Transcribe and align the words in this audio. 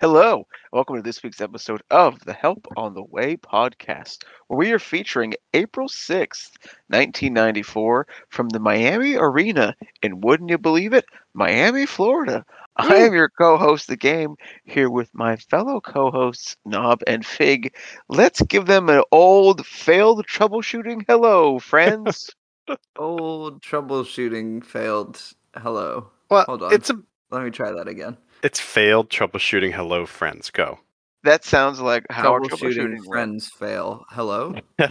Hello, 0.00 0.46
welcome 0.72 0.96
to 0.96 1.02
this 1.02 1.22
week's 1.22 1.40
episode 1.40 1.82
of 1.90 2.18
the 2.24 2.32
Help 2.32 2.66
on 2.76 2.94
the 2.94 3.04
Way 3.04 3.36
podcast, 3.36 4.24
where 4.48 4.58
we 4.58 4.72
are 4.72 4.80
featuring 4.80 5.34
April 5.54 5.88
6th, 5.88 6.50
1994, 6.88 8.06
from 8.30 8.48
the 8.48 8.58
Miami 8.58 9.14
Arena 9.14 9.76
in, 10.02 10.20
wouldn't 10.20 10.50
you 10.50 10.58
believe 10.58 10.94
it, 10.94 11.04
Miami, 11.34 11.86
Florida. 11.86 12.44
I 12.76 12.96
am 12.96 13.12
your 13.12 13.28
co 13.28 13.56
host, 13.56 13.88
The 13.88 13.96
Game, 13.96 14.36
here 14.64 14.88
with 14.90 15.10
my 15.12 15.36
fellow 15.36 15.80
co 15.80 16.10
hosts, 16.10 16.56
Knob 16.64 17.02
and 17.06 17.24
Fig. 17.26 17.74
Let's 18.08 18.40
give 18.42 18.66
them 18.66 18.88
an 18.88 19.02
old, 19.12 19.66
failed 19.66 20.26
troubleshooting 20.26 21.02
hello, 21.08 21.58
friends. 21.58 22.30
Old 22.96 23.62
troubleshooting 23.62 24.64
failed. 24.64 25.20
Hello. 25.56 26.08
Well, 26.30 26.44
Hold 26.44 26.62
on. 26.62 26.72
it's 26.72 26.88
a 26.90 26.94
Let 27.32 27.42
me 27.42 27.50
try 27.50 27.72
that 27.72 27.88
again. 27.88 28.16
it's 28.44 28.60
failed 28.60 29.10
troubleshooting. 29.10 29.72
Hello, 29.72 30.06
friends. 30.06 30.50
Go. 30.50 30.78
that 31.24 31.44
sounds 31.44 31.80
like 31.80 32.04
how 32.10 32.32
our 32.34 32.40
troubleshooting 32.40 32.74
troubleshooting 32.74 32.90
went. 32.98 33.06
friends 33.08 33.48
fail. 33.48 34.04
Hello. 34.10 34.54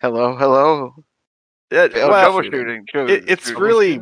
Hello, 0.00 0.34
hello. 0.36 0.94
Yeah, 1.70 1.86
well, 1.94 2.32
troubleshooting. 2.42 2.82
it- 3.08 3.24
it's 3.30 3.50
troubleshooting. 3.50 3.60
really 3.60 4.00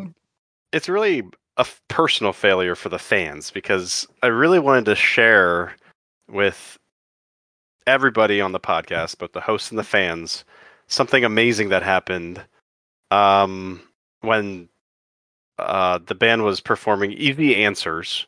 it's 0.72 0.88
really 0.88 1.22
a 1.56 1.60
f- 1.60 1.80
personal 1.88 2.32
failure 2.32 2.74
for 2.74 2.88
the 2.88 2.98
fans 2.98 3.50
because 3.50 4.06
I 4.22 4.28
really 4.28 4.58
wanted 4.58 4.84
to 4.86 4.94
share 4.94 5.74
with 6.28 6.78
everybody 7.86 8.40
on 8.40 8.52
the 8.52 8.60
podcast, 8.60 9.18
both 9.18 9.32
the 9.32 9.40
hosts 9.40 9.70
and 9.70 9.78
the 9.78 9.84
fans, 9.84 10.44
something 10.86 11.24
amazing 11.24 11.68
that 11.70 11.82
happened 11.82 12.42
um, 13.10 13.80
when 14.20 14.68
uh, 15.58 15.98
the 16.06 16.14
band 16.14 16.44
was 16.44 16.60
performing 16.60 17.12
Easy 17.12 17.56
Answers. 17.64 18.26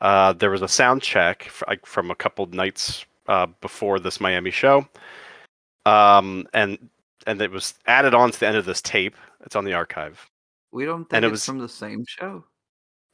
Uh, 0.00 0.32
there 0.32 0.50
was 0.50 0.62
a 0.62 0.68
sound 0.68 1.02
check 1.02 1.44
from 1.84 2.10
a 2.10 2.14
couple 2.16 2.46
nights 2.46 3.04
uh, 3.28 3.46
before 3.60 4.00
this 4.00 4.20
Miami 4.20 4.50
show, 4.50 4.86
um, 5.86 6.46
and 6.54 6.76
and 7.24 7.40
it 7.40 7.52
was 7.52 7.74
added 7.86 8.14
on 8.14 8.32
to 8.32 8.40
the 8.40 8.48
end 8.48 8.56
of 8.56 8.64
this 8.64 8.82
tape. 8.82 9.14
It's 9.44 9.54
on 9.54 9.64
the 9.64 9.74
archive. 9.74 10.28
We 10.72 10.84
don't 10.86 11.04
think 11.04 11.12
And 11.18 11.24
it 11.24 11.28
it's 11.28 11.32
was- 11.32 11.46
from 11.46 11.58
the 11.58 11.68
same 11.68 12.04
show. 12.08 12.44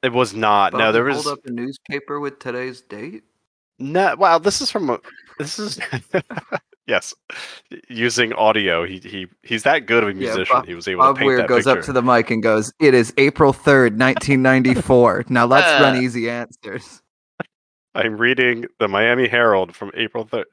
It 0.03 0.13
was 0.13 0.35
not. 0.35 0.73
no, 0.73 0.93
there 0.93 1.05
was 1.05 1.25
hold 1.25 1.39
up 1.39 1.47
a 1.47 1.51
newspaper 1.51 2.21
with 2.21 2.39
today's 2.39 2.81
date. 2.83 3.25
no. 3.79 4.15
Wow, 4.17 4.39
this 4.39 4.61
is 4.61 4.71
from 4.71 4.91
a. 4.91 5.01
This 5.39 5.59
is 5.59 5.79
yes, 6.87 7.15
using 7.89 8.33
audio. 8.35 8.85
He 8.85 8.99
he 8.99 9.27
he's 9.43 9.65
that 9.65 9.87
good 9.87 10.03
of 10.05 10.09
a 10.11 10.13
Yeah, 10.13 10.19
musician. 10.35 10.57
Bob- 10.57 10.67
he 10.67 10.75
was 10.75 10.87
able 10.89 11.03
Bob 11.03 11.17
to 11.17 11.19
paint 11.21 11.27
Weir 11.27 11.37
that 11.39 11.49
goes 11.49 11.65
picture. 11.65 11.79
up 11.81 11.85
to 11.87 11.93
the 11.93 12.03
mic 12.03 12.31
and 12.31 12.43
goes, 12.43 12.73
"It 12.81 12.95
is 12.95 13.13
April 13.19 13.53
third, 13.53 13.99
nineteen 13.99 14.41
ninety 14.43 14.75
four. 14.75 15.25
Now 15.29 15.47
let's 15.47 15.67
run 15.83 15.97
Ah. 15.97 16.01
easy 16.01 16.31
answers." 16.31 17.03
I'm 17.95 18.17
reading 18.19 18.67
the 18.79 18.87
Miami 18.87 19.27
Herald 19.27 19.75
from 19.75 19.91
April 19.95 20.25
third. 20.25 20.47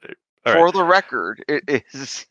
All 0.44 0.52
For 0.54 0.64
right. 0.64 0.74
the 0.74 0.84
record, 0.84 1.44
it 1.48 1.62
is. 1.92 2.26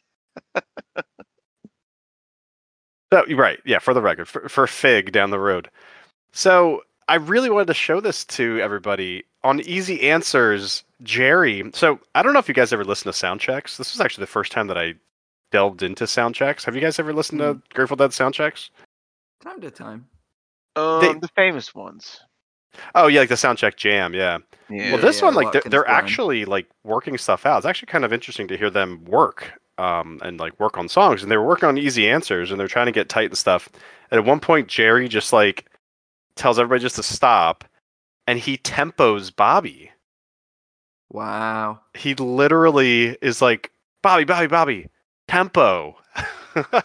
So, 3.14 3.24
right, 3.36 3.60
yeah, 3.66 3.80
for 3.80 3.94
the 3.94 4.02
record, 4.02 4.28
for, 4.28 4.50
for 4.50 4.68
Fig 4.68 5.12
down 5.12 5.30
the 5.30 5.40
road. 5.40 5.70
So 6.34 6.82
I 7.08 7.16
really 7.16 7.50
wanted 7.50 7.68
to 7.68 7.74
show 7.74 8.00
this 8.02 8.26
to 8.26 8.60
everybody 8.60 9.24
on 9.44 9.60
Easy 9.62 10.10
Answers. 10.10 10.84
Jerry. 11.04 11.70
So 11.74 12.00
I 12.16 12.24
don't 12.24 12.34
know 12.34 12.40
if 12.40 12.48
you 12.48 12.54
guys 12.54 12.72
ever 12.74 12.86
listen 12.86 13.12
to 13.12 13.18
sound 13.18 13.42
checks. 13.42 13.78
This 13.78 13.94
was 13.94 14.02
actually 14.02 14.24
the 14.24 14.28
first 14.32 14.52
time 14.52 14.68
that 14.68 14.78
I 14.78 14.96
delved 15.52 15.84
into 15.84 16.08
sound 16.08 16.36
checks. 16.36 16.64
Have 16.66 16.74
you 16.76 16.82
guys 16.82 17.00
ever 17.00 17.14
listened 17.14 17.40
to 17.42 17.62
Grateful 17.74 17.98
Dead 17.98 18.14
sound 18.14 18.34
checks? 18.34 18.70
Time 19.44 19.62
to 19.62 19.70
time. 19.72 20.08
Um, 20.76 21.02
They- 21.02 21.14
the 21.20 21.30
famous 21.36 21.76
ones. 21.76 22.22
Oh 22.94 23.08
yeah, 23.08 23.22
like 23.22 23.30
the 23.30 23.36
soundcheck 23.36 23.78
jam. 23.78 24.14
Yeah. 24.14 24.40
Yeah. 24.70 24.94
well, 24.94 25.02
this 25.02 25.20
yeah, 25.20 25.26
one, 25.26 25.34
like, 25.36 25.54
they're, 25.54 25.62
they're 25.66 25.88
actually 25.88 26.44
like 26.44 26.68
working 26.84 27.18
stuff 27.18 27.46
out. 27.46 27.58
It's 27.58 27.66
actually 27.66 27.86
kind 27.88 28.04
of 28.04 28.12
interesting 28.12 28.50
to 28.50 28.58
hear 28.58 28.70
them 28.70 29.06
work, 29.06 29.54
um, 29.78 30.20
and 30.24 30.40
like 30.42 30.60
work 30.60 30.78
on 30.78 30.90
songs. 30.90 31.24
And 31.24 31.32
they 31.32 31.38
were 31.38 31.46
working 31.46 31.70
on 31.70 31.78
easy 31.78 32.10
answers, 32.10 32.52
and 32.52 32.60
they're 32.60 32.68
trying 32.68 32.88
to 32.88 32.92
get 32.92 33.08
tight 33.08 33.30
and 33.30 33.38
stuff. 33.38 33.70
And 34.12 34.20
at 34.20 34.26
one 34.26 34.42
point, 34.42 34.68
Jerry 34.68 35.08
just 35.08 35.32
like 35.32 35.66
tells 36.36 36.60
everybody 36.60 36.82
just 36.82 36.98
to 36.98 37.04
stop, 37.04 37.64
and 38.28 38.40
he 38.40 38.58
tempos 38.58 39.36
Bobby. 39.36 39.92
Wow. 41.12 41.80
He 41.94 42.16
literally 42.16 43.18
is 43.22 43.42
like, 43.42 43.72
Bobby, 44.02 44.24
Bobby, 44.24 44.48
Bobby, 44.48 44.90
tempo. 45.28 45.98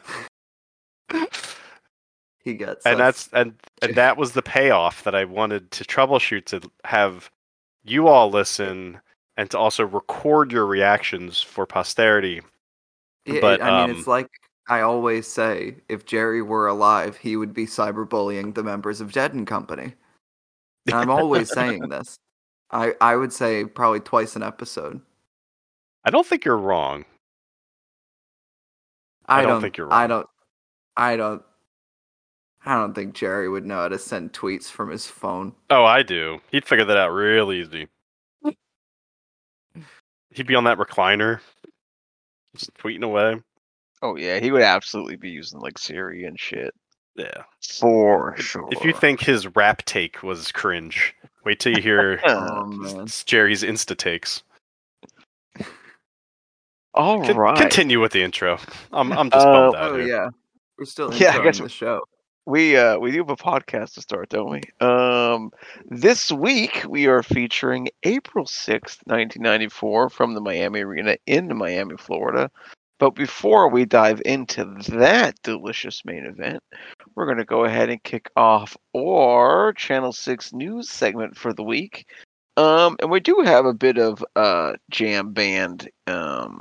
He 2.43 2.55
gets 2.55 2.87
and 2.87 2.99
that's 2.99 3.29
and 3.35 3.55
and 3.83 3.95
that 3.97 4.17
was 4.17 4.33
the 4.33 4.41
payoff 4.41 5.05
that 5.05 5.15
I 5.15 5.27
wanted 5.27 5.71
to 5.73 5.85
troubleshoot 5.85 6.47
to 6.47 6.71
have 6.85 7.31
you 7.85 8.09
all 8.09 8.31
listen 8.31 8.99
and 9.37 9.51
to 9.51 9.59
also 9.59 9.85
record 9.85 10.51
your 10.51 10.65
reactions 10.65 11.43
for 11.43 11.67
posterity. 11.67 12.41
Yeah, 13.27 13.41
but, 13.43 13.63
I 13.63 13.83
mean, 13.83 13.91
um, 13.91 13.97
it's 13.97 14.07
like 14.07 14.31
I 14.71 14.83
always 14.83 15.27
say: 15.27 15.75
if 15.89 16.07
Jerry 16.07 16.41
were 16.43 16.69
alive, 16.69 17.17
he 17.17 17.37
would 17.37 17.53
be 17.53 17.67
cyberbullying 17.67 18.55
the 18.55 18.63
members 18.63 19.01
of 19.01 19.11
Dead 19.11 19.35
and 19.35 19.45
Company. 19.45 19.95
And 20.87 20.95
I'm 20.95 21.11
always 21.11 21.53
saying 21.53 21.81
this. 21.89 22.17
I 22.71 22.95
I 23.01 23.17
would 23.17 23.33
say 23.33 23.65
probably 23.65 23.99
twice 23.99 24.37
an 24.37 24.45
episode. 24.45 25.01
I 26.05 26.11
don't 26.11 26.25
think 26.25 26.45
you're 26.45 26.57
wrong. 26.57 27.05
I, 29.27 29.41
I 29.41 29.43
don't 29.43 29.51
don't 29.51 29.63
think 29.63 29.77
you're 29.77 29.89
wrong. 29.89 29.99
I 29.99 30.07
don't. 30.07 30.29
I 30.97 31.17
don't. 31.17 31.43
I 32.65 32.75
don't 32.75 32.95
think 32.95 33.15
Jerry 33.15 33.49
would 33.49 33.67
know 33.67 33.77
how 33.77 33.89
to 33.89 33.99
send 33.99 34.33
tweets 34.33 34.67
from 34.67 34.91
his 34.91 35.07
phone. 35.07 35.53
Oh, 35.71 35.85
I 35.85 36.05
do. 36.05 36.41
He'd 36.53 36.65
figure 36.65 36.85
that 36.85 36.97
out 36.97 37.11
real 37.11 37.51
easy. 37.51 37.89
He'd 40.31 40.47
be 40.47 40.55
on 40.55 40.65
that 40.65 40.79
recliner, 40.79 41.41
just 42.55 42.73
tweeting 42.75 43.03
away. 43.03 43.43
Oh 44.03 44.17
yeah, 44.17 44.39
he 44.41 44.51
would 44.51 44.63
absolutely 44.63 45.17
be 45.17 45.31
using 45.31 45.61
like 45.61 45.79
Siri 45.79 46.25
and 46.25 46.39
shit. 46.39 46.75
Yeah. 47.17 47.43
For 47.81 48.35
sure. 48.39 48.69
If 48.71 48.85
you 48.85 48.93
think 48.95 49.21
his 49.21 49.47
rap 49.55 49.85
take 49.85 50.23
was 50.23 50.51
cringe, 50.53 51.15
wait 51.45 51.61
till 51.61 51.75
you 51.77 51.83
hear 51.83 52.21
Oh 52.27 52.65
man. 52.67 53.07
Jerry's 53.27 53.63
Insta 53.63 53.97
takes. 53.97 54.43
all 56.95 57.23
Con- 57.25 57.37
right, 57.37 57.57
Continue 57.59 58.01
with 58.01 58.13
the 58.13 58.23
intro. 58.23 58.59
I'm 58.93 59.13
I'm 59.13 59.31
just 59.31 59.47
Uh, 59.47 59.53
bummed 59.71 59.75
out 59.77 59.93
Oh 59.93 59.97
here. 59.97 60.07
yeah. 60.07 60.29
We're 60.79 60.85
still 60.87 61.13
Yeah, 61.15 61.29
I 61.29 61.37
enjoying 61.37 61.45
guess 61.45 61.59
the 61.59 61.69
show. 61.69 62.01
we 62.47 62.77
uh 62.77 62.99
we 62.99 63.11
do 63.13 63.19
have 63.19 63.31
a 63.31 63.37
podcast 63.37 63.95
to 63.95 64.01
start, 64.01 64.29
don't 64.31 64.51
we? 64.51 64.63
Um, 64.87 65.51
this 65.91 66.33
week 66.33 66.85
we 66.89 67.07
are 67.07 67.23
featuring 67.23 67.89
April 68.05 68.47
sixth, 68.47 69.01
nineteen 69.07 69.43
ninety 69.43 69.69
four, 69.69 70.09
from 70.09 70.35
the 70.35 70.41
Miami 70.41 70.81
Arena 70.81 71.17
in 71.27 71.55
Miami, 71.57 71.97
Florida. 71.99 72.51
But 73.01 73.15
before 73.15 73.71
we 73.71 73.87
dive 73.87 74.21
into 74.27 74.63
that 74.91 75.35
delicious 75.43 76.05
main 76.05 76.27
event, 76.27 76.63
we're 77.15 77.25
going 77.25 77.39
to 77.39 77.47
go 77.47 77.65
ahead 77.65 77.89
and 77.89 78.03
kick 78.03 78.31
off 78.37 78.77
our 78.95 79.73
Channel 79.73 80.13
6 80.13 80.53
news 80.53 80.91
segment 80.91 81.35
for 81.35 81.55
the 81.55 81.63
week. 81.63 82.07
Um, 82.59 82.99
and 83.01 83.11
we 83.11 83.21
do 83.21 83.41
have 83.43 83.65
a 83.65 83.73
bit 83.73 83.97
of 83.97 84.23
uh, 84.37 84.75
jam 84.91 85.33
band 85.33 85.89
um, 86.07 86.61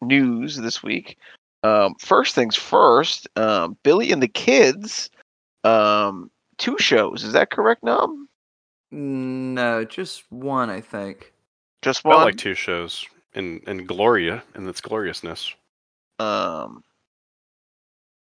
news 0.00 0.58
this 0.58 0.80
week. 0.80 1.18
Um, 1.64 1.96
first 1.98 2.36
things 2.36 2.54
first, 2.54 3.26
um, 3.34 3.76
Billy 3.82 4.12
and 4.12 4.22
the 4.22 4.28
Kids, 4.28 5.10
um, 5.64 6.30
two 6.56 6.78
shows. 6.78 7.24
Is 7.24 7.32
that 7.32 7.50
correct, 7.50 7.82
Nom? 7.82 8.28
No, 8.92 9.84
just 9.84 10.22
one, 10.30 10.70
I 10.70 10.80
think. 10.80 11.32
Just 11.82 12.02
Felt 12.02 12.14
one. 12.14 12.24
like 12.26 12.36
two 12.36 12.54
shows 12.54 13.08
in 13.36 13.60
in 13.68 13.86
Gloria 13.86 14.42
and 14.54 14.68
its 14.68 14.80
gloriousness. 14.80 15.54
um, 16.18 16.82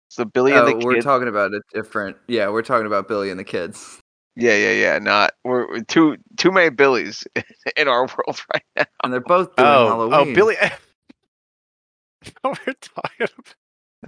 so 0.10 0.24
Billy 0.26 0.52
and 0.54 0.62
Oh, 0.62 0.66
the 0.80 0.86
we're 0.86 0.94
Kids. 0.96 1.06
talking 1.06 1.28
about 1.28 1.54
a 1.54 1.62
different. 1.74 2.18
Yeah, 2.28 2.50
we're 2.50 2.62
talking 2.64 2.86
about 2.88 3.08
Billy 3.08 3.30
and 3.32 3.40
the 3.40 3.44
kids. 3.44 4.00
yeah, 4.36 4.56
yeah, 4.56 4.72
yeah. 4.72 5.00
Not 5.00 5.34
we're, 5.44 5.68
we're 5.68 5.84
too 5.84 6.18
too 6.38 6.52
many 6.52 6.70
Billies 6.70 7.26
in 7.78 7.88
our 7.88 8.02
world 8.18 8.42
right 8.54 8.64
now. 8.78 8.86
And 9.04 9.12
they're 9.14 9.20
both 9.22 9.56
doing 9.56 9.68
Oh, 9.70 9.88
Halloween. 9.88 10.32
oh, 10.32 10.36
Billy. 10.36 10.56
we're 12.44 12.54
talking 12.56 13.22
about 13.22 13.56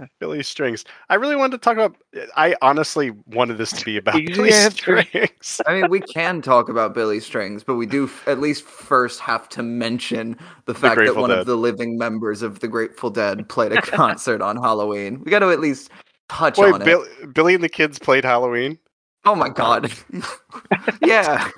Eh, 0.00 0.06
Billy 0.18 0.42
Strings. 0.42 0.84
I 1.08 1.14
really 1.14 1.36
wanted 1.36 1.52
to 1.52 1.58
talk 1.58 1.74
about. 1.74 1.96
Eh, 2.14 2.26
I 2.36 2.56
honestly 2.62 3.12
wanted 3.26 3.58
this 3.58 3.70
to 3.72 3.84
be 3.84 3.96
about 3.96 4.14
Billy. 4.26 4.50
Strings. 4.50 5.60
I 5.66 5.80
mean, 5.80 5.90
we 5.90 6.00
can 6.00 6.42
talk 6.42 6.68
about 6.68 6.94
Billy 6.94 7.20
Strings, 7.20 7.62
but 7.62 7.76
we 7.76 7.86
do 7.86 8.04
f- 8.06 8.26
at 8.26 8.40
least 8.40 8.64
first 8.64 9.20
have 9.20 9.48
to 9.50 9.62
mention 9.62 10.36
the 10.66 10.74
fact 10.74 11.00
that 11.00 11.16
one 11.16 11.30
Dead. 11.30 11.40
of 11.40 11.46
the 11.46 11.56
living 11.56 11.96
members 11.96 12.42
of 12.42 12.60
the 12.60 12.68
Grateful 12.68 13.10
Dead 13.10 13.48
played 13.48 13.72
a 13.72 13.80
concert 13.82 14.42
on 14.42 14.56
Halloween. 14.56 15.22
We 15.24 15.30
got 15.30 15.40
to 15.40 15.50
at 15.50 15.60
least 15.60 15.90
touch 16.28 16.58
Wait, 16.58 16.74
on 16.74 16.82
it. 16.82 16.84
Bill, 16.84 17.06
Billy 17.32 17.54
and 17.54 17.62
the 17.62 17.68
kids 17.68 17.98
played 17.98 18.24
Halloween. 18.24 18.78
Oh 19.24 19.34
my 19.34 19.48
god. 19.48 19.92
Oh. 20.14 20.38
yeah. 21.02 21.48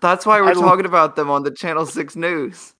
That's 0.00 0.24
why 0.26 0.40
we're 0.40 0.50
I 0.50 0.54
talking 0.54 0.86
about 0.86 1.16
them 1.16 1.30
on 1.30 1.42
the 1.42 1.50
Channel 1.50 1.86
Six 1.86 2.16
News. 2.16 2.74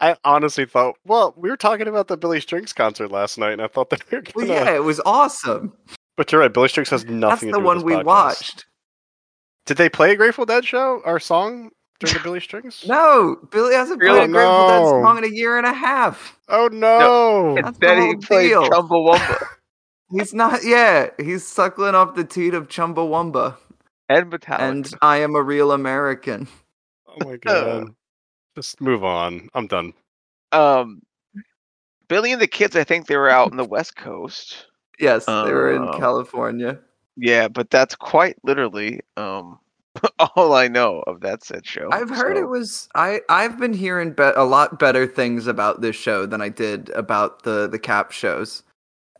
I 0.00 0.16
honestly 0.24 0.64
thought, 0.66 0.96
well, 1.04 1.34
we 1.36 1.48
were 1.50 1.56
talking 1.56 1.88
about 1.88 2.08
the 2.08 2.16
Billy 2.16 2.40
Strings 2.40 2.72
concert 2.72 3.10
last 3.10 3.38
night, 3.38 3.52
and 3.52 3.62
I 3.62 3.66
thought 3.68 3.90
that 3.90 4.02
we 4.10 4.18
were 4.18 4.24
Well, 4.34 4.46
gonna. 4.46 4.58
yeah, 4.70 4.74
it 4.76 4.84
was 4.84 5.00
awesome. 5.06 5.72
But 6.16 6.32
you're 6.32 6.40
right, 6.40 6.52
Billy 6.52 6.68
Strings 6.68 6.90
has 6.90 7.04
nothing 7.04 7.20
That's 7.20 7.40
to 7.40 7.46
the 7.46 7.52
do 7.52 7.58
with 7.58 7.66
one 7.66 7.76
this 7.78 7.84
we 7.84 7.92
podcast. 7.94 8.04
watched. 8.04 8.66
Did 9.66 9.76
they 9.76 9.88
play 9.88 10.12
a 10.12 10.16
Grateful 10.16 10.46
Dead 10.46 10.64
show 10.64 11.00
or 11.04 11.20
song 11.20 11.70
during 12.00 12.14
the 12.14 12.20
Billy 12.22 12.40
Strings? 12.40 12.84
No, 12.88 13.36
Billy 13.50 13.74
hasn't 13.74 14.00
Really? 14.00 14.18
played 14.18 14.30
a 14.30 14.32
Grateful 14.32 14.68
Dead 14.68 14.86
song 15.04 15.18
in 15.18 15.24
a 15.24 15.28
year 15.34 15.58
and 15.58 15.66
a 15.66 15.72
half. 15.72 16.38
Oh 16.48 16.68
no! 16.72 17.56
That's 17.62 17.78
the 17.78 17.94
whole 17.94 18.16
played 18.16 18.48
deal. 18.48 18.68
Chumbawamba 18.68 19.46
He's 20.10 20.32
not. 20.32 20.64
yet. 20.64 21.14
he's 21.20 21.46
suckling 21.46 21.94
off 21.94 22.14
the 22.14 22.24
teat 22.24 22.54
of 22.54 22.68
Chumbawamba, 22.68 23.56
and 24.08 24.32
Metallica. 24.32 24.58
and 24.60 24.90
I 25.02 25.18
am 25.18 25.34
a 25.34 25.42
real 25.42 25.70
American. 25.70 26.48
oh 27.06 27.14
my 27.28 27.36
god! 27.36 27.88
Just 28.58 28.80
move 28.80 29.04
on. 29.04 29.48
I'm 29.54 29.68
done. 29.68 29.92
um, 30.50 31.00
Billy 32.08 32.32
and 32.32 32.40
the 32.42 32.48
kids, 32.48 32.74
I 32.74 32.82
think 32.82 33.06
they 33.06 33.16
were 33.16 33.30
out 33.30 33.52
in 33.52 33.56
the 33.56 33.64
West 33.76 33.94
Coast. 33.94 34.66
Yes, 34.98 35.26
they 35.26 35.32
were 35.32 35.70
in 35.72 35.82
Oh. 35.82 35.96
California. 35.98 36.80
Yeah, 37.16 37.46
but 37.46 37.70
that's 37.70 37.94
quite 37.94 38.36
literally 38.42 39.00
um 39.16 39.60
all 40.36 40.54
I 40.54 40.66
know 40.68 41.04
of 41.06 41.20
that 41.20 41.44
said 41.44 41.64
show. 41.66 41.88
I've 41.92 42.10
heard 42.10 42.36
so- 42.36 42.42
it 42.42 42.48
was. 42.48 42.88
I 42.96 43.20
I've 43.28 43.58
been 43.60 43.72
hearing 43.74 44.12
be- 44.12 44.22
a 44.24 44.42
lot 44.44 44.80
better 44.80 45.06
things 45.06 45.46
about 45.46 45.80
this 45.80 45.94
show 45.94 46.26
than 46.26 46.40
I 46.40 46.48
did 46.48 46.90
about 46.90 47.42
the 47.44 47.68
the 47.68 47.78
Cap 47.78 48.10
shows. 48.10 48.64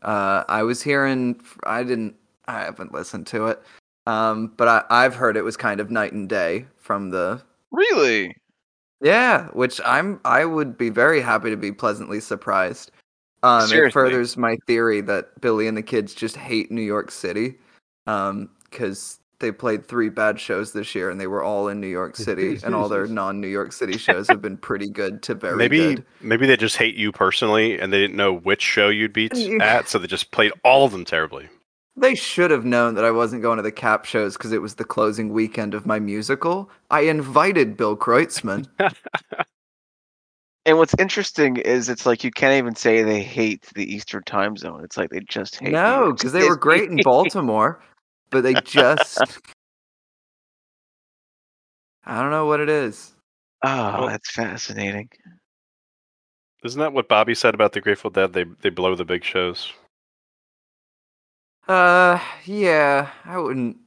Uh, 0.01 0.43
I 0.49 0.63
was 0.63 0.81
hearing. 0.81 1.39
I 1.63 1.83
didn't. 1.83 2.15
I 2.47 2.59
haven't 2.61 2.91
listened 2.93 3.27
to 3.27 3.47
it. 3.47 3.61
Um, 4.05 4.53
but 4.57 4.67
I 4.67 4.83
I've 4.89 5.15
heard 5.15 5.37
it 5.37 5.43
was 5.43 5.55
kind 5.55 5.79
of 5.79 5.91
night 5.91 6.11
and 6.11 6.27
day 6.27 6.65
from 6.77 7.09
the 7.11 7.41
really. 7.71 8.35
Yeah, 9.01 9.47
which 9.49 9.79
I'm 9.85 10.19
I 10.25 10.45
would 10.45 10.77
be 10.77 10.89
very 10.89 11.21
happy 11.21 11.49
to 11.49 11.57
be 11.57 11.71
pleasantly 11.71 12.19
surprised. 12.19 12.91
Um, 13.41 13.71
it 13.71 13.93
furthers 13.93 14.35
my 14.35 14.57
theory 14.67 14.99
that 15.01 15.39
Billy 15.39 15.67
and 15.67 15.77
the 15.77 15.81
kids 15.81 16.13
just 16.13 16.35
hate 16.35 16.71
New 16.71 16.81
York 16.81 17.09
City, 17.09 17.55
um, 18.05 18.49
because 18.69 19.19
they 19.39 19.53
played 19.53 19.85
three 19.85 20.09
bad 20.09 20.37
shows 20.37 20.73
this 20.73 20.93
year 20.93 21.09
and 21.09 21.21
they 21.21 21.27
were 21.27 21.41
all 21.41 21.69
in 21.69 21.79
New 21.79 21.87
York 21.87 22.15
City, 22.17 22.59
and 22.63 22.75
all 22.75 22.89
their 22.89 23.07
non-New 23.07 23.47
York 23.47 23.71
City 23.71 23.97
shows 23.97 24.27
have 24.27 24.41
been 24.41 24.57
pretty 24.57 24.89
good 24.89 25.23
to 25.23 25.35
very 25.35 25.55
maybe 25.55 25.95
good. 25.95 26.05
maybe 26.19 26.45
they 26.45 26.57
just 26.57 26.75
hate 26.75 26.95
you 26.95 27.13
personally, 27.13 27.79
and 27.79 27.93
they 27.93 27.99
didn't 27.99 28.17
know 28.17 28.33
which 28.33 28.61
show 28.61 28.89
you'd 28.89 29.13
be 29.13 29.29
at, 29.61 29.87
so 29.87 29.97
they 29.97 30.07
just 30.07 30.31
played 30.31 30.51
all 30.65 30.85
of 30.85 30.91
them 30.91 31.05
terribly. 31.05 31.47
They 31.99 32.15
should 32.15 32.51
have 32.51 32.65
known 32.65 32.95
that 32.95 33.03
I 33.03 33.11
wasn't 33.11 33.41
going 33.41 33.57
to 33.57 33.63
the 33.63 33.71
Cap 33.71 34.05
shows 34.05 34.37
because 34.37 34.53
it 34.53 34.61
was 34.61 34.75
the 34.75 34.85
closing 34.85 35.33
weekend 35.33 35.73
of 35.73 35.85
my 35.85 35.99
musical. 35.99 36.69
I 36.89 37.01
invited 37.01 37.75
Bill 37.75 37.97
Kreutzmann. 37.97 38.67
And 40.65 40.77
what's 40.77 40.93
interesting 40.99 41.57
is 41.57 41.89
it's 41.89 42.05
like 42.05 42.23
you 42.23 42.29
can't 42.29 42.53
even 42.53 42.75
say 42.75 43.01
they 43.01 43.23
hate 43.23 43.65
the 43.73 43.91
Eastern 43.91 44.21
time 44.23 44.55
zone. 44.55 44.83
It's 44.83 44.97
like 44.97 45.09
they 45.09 45.21
just 45.21 45.59
hate 45.59 45.71
New 45.71 45.71
no, 45.71 46.13
because 46.13 46.31
they 46.31 46.47
were 46.47 46.57
great 46.57 46.91
in 46.91 46.99
Baltimore, 47.03 47.81
but 48.29 48.43
they 48.43 48.53
just. 48.53 49.19
I 52.05 52.21
don't 52.21 52.29
know 52.29 52.45
what 52.45 52.59
it 52.59 52.69
is. 52.69 53.15
Oh, 53.63 54.07
that's 54.07 54.29
fascinating. 54.31 55.09
Isn't 56.63 56.79
that 56.81 56.93
what 56.93 57.09
Bobby 57.09 57.33
said 57.33 57.55
about 57.55 57.71
the 57.71 57.81
Grateful 57.81 58.11
Dead? 58.11 58.33
They 58.33 58.45
they 58.61 58.69
blow 58.69 58.93
the 58.93 59.05
big 59.05 59.23
shows. 59.23 59.73
Uh, 61.69 62.19
yeah, 62.45 63.09
I 63.25 63.37
wouldn't. 63.37 63.77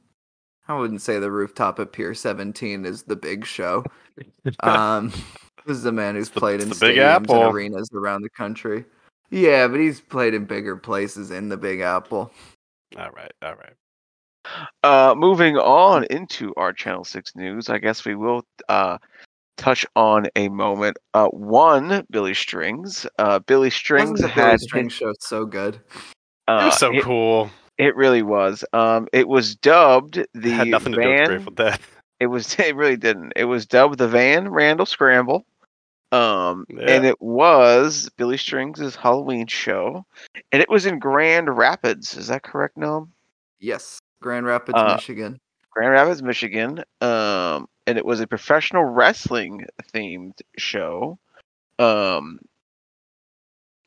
I 0.69 0.77
wouldn't 0.77 1.01
say 1.01 1.19
the 1.19 1.29
rooftop 1.29 1.77
at 1.81 1.91
Pier 1.91 2.13
17 2.13 2.85
is 2.85 3.03
the 3.03 3.17
big 3.17 3.45
show. 3.45 3.83
Um, 4.61 5.09
this 5.65 5.75
is 5.75 5.83
a 5.83 5.91
man 5.91 6.15
who's 6.15 6.29
the- 6.29 6.39
played 6.39 6.61
it's 6.61 6.63
in 6.63 6.69
the 6.69 6.75
Big 6.75 6.97
stadiums 6.97 7.29
and 7.29 7.53
arenas 7.53 7.89
around 7.93 8.21
the 8.21 8.29
country. 8.29 8.85
Yeah, 9.29 9.67
but 9.67 9.81
he's 9.81 9.99
played 9.99 10.33
in 10.33 10.45
bigger 10.45 10.77
places 10.77 11.31
in 11.31 11.49
the 11.49 11.57
Big 11.57 11.81
Apple. 11.81 12.31
all 12.97 13.09
right, 13.11 13.31
all 13.41 13.55
right. 13.55 13.73
Uh, 14.83 15.15
moving 15.17 15.57
on 15.57 16.05
into 16.05 16.53
our 16.55 16.71
Channel 16.71 17.03
Six 17.03 17.35
news, 17.35 17.67
I 17.67 17.79
guess 17.79 18.05
we 18.05 18.15
will 18.15 18.45
uh 18.69 18.97
touch 19.57 19.85
on 19.97 20.27
a 20.37 20.47
moment. 20.47 20.97
Uh, 21.13 21.27
one 21.27 22.05
Billy 22.09 22.33
Strings. 22.33 23.05
Uh, 23.19 23.39
Billy 23.39 23.69
Strings 23.69 24.11
Wasn't 24.11 24.29
the 24.29 24.35
Billy 24.35 24.81
had 24.81 24.91
show 24.91 25.13
so 25.19 25.45
good? 25.45 25.81
uh, 26.47 26.59
it 26.61 26.65
was 26.65 26.79
so 26.79 26.93
it, 26.93 27.03
cool. 27.03 27.49
It 27.83 27.95
really 27.95 28.21
was. 28.23 28.63
Um, 28.73 29.07
it 29.13 29.27
was 29.27 29.55
dubbed 29.55 30.15
the 30.33 30.49
It 30.49 30.53
had 30.53 30.67
nothing 30.67 30.93
to 30.93 31.01
do 31.01 31.07
with 31.07 31.17
Van. 31.17 31.23
the 31.23 31.29
Grateful 31.29 31.53
Dead. 31.53 31.79
It 32.19 32.27
was. 32.27 32.55
It 32.59 32.75
really 32.75 32.95
didn't. 32.97 33.33
It 33.35 33.45
was 33.45 33.65
dubbed 33.65 33.97
the 33.97 34.07
Van 34.07 34.47
Randall 34.49 34.85
Scramble. 34.85 35.45
Um, 36.11 36.65
and 36.69 37.05
it 37.05 37.19
was 37.21 38.07
Billy 38.17 38.37
Strings' 38.37 38.95
Halloween 38.95 39.47
show, 39.47 40.05
and 40.51 40.61
it 40.61 40.69
was 40.69 40.85
in 40.85 40.99
Grand 40.99 41.57
Rapids. 41.57 42.15
Is 42.15 42.27
that 42.27 42.43
correct, 42.43 42.77
Noam? 42.77 43.07
Yes, 43.59 43.99
Grand 44.21 44.45
Rapids, 44.45 44.77
Uh, 44.77 44.93
Michigan. 44.95 45.39
Grand 45.71 45.91
Rapids, 45.91 46.21
Michigan. 46.21 46.83
Um, 47.01 47.67
and 47.87 47.97
it 47.97 48.05
was 48.05 48.21
a 48.21 48.27
professional 48.27 48.83
wrestling 48.83 49.65
themed 49.91 50.39
show. 50.55 51.17
Um, 51.79 52.39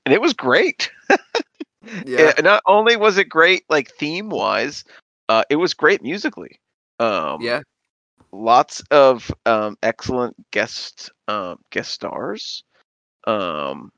and 0.05 0.13
it 0.13 0.21
was 0.21 0.33
great. 0.35 0.91
Yeah, 2.07 2.33
Uh, 2.39 2.43
not 2.43 2.63
only 2.67 2.97
was 2.97 3.19
it 3.19 3.29
great, 3.29 3.65
like 3.69 3.91
theme 3.93 4.29
wise, 4.31 4.85
uh, 5.29 5.45
it 5.51 5.57
was 5.57 5.75
great 5.75 6.03
musically. 6.03 6.59
Um, 6.99 7.41
yeah. 7.43 7.61
lots 8.33 8.81
of 8.91 9.31
um, 9.47 9.77
excellent 9.83 10.35
guest 10.51 11.11
um, 11.29 11.59
guest 11.71 11.93
stars, 11.93 12.65
um, 13.27 13.91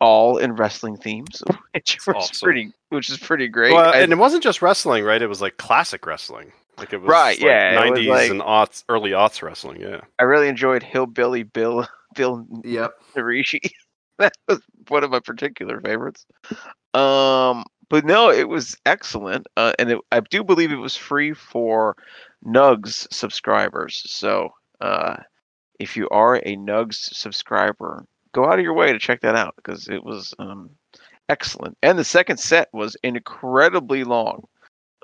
all 0.00 0.38
in 0.38 0.54
wrestling 0.54 0.96
themes, 0.96 1.42
which 1.74 1.98
was 2.06 2.16
awesome. 2.16 2.46
pretty, 2.46 2.72
which 2.90 3.10
is 3.10 3.18
pretty 3.18 3.48
great. 3.48 3.72
Well, 3.72 3.92
I- 3.94 3.98
and 3.98 4.12
it 4.12 4.16
wasn't 4.18 4.42
just 4.42 4.62
wrestling, 4.62 5.04
right? 5.04 5.20
It 5.22 5.26
was 5.28 5.40
like 5.40 5.56
classic 5.56 6.06
wrestling. 6.06 6.52
Like 6.78 6.92
it 6.92 7.00
was 7.00 7.08
Right, 7.08 7.38
like 7.38 7.46
yeah, 7.46 7.84
it 7.86 7.90
was 7.90 8.00
90s 8.00 8.08
like- 8.08 8.30
and 8.30 8.40
aughts, 8.42 8.84
early 8.90 9.10
aughts 9.12 9.40
wrestling. 9.42 9.80
Yeah. 9.80 10.00
I 10.18 10.24
really 10.24 10.48
enjoyed 10.48 10.82
Hillbilly 10.82 11.42
Bill 11.42 11.86
Bill 12.14 12.46
Yep. 12.64 12.92
Narishi. 13.14 13.60
that 14.18 14.36
was 14.48 14.60
one 14.88 15.04
of 15.04 15.10
my 15.10 15.20
particular 15.20 15.80
favorites. 15.80 16.26
Um, 16.94 17.64
but 17.88 18.04
no, 18.04 18.30
it 18.30 18.48
was 18.48 18.76
excellent, 18.86 19.46
uh, 19.56 19.72
and 19.78 19.90
it, 19.92 19.98
I 20.10 20.20
do 20.20 20.42
believe 20.42 20.72
it 20.72 20.76
was 20.76 20.96
free 20.96 21.34
for 21.34 21.96
Nugs 22.44 23.06
subscribers. 23.12 24.02
So, 24.06 24.50
uh, 24.80 25.16
if 25.78 25.96
you 25.96 26.08
are 26.10 26.36
a 26.36 26.56
Nugs 26.56 26.96
subscriber, 27.14 28.04
go 28.32 28.46
out 28.46 28.58
of 28.58 28.64
your 28.64 28.74
way 28.74 28.92
to 28.92 28.98
check 28.98 29.20
that 29.20 29.36
out 29.36 29.54
because 29.56 29.88
it 29.88 30.02
was 30.02 30.34
um, 30.38 30.70
excellent. 31.28 31.76
And 31.82 31.98
the 31.98 32.04
second 32.04 32.38
set 32.38 32.68
was 32.72 32.96
incredibly 33.04 34.04
long. 34.04 34.44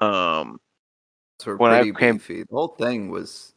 Um, 0.01 0.59
So 1.41 1.57
When 1.57 1.73
I 1.73 1.85
came- 1.93 2.17
beefy. 2.17 2.43
The 2.43 2.55
whole 2.55 2.75
thing 2.79 3.11
was 3.11 3.55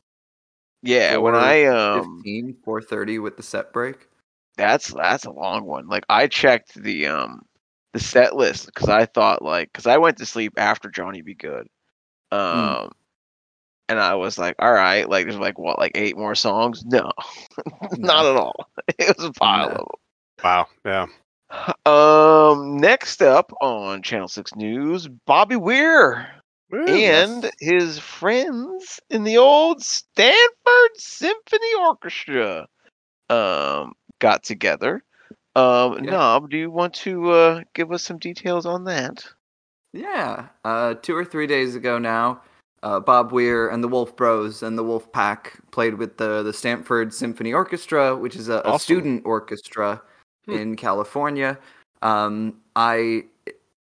yeah, 0.84 1.18
when 1.18 1.34
I 1.34 1.66
um, 1.66 2.18
15, 2.20 2.58
430 2.64 3.20
with 3.20 3.38
the 3.38 3.44
set 3.44 3.74
break. 3.74 4.08
That's 4.58 4.94
that's 4.94 5.26
a 5.26 5.32
long 5.32 5.66
one. 5.66 5.88
Like 5.88 6.06
I 6.10 6.28
checked 6.28 6.76
the 6.76 7.08
um 7.08 7.42
the 7.94 8.00
set 8.00 8.36
list 8.36 8.66
because 8.68 8.90
I 8.90 9.06
thought 9.06 9.42
like 9.42 9.70
because 9.72 9.86
I 9.88 9.98
went 9.98 10.18
to 10.18 10.26
sleep 10.26 10.54
after 10.58 10.90
Johnny 10.90 11.22
B. 11.22 11.34
Goode, 11.34 11.68
um, 12.32 12.92
and 13.90 14.00
I 14.00 14.16
was 14.16 14.38
like, 14.38 14.56
all 14.60 14.72
right, 14.74 15.10
like 15.10 15.26
there's 15.26 15.38
like 15.40 15.58
what 15.60 15.80
like 15.80 15.92
eight 15.96 16.18
more 16.18 16.36
songs? 16.36 16.84
No, 16.86 17.12
not 17.98 18.26
at 18.26 18.36
all. 18.36 18.70
It 19.00 19.18
was 19.18 19.26
a 19.28 19.32
pile 19.34 19.68
No. 19.68 19.72
of 19.72 19.78
them. 19.78 19.88
Wow. 20.44 20.68
Yeah. 20.86 21.06
Um, 21.86 22.78
next 22.78 23.22
up 23.22 23.52
on 23.62 24.02
Channel 24.02 24.28
Six 24.28 24.56
News, 24.56 25.08
Bobby 25.26 25.56
Weir 25.56 26.28
Woo. 26.72 26.86
and 26.86 27.50
his 27.60 28.00
friends 28.00 29.00
in 29.10 29.24
the 29.24 29.38
old 29.38 29.82
Stanford 29.82 30.92
Symphony 30.96 31.74
Orchestra 31.80 32.68
um, 33.30 33.94
got 34.20 34.44
together. 34.44 35.04
Um, 35.56 36.04
Yeah. 36.04 36.12
Knob, 36.12 36.50
do 36.50 36.58
you 36.58 36.70
want 36.70 36.94
to 36.96 37.32
uh, 37.32 37.62
give 37.74 37.92
us 37.92 38.04
some 38.04 38.18
details 38.18 38.66
on 38.66 38.84
that? 38.86 39.26
Yeah, 39.94 40.48
uh, 40.66 40.96
two 40.96 41.16
or 41.16 41.24
three 41.24 41.48
days 41.48 41.76
ago 41.76 41.98
now, 41.98 42.42
uh, 42.84 43.00
Bob 43.00 43.32
Weir 43.32 43.70
and 43.70 43.82
the 43.84 43.88
Wolf 43.88 44.16
Bros 44.18 44.62
and 44.62 44.78
the 44.78 44.84
Wolf 44.84 45.10
Pack 45.14 45.60
played 45.72 45.94
with 45.96 46.18
the 46.18 46.44
the 46.44 46.52
Stanford 46.52 47.14
Symphony 47.14 47.54
Orchestra, 47.54 48.16
which 48.16 48.36
is 48.36 48.50
a, 48.50 48.62
a 48.66 48.78
student 48.80 49.26
orchestra 49.26 50.02
Hmm. 50.46 50.52
in 50.54 50.76
California. 50.76 51.58
Um, 52.02 52.58
I 52.76 53.24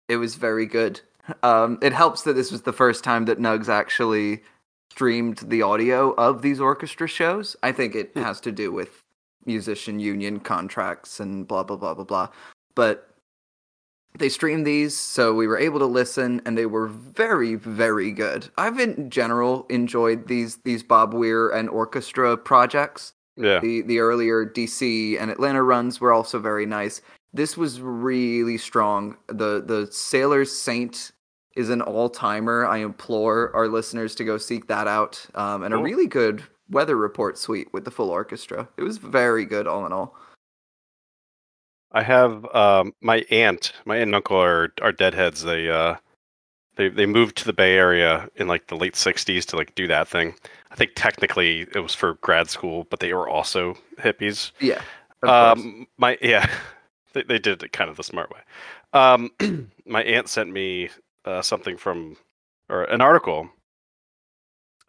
it 0.10 0.18
was 0.18 0.36
very 0.36 0.66
good. 0.66 1.00
Um, 1.42 1.80
it 1.82 1.94
helps 1.94 2.24
that 2.24 2.34
this 2.34 2.52
was 2.52 2.64
the 2.64 2.74
first 2.74 3.04
time 3.04 3.26
that 3.26 3.40
Nugs 3.40 3.70
actually 3.70 4.44
streamed 4.92 5.38
the 5.38 5.62
audio 5.62 6.12
of 6.16 6.42
these 6.42 6.60
orchestra 6.60 7.08
shows. 7.08 7.56
I 7.64 7.72
think 7.72 7.96
it 7.96 8.12
has 8.18 8.42
to 8.42 8.52
do 8.52 8.72
with 8.74 9.00
musician 9.46 10.00
union 10.00 10.40
contracts 10.40 11.20
and 11.20 11.48
blah 11.48 11.64
blah 11.64 11.78
blah 11.78 11.94
blah 11.94 12.04
blah. 12.04 12.30
But 12.76 13.10
they 14.18 14.30
streamed 14.30 14.68
these, 14.68 14.96
so 14.96 15.34
we 15.34 15.48
were 15.48 15.58
able 15.58 15.80
to 15.80 15.86
listen, 15.86 16.42
and 16.46 16.58
they 16.58 16.68
were 16.68 16.88
very, 16.88 17.56
very 17.56 18.12
good. 18.12 18.48
I've 18.58 18.80
in 18.80 19.10
general 19.10 19.66
enjoyed 19.70 20.28
these 20.28 20.58
these 20.58 20.84
Bob 20.84 21.14
Weir 21.14 21.50
and 21.50 21.70
orchestra 21.70 22.38
projects. 22.38 23.14
Yeah. 23.36 23.60
The 23.60 23.82
the 23.82 24.00
earlier 24.00 24.46
DC 24.46 25.20
and 25.20 25.32
Atlanta 25.32 25.64
runs 25.64 26.00
were 26.00 26.14
also 26.14 26.40
very 26.40 26.66
nice. 26.66 27.02
This 27.34 27.58
was 27.58 27.82
really 27.82 28.58
strong. 28.58 29.18
The 29.28 29.64
the 29.66 29.88
Sailor's 29.92 30.52
Saint 30.52 31.12
is 31.56 31.70
an 31.70 31.82
all 31.82 32.10
timer. 32.10 32.66
I 32.66 32.78
implore 32.78 33.56
our 33.56 33.68
listeners 33.68 34.16
to 34.16 34.24
go 34.24 34.38
seek 34.38 34.68
that 34.68 34.88
out. 34.88 35.26
Um, 35.36 35.64
and 35.64 35.74
a 35.74 35.78
really 35.78 36.08
good 36.08 36.44
weather 36.70 36.96
report 36.96 37.38
suite 37.38 37.72
with 37.74 37.86
the 37.86 37.92
full 37.92 38.10
orchestra. 38.10 38.68
It 38.78 38.84
was 38.84 38.98
very 38.98 39.46
good 39.46 39.68
all 39.68 39.86
in 39.86 39.94
all. 39.94 40.16
I 41.92 42.02
have 42.02 42.46
um, 42.56 42.94
my 43.02 43.26
aunt, 43.30 43.74
my 43.86 43.96
aunt 43.96 44.08
and 44.08 44.16
uncle 44.16 44.38
are 44.38 44.74
are 44.82 44.92
deadheads. 44.92 45.44
They 45.44 45.70
uh, 45.70 45.96
they 46.76 46.90
they 46.90 47.06
moved 47.06 47.38
to 47.38 47.46
the 47.46 47.54
Bay 47.54 47.78
Area 47.78 48.30
in 48.36 48.48
like 48.48 48.68
the 48.68 48.76
late 48.76 48.96
'60s 48.96 49.46
to 49.46 49.58
like 49.58 49.76
do 49.76 49.88
that 49.88 50.08
thing. 50.08 50.34
I 50.72 50.76
think 50.76 50.92
technically 50.96 51.68
it 51.74 51.80
was 51.80 51.94
for 51.94 52.16
grad 52.16 52.50
school, 52.50 52.88
but 52.90 53.00
they 53.00 53.14
were 53.14 53.30
also 53.30 53.78
hippies. 54.00 54.52
Yeah. 54.60 54.82
Um, 55.22 55.88
my 55.98 56.18
yeah, 56.22 56.50
they 57.14 57.24
they 57.24 57.38
did 57.38 57.62
it 57.62 57.74
kind 57.74 57.92
of 57.92 57.98
the 57.98 58.04
smart 58.04 58.32
way. 58.32 58.40
Um, 58.94 59.32
my 59.86 60.04
aunt 60.04 60.30
sent 60.30 60.52
me 60.52 60.90
uh, 61.26 61.44
something 61.44 61.78
from 61.78 62.18
or 62.70 62.86
an 62.86 63.02
article 63.02 63.50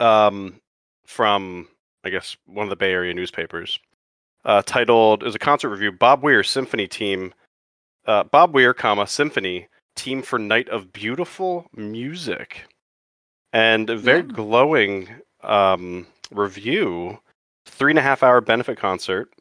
um, 0.00 0.60
from 1.06 1.68
I 2.04 2.10
guess 2.10 2.36
one 2.46 2.64
of 2.64 2.70
the 2.70 2.76
Bay 2.76 2.92
Area 2.92 3.14
newspapers 3.14 3.78
uh, 4.44 4.62
titled 4.62 5.22
"Is 5.24 5.34
a 5.34 5.38
concert 5.38 5.70
review 5.70 5.92
Bob 5.92 6.22
Weir 6.22 6.42
Symphony 6.42 6.86
Team." 6.88 7.32
Uh, 8.06 8.22
Bob 8.24 8.52
Weir, 8.52 8.74
comma 8.74 9.06
Symphony 9.06 9.66
Team 9.96 10.20
for 10.20 10.38
Night 10.38 10.68
of 10.68 10.92
Beautiful 10.92 11.66
Music, 11.74 12.64
and 13.52 13.88
a 13.88 13.96
very 13.96 14.18
Yeah. 14.20 14.32
glowing 14.32 15.08
um, 15.42 16.06
review. 16.30 17.18
Three 17.66 17.92
and 17.92 17.98
a 17.98 18.02
half 18.02 18.22
hour 18.22 18.42
benefit 18.42 18.76
concert. 18.76 19.32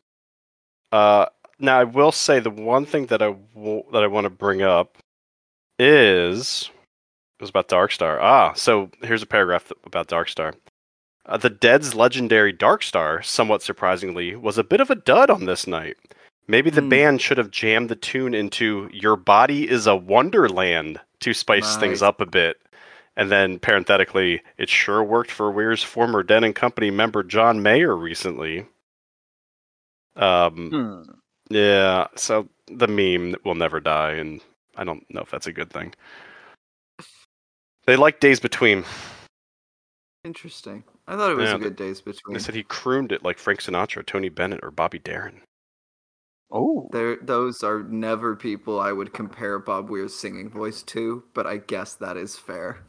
Uh, 0.93 1.25
now 1.59 1.77
I 1.79 1.83
will 1.83 2.11
say 2.13 2.39
the 2.39 2.49
one 2.49 2.85
thing 2.85 3.07
that 3.07 3.21
I 3.21 3.35
w- 3.53 3.83
that 3.91 4.01
I 4.03 4.07
want 4.07 4.23
to 4.25 4.29
bring 4.29 4.61
up 4.61 4.97
is 5.79 6.69
it 7.39 7.43
was 7.43 7.49
about 7.49 7.67
Darkstar. 7.67 8.17
Ah, 8.21 8.53
so 8.53 8.89
here's 9.01 9.23
a 9.23 9.27
paragraph 9.27 9.67
th- 9.67 9.79
about 9.85 10.07
Darkstar. 10.07 10.53
Uh, 11.25 11.37
the 11.37 11.49
Dead's 11.49 11.95
legendary 11.95 12.51
Dark 12.51 12.83
Star, 12.83 13.21
somewhat 13.21 13.61
surprisingly, 13.61 14.35
was 14.35 14.57
a 14.57 14.63
bit 14.63 14.81
of 14.81 14.89
a 14.89 14.95
dud 14.95 15.29
on 15.29 15.45
this 15.45 15.65
night. 15.67 15.97
Maybe 16.47 16.69
the 16.69 16.81
Hmm. 16.81 16.89
band 16.89 17.21
should 17.21 17.37
have 17.37 17.51
jammed 17.51 17.89
the 17.89 17.95
tune 17.95 18.33
into 18.33 18.89
"Your 18.91 19.15
Body 19.15 19.69
Is 19.69 19.87
a 19.87 19.95
Wonderland" 19.95 20.99
to 21.21 21.33
spice 21.33 21.77
things 21.77 22.01
up 22.01 22.19
a 22.19 22.25
bit. 22.25 22.57
And 23.15 23.31
then 23.31 23.59
parenthetically, 23.59 24.41
it 24.57 24.69
sure 24.69 25.03
worked 25.03 25.31
for 25.31 25.51
Weir's 25.51 25.83
former 25.83 26.23
Dead 26.23 26.43
and 26.43 26.55
Company 26.55 26.91
member 26.91 27.23
John 27.23 27.61
Mayer 27.63 27.95
recently. 27.95 28.65
Um, 30.15 30.69
Hmm. 30.69 31.11
yeah, 31.49 32.07
so 32.15 32.49
the 32.67 32.87
meme 32.87 33.35
will 33.45 33.55
never 33.55 33.79
die, 33.79 34.13
and 34.13 34.41
I 34.75 34.83
don't 34.83 35.05
know 35.13 35.21
if 35.21 35.31
that's 35.31 35.47
a 35.47 35.53
good 35.53 35.69
thing. 35.71 35.93
They 37.85 37.95
like 37.95 38.19
Days 38.19 38.39
Between. 38.39 38.83
Interesting. 40.23 40.83
I 41.07 41.15
thought 41.17 41.31
it 41.31 41.37
was 41.37 41.49
Yeah, 41.49 41.55
a 41.55 41.59
good 41.59 41.75
days 41.75 41.99
between. 42.01 42.33
They 42.33 42.39
said 42.39 42.55
he 42.55 42.63
crooned 42.63 43.11
it 43.11 43.23
like 43.23 43.37
Frank 43.37 43.59
Sinatra, 43.61 44.05
Tony 44.05 44.29
Bennett, 44.29 44.61
or 44.63 44.71
Bobby 44.71 44.99
Darin. 44.99 45.41
Oh. 46.49 46.87
There, 46.91 47.17
those 47.21 47.63
are 47.63 47.83
never 47.83 48.35
people 48.35 48.79
I 48.79 48.91
would 48.91 49.11
compare 49.13 49.59
Bob 49.59 49.89
Weir's 49.89 50.13
singing 50.15 50.49
voice 50.49 50.81
to, 50.83 51.23
but 51.33 51.45
I 51.47 51.57
guess 51.57 51.95
that 51.95 52.15
is 52.15 52.37
fair. 52.37 52.79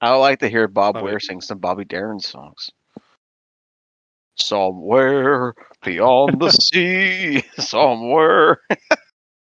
I 0.00 0.10
would 0.10 0.18
like 0.18 0.40
to 0.40 0.48
hear 0.48 0.66
Bob 0.66 0.94
Bobby- 0.94 1.04
Weir 1.04 1.20
sing 1.20 1.40
some 1.40 1.58
Bobby 1.58 1.84
Darin 1.84 2.20
songs. 2.20 2.70
Somewhere 4.36 5.54
beyond 5.84 6.40
the 6.40 6.50
sea, 6.72 7.44
somewhere. 7.58 8.58
I'd 8.70 8.88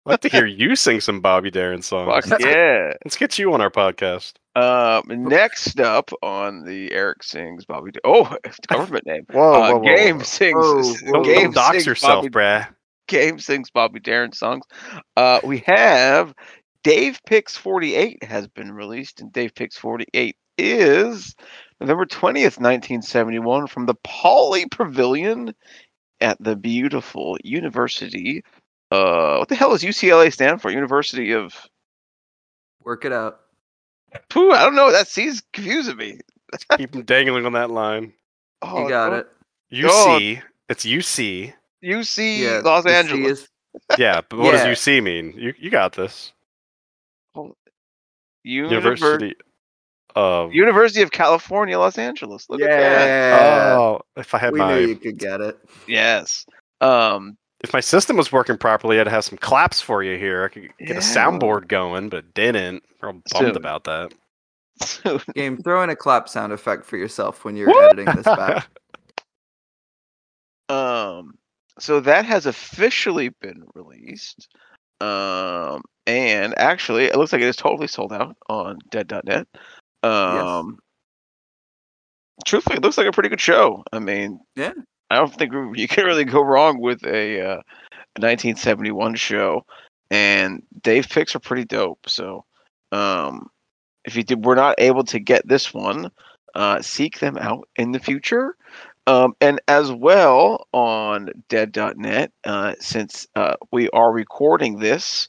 like 0.07 0.21
to 0.21 0.29
hear 0.29 0.47
you 0.47 0.77
sing 0.77 1.01
some 1.01 1.21
Bobby 1.21 1.51
Darin 1.51 1.83
songs. 1.83 2.27
Fuck 2.29 2.41
yeah. 2.41 2.93
Let's 3.05 3.17
get 3.17 3.39
you 3.39 3.53
on 3.53 3.61
our 3.61 3.71
podcast. 3.71 4.35
Um, 4.59 5.05
next 5.09 5.79
up 5.79 6.11
on 6.23 6.65
the 6.65 6.93
Eric 6.93 7.23
sings 7.23 7.65
Bobby. 7.65 7.93
Da- 7.93 8.01
oh, 8.05 8.37
government 8.69 9.07
name. 9.07 9.25
Whoa, 9.31 9.53
uh, 9.53 9.73
whoa, 9.73 9.79
whoa, 9.79 9.97
Game 9.97 10.17
whoa. 10.17 10.23
sings. 10.25 10.57
Whoa, 11.03 11.13
whoa. 11.13 11.25
Game 11.25 11.43
don't 11.45 11.55
dox 11.55 11.71
sings 11.73 11.87
yourself, 11.87 12.25
Bobby, 12.25 12.31
bruh. 12.31 12.69
Game 13.07 13.39
sings 13.39 13.71
Bobby 13.71 14.01
Darin 14.01 14.33
songs. 14.33 14.65
Uh, 15.17 15.41
we 15.45 15.59
have 15.67 16.35
Dave 16.83 17.21
Picks 17.27 17.57
48 17.57 18.25
has 18.25 18.49
been 18.49 18.73
released, 18.73 19.21
and 19.21 19.33
Dave 19.33 19.55
Picks 19.55 19.77
48 19.77 20.37
is 20.59 21.35
November 21.81 22.07
20th, 22.07 22.59
1971, 22.59 23.69
from 23.69 23.87
the 23.87 23.95
Pauley 24.07 24.69
Pavilion 24.71 25.55
at 26.21 26.37
the 26.41 26.57
beautiful 26.57 27.39
University. 27.45 28.43
Uh, 28.91 29.37
what 29.37 29.49
the 29.49 29.55
hell 29.55 29.71
does 29.71 29.83
UCLA 29.83 30.33
stand 30.33 30.61
for? 30.61 30.71
University 30.71 31.33
of. 31.33 31.55
Work 32.83 33.05
it 33.05 33.13
out. 33.13 33.41
Pooh, 34.31 34.53
I 34.53 34.65
don't 34.65 34.75
know. 34.77 34.91
That 34.93 35.09
C's 35.09 35.43
confusing 35.53 35.97
me. 35.97 36.21
Keep 36.77 36.95
him 36.95 37.03
dangling 37.03 37.45
on 37.47 37.53
that 37.53 37.71
line. 37.71 38.13
Oh, 38.63 38.83
you 38.83 38.89
got 38.89 39.13
no. 39.13 39.19
it. 39.19 39.29
UC. 39.73 40.43
It's 40.69 40.85
UC. 40.85 41.53
UC 41.85 42.39
Yeah, 42.41 42.61
Los 42.65 42.85
the 42.85 42.91
Angeles. 42.95 43.41
is- 43.43 43.49
Yeah, 43.99 44.23
but 44.29 44.39
what 44.39 44.55
Yeah. 44.55 44.67
does 44.67 44.79
UC 44.79 45.03
mean? 45.03 45.33
You 45.37 45.53
you 45.59 45.71
got 45.71 45.93
this. 45.93 46.33
University. 47.35 48.45
University 48.45 49.35
of. 50.17 50.55
University 50.55 51.03
of 51.03 51.11
California, 51.11 51.79
Los 51.79 51.99
Angeles. 51.99 52.47
Look 52.49 52.61
at 52.63 52.69
that. 52.69 53.07
yeah. 53.07 53.77
Oh, 53.79 54.01
if 54.17 54.35
I 54.35 54.39
had 54.39 54.53
we 54.53 54.59
my 54.59 54.75
knew 54.81 54.87
you 54.89 54.97
could 54.97 55.19
get 55.19 55.41
it. 55.41 55.59
Yes. 55.87 56.47
Um, 56.81 57.37
if 57.61 57.73
my 57.73 57.81
system 57.81 58.17
was 58.17 58.31
working 58.33 58.57
properly, 58.57 59.01
I'd 59.01 59.09
have 59.09 59.25
some 59.25 59.39
claps 59.39 59.81
for 59.81 60.03
you 60.03 60.17
here. 60.19 60.45
I 60.45 60.49
could 60.49 60.63
get 60.79 60.89
Yeah. 60.91 60.95
a 60.97 61.01
soundboard 61.01 61.69
going, 61.69 62.09
but 62.09 62.33
didn't. 62.35 62.85
I'm 63.03 63.23
bummed 63.33 63.47
Soon. 63.49 63.57
about 63.57 63.85
that. 63.85 64.13
so 64.81 65.19
Game, 65.35 65.59
throw 65.63 65.83
in 65.83 65.91
a 65.91 65.97
clap 65.97 66.29
sound 66.29 66.53
effect 66.53 66.85
for 66.85 66.97
yourself 66.97 67.45
when 67.45 67.57
you're 67.57 67.69
Woo! 67.69 67.81
editing 67.83 68.07
this 68.15 68.25
back. 68.25 68.69
Um, 70.71 71.39
so 71.79 72.01
that 72.01 72.27
has 72.27 72.45
officially 72.45 73.31
been 73.41 73.63
released. 73.75 74.49
Um, 75.01 75.83
and 76.07 76.55
actually, 76.59 77.05
it 77.05 77.17
looks 77.17 77.33
like 77.33 77.41
it 77.41 77.49
is 77.49 77.57
totally 77.57 77.87
sold 77.87 78.13
out 78.13 78.37
on 78.51 78.79
Dead.net. 78.91 79.47
Um, 80.03 80.79
truthfully, 82.45 82.77
it 82.77 82.83
looks 82.83 82.99
like 82.99 83.07
a 83.07 83.13
pretty 83.13 83.31
good 83.31 83.41
show. 83.41 83.83
I 83.93 83.99
mean, 83.99 84.41
Yeah. 84.57 84.73
I 85.11 85.17
don't 85.17 85.35
think 85.35 85.53
you 85.75 85.89
can 85.89 86.05
really 86.05 86.25
go 86.25 86.43
wrong 86.43 86.81
with 86.81 87.05
a, 87.05 87.41
uh, 87.41 87.61
a 88.17 88.21
1971 88.21 89.15
show. 89.17 89.65
And 90.11 90.63
Dave 90.81 91.09
picks 91.09 91.35
are 91.37 91.41
pretty 91.41 91.65
dope. 91.65 92.09
So, 92.09 92.45
um, 92.93 93.51
if 94.05 94.17
you 94.17 94.23
did, 94.23 94.45
were 94.45 94.57
not 94.57 94.77
able 94.79 95.05
to 95.05 95.21
get 95.21 95.47
this 95.47 95.75
one, 95.75 96.11
uh, 96.55 96.81
seek 96.81 97.19
them 97.19 97.37
out 97.37 97.69
in 97.77 97.93
the 97.93 97.99
future. 97.99 98.57
Um, 99.07 99.35
and 99.41 99.61
as 99.69 99.91
well 99.91 100.67
on 100.73 101.31
dead.net, 101.49 102.31
uh, 102.45 102.75
since 102.79 103.27
uh, 103.35 103.57
we 103.73 103.89
are 103.91 104.13
recording 104.13 104.79
this 104.79 105.29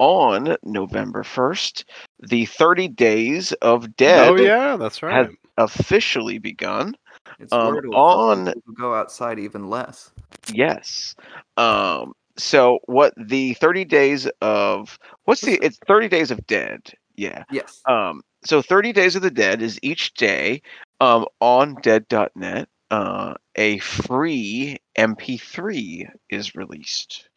on 0.00 0.56
November 0.64 1.22
1st, 1.22 1.84
the 2.20 2.46
30 2.46 2.88
Days 2.88 3.52
of 3.52 3.94
Dead 3.96 4.30
oh 4.30 4.36
yeah, 4.36 4.76
that's 4.76 5.02
right. 5.02 5.26
has 5.26 5.28
officially 5.58 6.38
begun. 6.38 6.96
It's 7.38 7.52
Um, 7.52 7.76
on- 7.92 8.52
go 8.76 8.94
outside 8.94 9.38
even 9.38 9.68
less. 9.68 10.10
Yes. 10.52 11.14
Um, 11.56 12.12
so 12.36 12.78
what 12.86 13.12
the 13.16 13.54
30 13.54 13.84
days 13.84 14.28
of 14.40 14.98
what's 15.24 15.42
the 15.42 15.58
it's 15.62 15.78
30 15.86 16.08
days 16.08 16.30
of 16.30 16.46
dead. 16.46 16.80
Yeah. 17.16 17.44
Yes. 17.50 17.82
Um, 17.86 18.22
so 18.44 18.62
30 18.62 18.92
Days 18.92 19.16
of 19.16 19.22
the 19.22 19.30
Dead 19.30 19.60
is 19.60 19.78
each 19.82 20.14
day 20.14 20.62
um, 21.00 21.26
on 21.40 21.74
dead.net. 21.82 22.68
Uh, 22.90 23.34
a 23.56 23.78
free 23.78 24.78
MP3 24.96 26.08
is 26.30 26.54
released. 26.54 27.28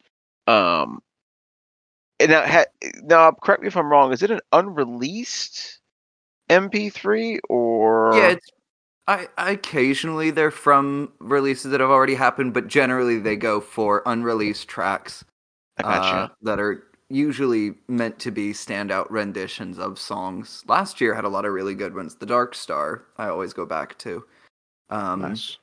Um, 0.46 1.00
and 2.18 2.30
now, 2.30 2.46
ha- 2.46 2.64
now, 3.02 3.32
correct 3.32 3.62
me 3.62 3.68
if 3.68 3.76
I'm 3.76 3.90
wrong. 3.90 4.12
Is 4.12 4.22
it 4.22 4.30
an 4.30 4.40
unreleased 4.52 5.80
MP3 6.50 7.38
or? 7.48 8.12
Yeah, 8.16 8.28
it's, 8.30 8.46
I, 9.06 9.28
I 9.36 9.52
occasionally 9.52 10.30
they're 10.30 10.50
from 10.50 11.12
releases 11.18 11.70
that 11.70 11.80
have 11.80 11.90
already 11.90 12.14
happened, 12.14 12.54
but 12.54 12.68
generally 12.68 13.18
they 13.18 13.36
go 13.36 13.60
for 13.60 14.02
unreleased 14.06 14.66
tracks 14.68 15.24
uh, 15.82 16.28
that 16.42 16.58
are 16.58 16.84
usually 17.10 17.74
meant 17.86 18.18
to 18.20 18.30
be 18.30 18.52
standout 18.52 19.06
renditions 19.10 19.78
of 19.78 19.98
songs. 19.98 20.64
Last 20.66 21.00
year 21.00 21.14
had 21.14 21.24
a 21.24 21.28
lot 21.28 21.44
of 21.44 21.52
really 21.52 21.74
good 21.74 21.94
ones. 21.94 22.14
The 22.14 22.26
Dark 22.26 22.54
Star, 22.54 23.04
I 23.18 23.28
always 23.28 23.52
go 23.52 23.66
back 23.66 23.98
to. 23.98 24.24
Um, 24.88 25.20
nice. 25.20 25.58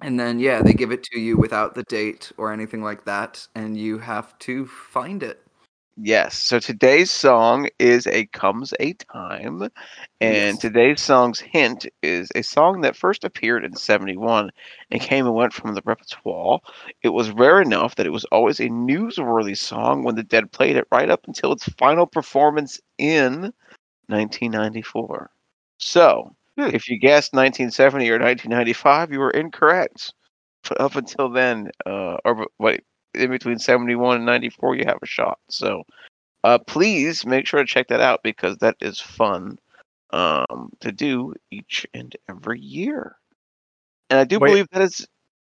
And 0.00 0.18
then 0.18 0.40
yeah, 0.40 0.62
they 0.62 0.72
give 0.72 0.90
it 0.90 1.04
to 1.04 1.20
you 1.20 1.36
without 1.36 1.76
the 1.76 1.84
date 1.84 2.32
or 2.36 2.52
anything 2.52 2.82
like 2.82 3.04
that, 3.04 3.46
and 3.54 3.76
you 3.76 3.98
have 3.98 4.36
to 4.40 4.66
find 4.66 5.22
it. 5.22 5.46
Yes. 5.96 6.42
So 6.42 6.58
today's 6.58 7.10
song 7.10 7.68
is 7.78 8.06
a 8.06 8.26
comes 8.26 8.72
a 8.80 8.94
time, 8.94 9.68
and 10.20 10.58
Yes. 10.58 10.60
today's 10.60 11.02
song's 11.02 11.40
hint 11.40 11.86
is 12.02 12.30
a 12.34 12.42
song 12.42 12.80
that 12.80 12.96
first 12.96 13.24
appeared 13.24 13.64
in 13.64 13.76
'71 13.76 14.50
and 14.90 15.00
came 15.02 15.26
and 15.26 15.34
went 15.34 15.52
from 15.52 15.74
the 15.74 15.82
repertoire. 15.84 16.60
It 17.02 17.10
was 17.10 17.30
rare 17.30 17.60
enough 17.60 17.96
that 17.96 18.06
it 18.06 18.12
was 18.12 18.24
always 18.26 18.58
a 18.60 18.68
newsworthy 18.68 19.56
song 19.56 20.02
when 20.02 20.14
the 20.14 20.22
Dead 20.22 20.50
played 20.52 20.76
it 20.76 20.86
right 20.90 21.10
up 21.10 21.24
until 21.26 21.52
its 21.52 21.68
final 21.78 22.06
performance 22.06 22.80
in 22.98 23.52
1994. 24.08 25.30
So, 25.78 26.34
Hmm. 26.56 26.70
if 26.70 26.88
you 26.88 26.98
guessed 26.98 27.34
1970 27.34 28.10
or 28.10 28.18
1995, 28.18 29.12
you 29.12 29.18
were 29.20 29.30
incorrect. 29.30 30.14
But 30.68 30.80
up 30.80 30.96
until 30.96 31.28
then, 31.30 31.70
uh, 31.86 32.16
or 32.24 32.46
wait, 32.58 32.82
in 33.14 33.30
between 33.30 33.58
71 33.58 34.16
and 34.16 34.26
94, 34.26 34.76
you 34.76 34.84
have 34.86 34.98
a 35.02 35.06
shot. 35.06 35.38
So, 35.50 35.84
uh, 36.44 36.58
please 36.58 37.24
make 37.26 37.46
sure 37.46 37.60
to 37.60 37.66
check 37.66 37.88
that 37.88 38.00
out 38.00 38.22
because 38.22 38.56
that 38.58 38.76
is 38.80 39.00
fun 39.00 39.58
um, 40.10 40.70
to 40.80 40.92
do 40.92 41.34
each 41.50 41.86
and 41.94 42.14
every 42.28 42.60
year. 42.60 43.16
And 44.10 44.18
I 44.18 44.24
do 44.24 44.38
Wait. 44.38 44.48
believe 44.48 44.66
that 44.72 44.82
is 44.82 45.06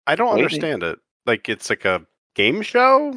I 0.07 0.17
don't 0.17 0.31
Waiting. 0.35 0.45
understand 0.45 0.83
it. 0.83 0.99
Like 1.27 1.49
it's 1.49 1.71
like 1.71 1.85
a 1.85 2.05
game 2.35 2.63
show, 2.63 3.13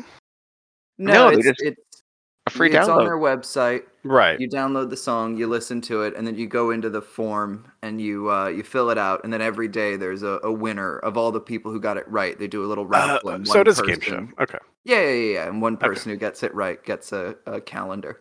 No, 0.98 1.14
No, 1.14 1.28
it's, 1.30 1.44
just- 1.48 1.62
it's 1.62 2.02
a 2.48 2.50
free 2.52 2.72
it's 2.72 2.88
on 2.88 3.04
their 3.06 3.18
website. 3.18 3.84
Right? 4.04 4.40
You 4.40 4.50
download 4.50 4.90
the 4.90 4.98
song, 4.98 5.38
you 5.38 5.48
listen 5.48 5.82
to 5.82 6.04
it, 6.04 6.16
and 6.16 6.26
then 6.28 6.36
you 6.38 6.48
go 6.48 6.72
into 6.72 6.90
the 6.90 7.02
form 7.02 7.72
and 7.82 8.00
you 8.02 8.30
uh, 8.32 8.48
you 8.48 8.64
fill 8.64 8.90
it 8.90 8.98
out. 8.98 9.24
And 9.24 9.32
then 9.32 9.42
every 9.42 9.68
day 9.68 9.96
there's 9.96 10.24
a, 10.24 10.40
a 10.44 10.52
winner 10.52 10.98
of 11.00 11.18
all 11.18 11.32
the 11.32 11.40
people 11.40 11.72
who 11.72 11.80
got 11.80 11.98
it 11.98 12.08
right. 12.08 12.38
They 12.38 12.48
do 12.48 12.64
a 12.64 12.68
little 12.68 12.86
Uh, 12.86 12.88
raffle. 12.88 13.30
and 13.30 13.48
so 13.48 13.54
one 13.54 13.62
it 13.62 13.68
is 13.68 13.80
a 13.80 13.86
game 13.86 14.00
show. 14.02 14.28
Okay. 14.40 14.60
Yeah, 14.86 15.00
yeah, 15.02 15.10
yeah, 15.12 15.34
yeah. 15.34 15.48
And 15.48 15.62
one 15.62 15.76
Okay. 15.76 15.88
person 15.88 16.12
who 16.12 16.18
gets 16.18 16.44
it 16.44 16.54
right 16.54 16.84
gets 16.84 17.12
a, 17.14 17.36
a 17.46 17.62
calendar. 17.62 18.20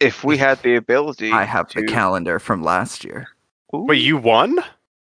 If 0.00 0.24
we 0.24 0.36
had 0.36 0.60
the 0.62 0.74
ability, 0.74 1.30
I 1.30 1.44
have 1.44 1.68
the 1.72 1.84
calendar 1.86 2.40
from 2.40 2.62
last 2.64 3.04
year. 3.04 3.28
Ooh. 3.74 3.84
Wait, 3.84 4.02
you 4.02 4.16
won? 4.16 4.58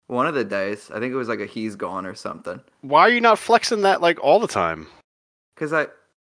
One 0.07 0.27
of 0.27 0.35
the 0.35 0.43
days, 0.43 0.91
I 0.93 0.99
think 0.99 1.13
it 1.13 1.15
was 1.15 1.29
like 1.29 1.39
a 1.39 1.45
he's 1.45 1.77
gone 1.77 2.05
or 2.05 2.13
something. 2.13 2.59
Why 2.81 3.01
are 3.01 3.09
you 3.09 3.21
not 3.21 3.39
flexing 3.39 3.81
that 3.83 4.01
like 4.01 4.21
all 4.21 4.39
the 4.41 4.47
time? 4.47 4.87
Cause 5.55 5.71
I, 5.71 5.87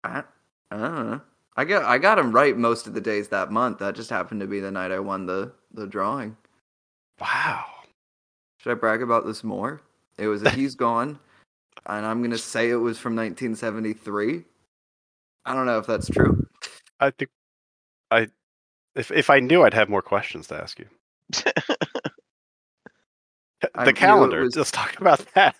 I, 0.04 0.22
I 0.70 0.76
don't 0.76 1.10
know. 1.10 1.20
I 1.56 1.64
got 1.64 1.84
I 1.84 1.98
got 1.98 2.18
him 2.18 2.32
right 2.32 2.56
most 2.56 2.86
of 2.86 2.94
the 2.94 3.00
days 3.00 3.28
that 3.28 3.50
month. 3.50 3.78
That 3.78 3.94
just 3.94 4.10
happened 4.10 4.40
to 4.40 4.46
be 4.46 4.60
the 4.60 4.70
night 4.70 4.92
I 4.92 4.98
won 4.98 5.26
the 5.26 5.52
the 5.72 5.86
drawing. 5.86 6.36
Wow. 7.20 7.64
Should 8.58 8.72
I 8.72 8.74
brag 8.74 9.02
about 9.02 9.24
this 9.26 9.42
more? 9.42 9.80
It 10.18 10.28
was 10.28 10.42
a 10.42 10.50
he's 10.50 10.74
gone, 10.86 11.18
and 11.86 12.04
I'm 12.06 12.22
gonna 12.22 12.36
say 12.38 12.70
it 12.70 12.76
was 12.76 12.98
from 12.98 13.16
1973. 13.16 14.44
I 15.46 15.54
don't 15.54 15.66
know 15.66 15.78
if 15.78 15.86
that's 15.86 16.08
true. 16.08 16.46
I 17.00 17.10
think 17.10 17.30
I 18.10 18.28
if 18.94 19.10
if 19.10 19.30
I 19.30 19.40
knew 19.40 19.62
I'd 19.62 19.74
have 19.74 19.88
more 19.88 20.02
questions 20.02 20.48
to 20.48 20.56
ask 20.60 20.78
you. 20.78 20.86
The 23.74 23.88
it 23.90 23.96
calendar. 23.96 24.42
was- 24.42 24.54
Let's 24.56 24.70
talk 24.70 25.00
about 25.00 25.24
that. 25.34 25.56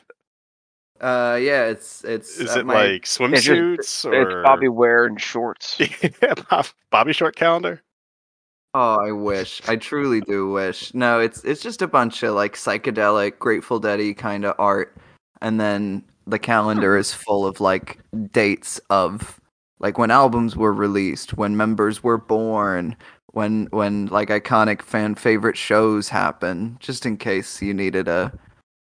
Uh, 1.00 1.38
yeah, 1.40 1.64
it's 1.66 2.04
it's. 2.04 2.38
Is 2.38 2.56
it 2.56 2.66
my- 2.66 2.74
like 2.92 3.02
swimsuits 3.04 4.04
or 4.04 4.40
It's 4.40 4.46
Bobby 4.46 4.68
wearing 4.68 5.16
shorts. 5.16 5.78
Bob- 6.50 6.66
Bobby 6.90 7.12
short 7.12 7.36
calendar? 7.36 7.82
Oh, 8.74 8.98
I 9.02 9.12
wish. 9.12 9.62
I 9.68 9.76
truly 9.76 10.20
do 10.20 10.50
wish. 10.50 10.92
No, 10.92 11.18
it's 11.20 11.42
it's 11.44 11.62
just 11.62 11.80
a 11.82 11.88
bunch 11.88 12.22
of 12.22 12.34
like 12.34 12.54
psychedelic, 12.56 13.38
Grateful 13.38 13.80
Dead 13.80 14.16
kind 14.18 14.44
of 14.44 14.54
art, 14.58 14.96
and 15.40 15.58
then 15.60 16.04
the 16.26 16.38
calendar 16.38 16.96
is 16.96 17.12
full 17.12 17.46
of 17.46 17.60
like 17.60 17.98
dates 18.32 18.78
of 18.90 19.40
like 19.78 19.96
when 19.98 20.10
albums 20.10 20.56
were 20.56 20.72
released, 20.74 21.36
when 21.36 21.56
members 21.56 22.02
were 22.02 22.18
born, 22.18 22.96
when 23.32 23.66
when 23.70 24.06
like 24.06 24.28
iconic 24.28 24.82
fan 24.82 25.14
favorite 25.14 25.56
shows 25.56 26.08
happen, 26.08 26.76
just 26.80 27.06
in 27.06 27.16
case 27.16 27.62
you 27.62 27.72
needed 27.72 28.08
a, 28.08 28.32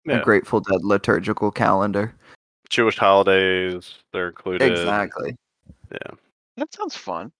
Yeah. 0.04 0.20
a 0.20 0.22
Grateful 0.22 0.60
Dead 0.60 0.84
liturgical 0.84 1.50
calendar. 1.50 2.14
Jewish 2.70 2.98
holidays, 2.98 3.94
they're 4.12 4.28
included. 4.28 4.70
Exactly. 4.70 5.36
Yeah. 5.90 6.16
That 6.56 6.72
sounds 6.74 6.96
fun. 6.96 7.32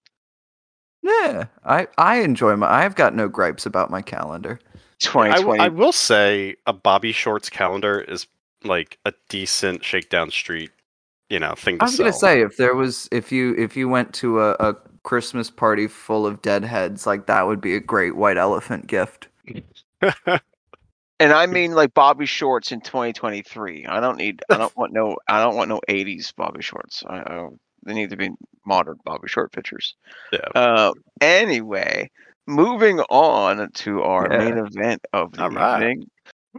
Yeah, 1.03 1.45
I 1.65 1.87
I 1.99 2.17
enjoy 2.17 2.57
my. 2.57 2.67
I've 2.67 2.95
got 2.95 3.15
no 3.15 3.29
gripes 3.29 3.67
about 3.67 3.91
my 3.91 4.01
calendar. 4.01 4.59
I, 4.63 5.37
w- 5.37 5.59
2020. 5.59 5.61
I 5.61 5.69
will 5.69 5.93
say 5.93 6.57
a 6.67 6.73
Bobby 6.73 7.13
Shorts 7.13 7.51
calendar 7.51 8.01
is 8.01 8.27
like 8.65 8.99
a 9.05 9.13
decent 9.29 9.85
shakedown 9.85 10.31
street, 10.31 10.71
you 11.29 11.39
know, 11.39 11.55
thing 11.55 11.79
to 11.79 11.85
I 11.85 11.87
was 11.89 11.99
gonna 11.99 12.13
say 12.13 12.41
if 12.41 12.57
there 12.57 12.75
was 12.75 13.09
if 13.13 13.31
you 13.31 13.55
if 13.57 13.77
you 13.77 13.89
went 13.89 14.15
to 14.15 14.41
a, 14.41 14.53
a 14.61 14.77
Christmas 15.03 15.51
party 15.51 15.89
full 15.89 16.27
of 16.27 16.41
deadheads, 16.41 17.07
like 17.07 17.27
that 17.27 17.47
would 17.47 17.61
be 17.61 17.75
a 17.75 17.81
great 17.81 18.17
white 18.17 18.39
elephant 18.39 18.87
gift. 18.87 19.29
and 21.21 21.33
I 21.33 21.47
mean 21.47 21.73
like 21.73 21.95
Bobby 21.95 22.27
shorts 22.27 22.73
in 22.73 22.81
2023. 22.81 23.87
I 23.87 24.01
don't 24.01 24.17
need. 24.19 24.43
I 24.51 24.57
don't 24.57 24.77
want 24.77 24.93
no. 24.93 25.17
I 25.29 25.43
don't 25.43 25.57
want 25.57 25.69
no 25.69 25.81
80s 25.89 26.35
Bobby 26.37 26.63
shorts. 26.63 27.03
I, 27.07 27.19
I, 27.19 27.49
they 27.85 27.95
need 27.95 28.11
to 28.11 28.17
be 28.17 28.31
modern 28.67 28.97
Bobby 29.05 29.29
short 29.29 29.53
pictures. 29.53 29.95
yeah. 30.33 30.39
Uh, 30.55 30.93
anyway, 31.21 32.11
moving 32.47 33.01
on 33.01 33.71
to 33.73 34.03
our 34.03 34.29
Yeah. 34.31 34.39
main 34.39 34.59
event 34.59 35.05
of 35.13 35.33
the 35.33 35.43
All 35.43 35.51
right. 35.51 35.83
evening. 35.83 36.11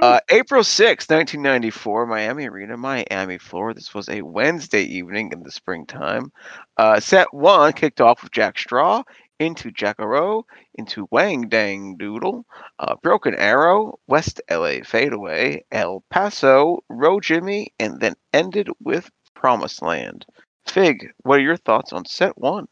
Uh, 0.02 0.20
April 0.30 0.62
6, 0.62 1.08
1994, 1.08 2.06
Miami 2.06 2.50
Arena, 2.50 2.76
Miami, 2.76 3.38
Florida. 3.38 3.80
This 3.80 3.94
was 3.94 4.10
a 4.10 4.22
Wednesday 4.24 4.82
evening 4.84 5.32
in 5.32 5.42
the 5.42 5.52
springtime. 5.52 6.34
Uh, 6.76 7.00
set 7.00 7.34
one 7.34 7.72
kicked 7.72 8.02
off 8.02 8.22
with 8.22 8.34
Jack 8.34 8.60
Straw 8.60 9.04
into 9.40 9.72
Jack-A-Roe, 9.72 10.46
into 10.76 11.08
Wang 11.12 11.50
Dang 11.50 11.98
Doodle, 11.98 12.46
uh, 12.80 12.96
Broken 13.02 13.36
Arrow, 13.36 14.00
West 14.08 14.42
LA 14.50 14.82
Fadeaway, 14.84 15.64
El 15.72 16.04
Paso, 16.10 16.84
Row 16.90 17.20
Jimmy, 17.20 17.74
and 17.80 18.00
then 18.00 18.16
ended 18.34 18.70
with 18.80 19.10
Promised 19.34 19.82
Land. 19.82 20.26
Fig, 20.66 21.12
what 21.24 21.40
are 21.40 21.44
your 21.44 21.58
thoughts 21.58 21.94
on 21.94 22.06
set 22.06 22.38
one? 22.38 22.68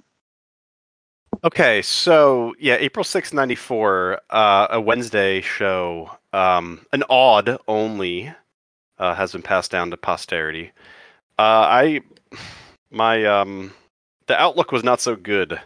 Okay, 1.43 1.81
so 1.81 2.53
yeah, 2.59 2.75
April 2.75 3.03
sixth, 3.03 3.33
94, 3.33 4.21
uh, 4.29 4.67
a 4.69 4.79
Wednesday 4.79 5.41
show, 5.41 6.09
um, 6.31 6.85
an 6.93 7.03
odd 7.09 7.57
only, 7.67 8.33
uh, 8.97 9.15
has 9.15 9.33
been 9.33 9.41
passed 9.41 9.71
down 9.71 9.89
to 9.91 9.97
posterity. 9.97 10.71
Uh, 11.37 11.41
I, 11.41 12.01
my, 12.91 13.25
um, 13.25 13.73
the 14.27 14.39
outlook 14.39 14.71
was 14.71 14.83
not 14.83 15.01
so 15.01 15.15
good, 15.15 15.59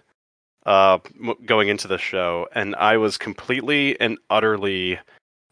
uh, 0.68 1.00
going 1.46 1.70
into 1.70 1.88
the 1.88 1.98
show, 1.98 2.48
and 2.54 2.76
I 2.76 2.98
was 2.98 3.18
completely 3.18 4.00
and 4.00 4.18
utterly 4.30 5.00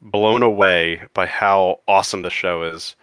blown 0.02 0.44
away 0.44 1.02
by 1.14 1.26
how 1.26 1.80
awesome 1.88 2.22
the 2.22 2.30
show 2.30 2.64
is. 2.64 2.96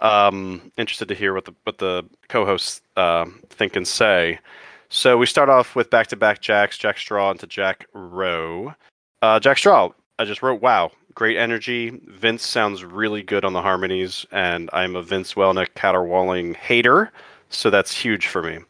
Um, 0.00 0.72
interested 0.76 1.08
to 1.08 1.14
hear 1.14 1.34
what 1.34 1.44
the 1.44 1.54
what 1.64 1.78
the 1.78 2.04
co-hosts 2.28 2.80
uh, 2.96 3.26
think 3.50 3.76
and 3.76 3.86
say. 3.86 4.40
So 4.88 5.18
we 5.18 5.26
start 5.26 5.50
off 5.50 5.76
with 5.76 5.90
back-to-back 5.90 6.40
Jacks, 6.40 6.78
Jack 6.78 6.96
Straw 6.96 7.30
into 7.30 7.46
Jack-A-Roe. 7.46 8.74
Uh, 9.20 9.38
Jack 9.38 9.58
Straw, 9.58 9.90
I 10.18 10.24
just 10.24 10.42
wrote, 10.42 10.62
wow, 10.62 10.90
great 11.14 11.36
energy. 11.36 12.00
Vince 12.06 12.46
sounds 12.46 12.84
really 12.84 13.22
good 13.22 13.44
on 13.44 13.52
the 13.52 13.60
harmonies, 13.60 14.24
and 14.32 14.70
I'm 14.72 14.96
a 14.96 15.02
Vince 15.02 15.34
Welnick 15.34 15.74
caterwauling 15.74 16.54
hater, 16.54 17.12
so 17.50 17.68
that's 17.68 17.94
huge 17.94 18.28
for 18.28 18.42
me. 18.42 18.60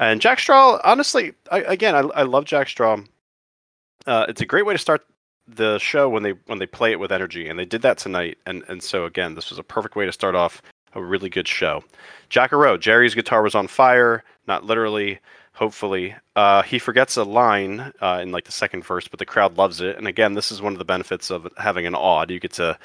And 0.00 0.20
Jack 0.20 0.40
Straw, 0.40 0.80
honestly, 0.82 1.34
I, 1.52 1.60
again, 1.60 1.94
I, 1.94 2.00
I 2.00 2.22
love 2.22 2.46
Jack 2.46 2.68
Straw. 2.68 3.02
Uh, 4.06 4.24
it's 4.28 4.40
a 4.40 4.46
great 4.46 4.64
way 4.64 4.72
to 4.72 4.78
start 4.78 5.04
the 5.46 5.78
show 5.78 6.08
when 6.08 6.22
they 6.22 6.32
when 6.46 6.58
they 6.58 6.66
play 6.66 6.90
it 6.90 6.98
with 6.98 7.12
energy, 7.12 7.48
and 7.48 7.58
they 7.58 7.66
did 7.66 7.82
that 7.82 7.98
tonight. 7.98 8.38
And 8.46 8.64
and 8.66 8.82
so 8.82 9.04
again, 9.04 9.34
this 9.34 9.50
was 9.50 9.58
a 9.58 9.62
perfect 9.62 9.96
way 9.96 10.06
to 10.06 10.12
start 10.12 10.34
off 10.34 10.62
a 10.94 11.02
really 11.02 11.28
good 11.28 11.46
show. 11.46 11.84
Jack-A-Roe, 12.30 12.76
Jerry's 12.78 13.14
guitar 13.14 13.42
was 13.42 13.54
on 13.54 13.68
fire, 13.68 14.24
not 14.48 14.64
literally, 14.64 15.20
hopefully. 15.52 16.16
Uh, 16.34 16.62
he 16.62 16.78
forgets 16.80 17.16
a 17.16 17.22
line 17.22 17.92
uh, 18.00 18.18
in 18.22 18.32
like 18.32 18.44
the 18.44 18.52
second 18.52 18.84
verse, 18.84 19.06
but 19.06 19.18
the 19.18 19.26
crowd 19.26 19.56
loves 19.56 19.80
it. 19.80 19.96
And 19.96 20.08
again, 20.08 20.34
this 20.34 20.50
is 20.50 20.62
one 20.62 20.72
of 20.72 20.80
the 20.80 20.84
benefits 20.84 21.30
of 21.30 21.46
having 21.58 21.86
an 21.86 21.94
odd. 21.94 22.30
You 22.30 22.40
get 22.40 22.54
to 22.54 22.76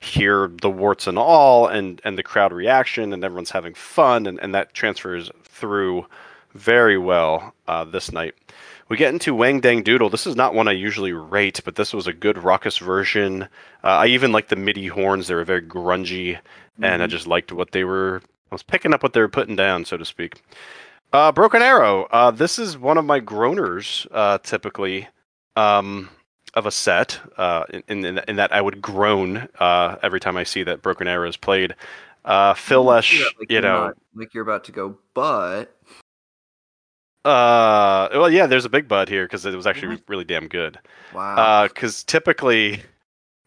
hear 0.00 0.50
the 0.60 0.68
warts 0.68 1.06
and 1.06 1.18
all 1.18 1.68
and, 1.68 2.02
and 2.04 2.18
the 2.18 2.22
crowd 2.22 2.52
reaction 2.52 3.14
and 3.14 3.24
everyone's 3.24 3.50
having 3.50 3.72
fun 3.72 4.26
and, 4.26 4.38
and 4.40 4.54
that 4.54 4.74
transfers 4.74 5.30
through 5.44 6.04
very 6.54 6.98
well 6.98 7.54
uh, 7.68 7.84
this 7.84 8.12
night. 8.12 8.34
We 8.88 8.96
get 8.96 9.12
into 9.12 9.34
Wang 9.34 9.60
Dang 9.60 9.82
Doodle. 9.82 10.10
This 10.10 10.26
is 10.26 10.36
not 10.36 10.54
one 10.54 10.68
I 10.68 10.72
usually 10.72 11.12
rate, 11.12 11.60
but 11.64 11.76
this 11.76 11.92
was 11.94 12.06
a 12.06 12.12
good 12.12 12.42
raucous 12.42 12.78
version. 12.78 13.44
Uh, 13.82 13.88
I 13.88 14.06
even 14.06 14.30
liked 14.32 14.50
the 14.50 14.56
MIDI 14.56 14.88
horns. 14.88 15.26
They 15.26 15.34
were 15.34 15.44
very 15.44 15.62
grungy, 15.62 16.38
and 16.82 17.02
I 17.02 17.06
just 17.06 17.26
liked 17.26 17.50
what 17.50 17.72
they 17.72 17.84
were. 17.84 18.20
I 18.52 18.54
was 18.54 18.62
picking 18.62 18.92
up 18.92 19.02
what 19.02 19.14
they 19.14 19.20
were 19.20 19.28
putting 19.28 19.56
down, 19.56 19.84
so 19.84 19.96
to 19.96 20.04
speak. 20.04 20.42
Uh, 21.12 21.32
Broken 21.32 21.62
Arrow. 21.62 22.04
Uh, 22.10 22.30
this 22.30 22.58
is 22.58 22.76
one 22.76 22.98
of 22.98 23.04
my 23.04 23.20
groaners, 23.20 24.06
uh, 24.10 24.38
typically, 24.42 25.08
um, 25.56 26.10
of 26.52 26.66
a 26.66 26.70
set. 26.70 27.18
Uh, 27.38 27.64
in, 27.88 28.04
in 28.04 28.18
in 28.28 28.36
that 28.36 28.52
I 28.52 28.60
would 28.60 28.82
groan 28.82 29.48
uh, 29.58 29.96
every 30.02 30.20
time 30.20 30.36
I 30.36 30.44
see 30.44 30.62
that 30.64 30.82
Broken 30.82 31.08
Arrow 31.08 31.28
is 31.28 31.36
played. 31.38 31.74
Uh, 32.24 32.54
Phil 32.54 32.82
You 32.82 32.88
Lesh, 32.88 33.32
like 33.38 33.50
you 33.50 33.60
know, 33.60 33.86
not- 33.86 33.96
like 34.14 34.34
you're 34.34 34.42
about 34.42 34.64
to 34.64 34.72
go, 34.72 34.96
but 35.14 35.74
Uh, 37.24 38.08
well, 38.12 38.30
yeah, 38.30 38.46
there's 38.46 38.66
a 38.66 38.70
big 38.70 38.86
but 38.86 39.08
here 39.08 39.24
because 39.24 39.46
it 39.46 39.54
was 39.54 39.66
actually 39.66 39.88
What? 39.88 40.02
really 40.08 40.24
damn 40.24 40.46
good. 40.48 40.78
Wow. 41.14 41.66
Because 41.66 42.04
typically, 42.04 42.82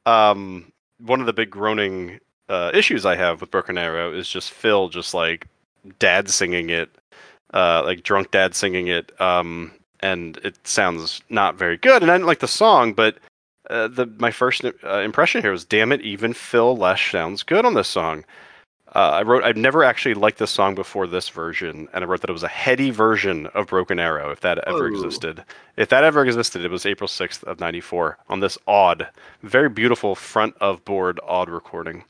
um, 0.05 0.71
one 0.99 1.19
of 1.19 1.27
the 1.27 1.33
big 1.33 1.51
groaning 1.51 2.19
uh, 2.49 2.71
issues 2.73 3.05
I 3.05 3.15
have 3.15 3.41
with 3.41 3.51
Broken 3.51 3.77
Arrow 3.77 4.13
is 4.13 4.27
just 4.27 4.51
Phil 4.51 4.89
just 4.89 5.13
like 5.13 5.47
dad 5.99 6.29
singing 6.29 6.69
it, 6.69 6.89
uh, 7.53 7.83
like 7.85 8.03
drunk 8.03 8.31
dad 8.31 8.55
singing 8.55 8.87
it, 8.87 9.19
um, 9.21 9.71
and 9.99 10.37
it 10.37 10.55
sounds 10.65 11.21
not 11.29 11.55
very 11.55 11.77
good. 11.77 12.01
And 12.01 12.11
I 12.11 12.15
didn't 12.15 12.27
like 12.27 12.39
the 12.39 12.47
song, 12.47 12.93
but 12.93 13.17
uh, 13.69 13.89
the 13.89 14.07
my 14.17 14.31
first 14.31 14.63
uh, 14.65 14.99
impression 14.99 15.41
here 15.41 15.51
was, 15.51 15.65
damn 15.65 15.91
it, 15.91 16.01
even 16.01 16.33
Phil 16.33 16.75
Lesh 16.75 17.11
sounds 17.11 17.43
good 17.43 17.65
on 17.65 17.73
this 17.73 17.87
song. 17.87 18.23
Uh, 18.95 18.99
I 18.99 19.21
wrote, 19.23 19.43
I've 19.43 19.57
never 19.57 19.83
actually 19.83 20.13
liked 20.13 20.37
this 20.39 20.49
song 20.49 20.73
before 20.73 21.07
this 21.07 21.27
version, 21.29 21.87
and 21.93 22.03
I 22.03 22.07
wrote 22.07 22.21
that 22.21 22.29
it 22.29 22.33
was 22.33 22.43
a 22.43 22.47
heady 22.47 22.89
version 22.89 23.47
of 23.47 23.67
Broken 23.67 23.99
Arrow, 23.99 24.31
if 24.31 24.39
that 24.41 24.59
ever 24.65 24.85
Oh. 24.85 24.87
existed. 24.87 25.43
If 25.75 25.89
that 25.89 26.03
ever 26.05 26.23
existed, 26.23 26.63
it 26.63 26.71
was 26.71 26.85
April 26.85 27.07
6th 27.07 27.43
of 27.43 27.59
94 27.59 28.17
on 28.29 28.39
this 28.39 28.57
odd, 28.65 29.07
very 29.43 29.69
beautiful 29.69 30.15
front 30.15 30.55
of 30.61 30.83
board 30.85 31.19
odd 31.27 31.49
recording. 31.49 32.05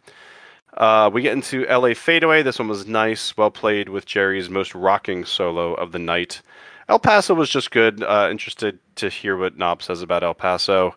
Uh, 0.76 1.10
we 1.12 1.24
get 1.24 1.34
into 1.34 1.66
LA 1.66 1.96
Fadeaway. 1.96 2.44
This 2.44 2.60
one 2.60 2.68
was 2.68 2.86
nice, 2.86 3.36
well 3.36 3.50
played 3.50 3.90
with 3.90 4.06
Jerry's 4.06 4.50
most 4.50 4.76
rocking 4.76 5.26
solo 5.26 5.74
of 5.74 5.92
the 5.92 6.00
night. 6.00 6.42
El 6.88 7.00
Paso 7.00 7.34
was 7.34 7.50
just 7.50 7.72
good. 7.72 8.04
Uh, 8.04 8.28
interested 8.30 8.78
to 8.96 9.10
hear 9.10 9.36
what 9.36 9.58
Knob 9.58 9.82
says 9.82 10.04
about 10.04 10.24
El 10.24 10.36
Paso. 10.36 10.96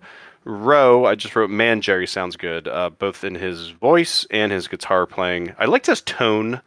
Row, 0.51 1.07
I 1.07 1.15
just 1.15 1.35
wrote, 1.37 1.51
man, 1.51 1.81
Jerry 1.81 2.07
sounds 2.07 2.37
good, 2.37 2.69
uh, 2.69 2.91
both 2.91 3.25
in 3.25 3.35
his 3.35 3.71
voice 3.71 4.27
and 4.31 4.53
his 4.53 4.69
guitar 4.69 5.07
playing. 5.07 5.55
I 5.59 5.67
liked 5.67 5.87
his 5.87 6.01
tone, 6.03 6.61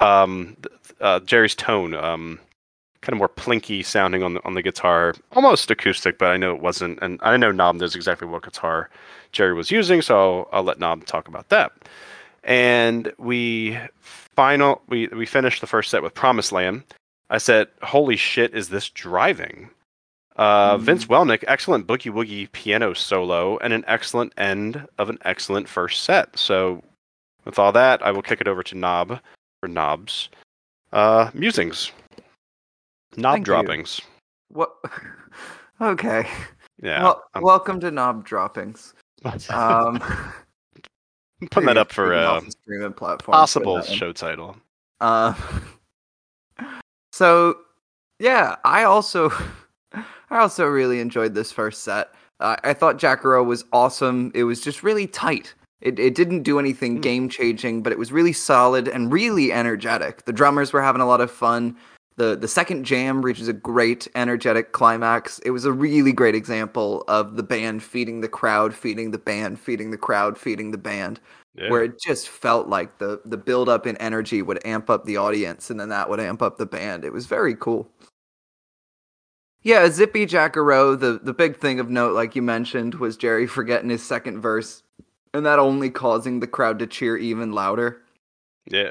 um, 0.00 0.56
uh, 1.00 1.20
Jerry's 1.20 1.54
tone, 1.54 1.94
um, 1.94 2.38
kind 3.00 3.14
of 3.14 3.18
more 3.18 3.28
plinky 3.28 3.82
sounding 3.84 4.22
on 4.22 4.34
the 4.34 4.44
on 4.44 4.54
the 4.54 4.62
guitar, 4.62 5.14
almost 5.32 5.70
acoustic, 5.70 6.18
but 6.18 6.28
I 6.28 6.36
know 6.36 6.54
it 6.54 6.62
wasn't. 6.62 6.98
And 7.02 7.18
I 7.22 7.36
know 7.36 7.50
Knob 7.52 7.76
knows 7.76 7.96
exactly 7.96 8.28
what 8.28 8.44
guitar 8.44 8.88
Jerry 9.32 9.54
was 9.54 9.70
using, 9.70 10.02
so 10.02 10.16
I'll, 10.16 10.48
I'll 10.52 10.62
let 10.62 10.78
Knob 10.78 11.04
talk 11.06 11.28
about 11.28 11.48
that. 11.48 11.72
And 12.44 13.12
we 13.18 13.78
final 14.00 14.82
we 14.88 15.08
we 15.08 15.26
finished 15.26 15.60
the 15.60 15.66
first 15.66 15.90
set 15.90 16.02
with 16.02 16.14
Promised 16.14 16.52
Land. 16.52 16.84
I 17.30 17.38
said, 17.38 17.68
"Holy 17.82 18.16
shit, 18.16 18.54
is 18.54 18.68
this 18.68 18.88
driving?" 18.90 19.70
Uh, 20.36 20.76
Mhm. 20.76 20.80
Vince 20.80 21.06
Welnick, 21.06 21.44
excellent 21.46 21.86
boogie 21.86 22.10
woogie 22.12 22.50
piano 22.52 22.94
solo, 22.94 23.58
and 23.58 23.72
an 23.72 23.84
excellent 23.86 24.32
end 24.38 24.86
of 24.98 25.10
an 25.10 25.18
excellent 25.24 25.68
first 25.68 26.02
set. 26.04 26.38
So, 26.38 26.82
with 27.44 27.58
all 27.58 27.72
that, 27.72 28.02
I 28.02 28.10
will 28.12 28.22
kick 28.22 28.40
it 28.40 28.48
over 28.48 28.62
to 28.62 28.74
Knob 28.74 29.20
for 29.60 29.68
Knob's 29.68 30.30
uh, 30.92 31.30
musings, 31.34 31.92
knob 33.16 33.34
Thank 33.34 33.46
you. 33.46 33.52
droppings. 33.52 34.00
what? 34.48 34.74
okay. 35.80 36.28
Yeah, 36.82 37.02
well, 37.02 37.24
I'm 37.34 37.42
welcome 37.42 37.78
to 37.80 37.90
Knob 37.90 38.24
Droppings. 38.24 38.94
Um, 39.50 40.02
putting 41.50 41.66
that 41.66 41.76
up 41.76 41.92
for 41.92 42.12
a 42.12 42.40
streaming 42.50 42.92
platform 42.92 43.32
possible 43.34 43.80
show 43.82 44.12
title. 44.12 44.56
Uh, 45.00 45.32
so 47.12 47.58
yeah, 48.18 48.56
I 48.64 48.82
also 48.84 49.30
I 50.32 50.38
also 50.40 50.66
really 50.66 50.98
enjoyed 51.00 51.34
this 51.34 51.52
first 51.52 51.82
set. 51.84 52.08
Uh, 52.40 52.56
I 52.64 52.72
thought 52.72 52.96
Jack-A-Roe 52.98 53.44
was 53.44 53.64
awesome. 53.72 54.32
It 54.34 54.44
was 54.44 54.60
just 54.60 54.82
really 54.82 55.06
tight. 55.06 55.54
It 55.80 55.98
it 55.98 56.14
didn't 56.14 56.42
do 56.44 56.58
anything 56.58 56.96
Hmm. 56.96 57.00
game 57.02 57.28
changing, 57.28 57.82
but 57.82 57.92
it 57.92 57.98
was 57.98 58.12
really 58.12 58.32
solid 58.32 58.88
and 58.88 59.12
really 59.12 59.52
energetic. 59.52 60.24
The 60.24 60.32
drummers 60.32 60.72
were 60.72 60.82
having 60.82 61.02
a 61.02 61.06
lot 61.06 61.20
of 61.20 61.30
fun. 61.30 61.76
The 62.16 62.36
the 62.36 62.48
second 62.48 62.84
jam 62.84 63.22
reaches 63.22 63.48
a 63.48 63.52
great 63.52 64.06
energetic 64.14 64.72
climax. 64.72 65.38
It 65.40 65.50
was 65.50 65.64
a 65.64 65.72
really 65.72 66.12
great 66.12 66.34
example 66.34 67.04
of 67.08 67.36
the 67.36 67.42
band 67.42 67.82
feeding 67.82 68.20
the 68.20 68.28
crowd, 68.28 68.74
feeding 68.74 69.10
the 69.10 69.18
band, 69.18 69.58
feeding 69.60 69.90
the 69.90 69.98
crowd, 69.98 70.38
feeding 70.38 70.70
the 70.70 70.78
band 70.78 71.20
Yeah. 71.56 71.68
where 71.70 71.82
it 71.84 72.00
just 72.00 72.28
felt 72.28 72.68
like 72.68 72.98
the 72.98 73.20
the 73.24 73.36
build 73.36 73.68
up 73.68 73.86
in 73.86 73.96
energy 73.96 74.40
would 74.40 74.64
amp 74.64 74.88
up 74.88 75.04
the 75.04 75.16
audience 75.16 75.68
and 75.70 75.78
then 75.80 75.88
that 75.90 76.08
would 76.08 76.20
amp 76.20 76.42
up 76.42 76.58
the 76.58 76.66
band. 76.66 77.04
It 77.04 77.12
was 77.12 77.26
very 77.26 77.54
cool. 77.56 77.90
Yeah, 79.62 79.88
Zippy 79.90 80.26
Jack-A-Roe, 80.26 80.96
the 80.96 81.20
the 81.22 81.32
big 81.32 81.56
thing 81.56 81.78
of 81.78 81.88
note, 81.88 82.14
like 82.14 82.34
you 82.34 82.42
mentioned, 82.42 82.96
was 82.96 83.16
Jerry 83.16 83.46
forgetting 83.46 83.90
his 83.90 84.02
second 84.02 84.40
verse, 84.40 84.82
and 85.32 85.46
that 85.46 85.58
only 85.58 85.88
causing 85.90 86.40
the 86.40 86.46
crowd 86.48 86.78
to 86.80 86.86
cheer 86.86 87.16
even 87.16 87.52
louder. 87.52 88.02
yeah. 88.66 88.90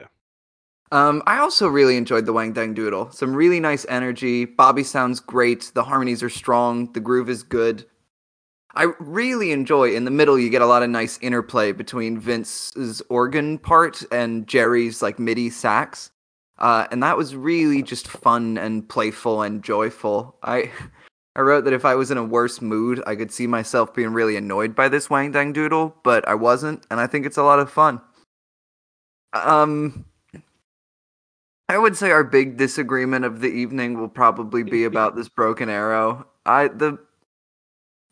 Um, 0.93 1.23
I 1.25 1.37
also 1.37 1.69
really 1.69 1.95
enjoyed 1.95 2.25
the 2.25 2.33
Wang 2.33 2.51
Dang 2.51 2.73
Doodle. 2.73 3.11
Some 3.11 3.33
really 3.33 3.61
nice 3.61 3.85
energy. 3.87 4.43
Bobby 4.43 4.83
sounds 4.83 5.21
great. 5.21 5.71
The 5.73 5.83
harmonies 5.85 6.21
are 6.21 6.29
strong. 6.29 6.91
The 6.91 6.99
groove 6.99 7.29
is 7.29 7.43
good. 7.43 7.85
I 8.75 8.87
really 8.99 9.53
enjoy 9.53 9.95
in 9.95 10.03
the 10.03 10.11
middle. 10.11 10.37
You 10.37 10.49
get 10.49 10.61
a 10.61 10.65
lot 10.65 10.83
of 10.83 10.89
nice 10.89 11.17
interplay 11.21 11.71
between 11.71 12.19
Vince's 12.19 13.01
organ 13.09 13.57
part 13.57 14.03
and 14.11 14.45
Jerry's 14.47 15.01
like 15.01 15.17
MIDI 15.17 15.49
sax, 15.49 16.11
uh, 16.61 16.87
and 16.91 17.01
that 17.03 17.17
was 17.17 17.35
really 17.35 17.81
just 17.81 18.07
fun 18.07 18.57
and 18.57 18.87
playful 18.87 19.41
and 19.41 19.63
joyful. 19.63 20.37
I 20.43 20.71
I 21.35 21.41
wrote 21.41 21.63
that 21.63 21.73
if 21.73 21.85
I 21.85 21.95
was 21.95 22.11
in 22.11 22.17
a 22.17 22.23
worse 22.23 22.61
mood, 22.61 23.01
I 23.07 23.15
could 23.15 23.31
see 23.31 23.47
myself 23.47 23.93
being 23.93 24.11
really 24.11 24.35
annoyed 24.35 24.75
by 24.75 24.89
this 24.89 25.09
Wang 25.09 25.31
Dang 25.31 25.53
Doodle, 25.53 25.95
but 26.03 26.27
I 26.27 26.35
wasn't, 26.35 26.85
and 26.91 26.99
I 26.99 27.07
think 27.07 27.25
it's 27.25 27.37
a 27.37 27.43
lot 27.43 27.59
of 27.59 27.71
fun. 27.71 28.01
Um, 29.31 30.03
I 31.69 31.77
would 31.77 31.95
say 31.95 32.11
our 32.11 32.25
big 32.25 32.57
disagreement 32.57 33.23
of 33.23 33.39
the 33.39 33.47
evening 33.47 33.97
will 33.97 34.09
probably 34.09 34.61
be 34.63 34.83
about 34.83 35.15
this 35.15 35.29
broken 35.29 35.69
arrow. 35.69 36.27
I 36.45 36.67
the 36.67 36.99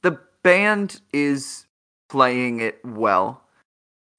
the 0.01 0.17
band 0.43 1.01
is 1.11 1.65
playing 2.09 2.61
it 2.61 2.79
well. 2.85 3.43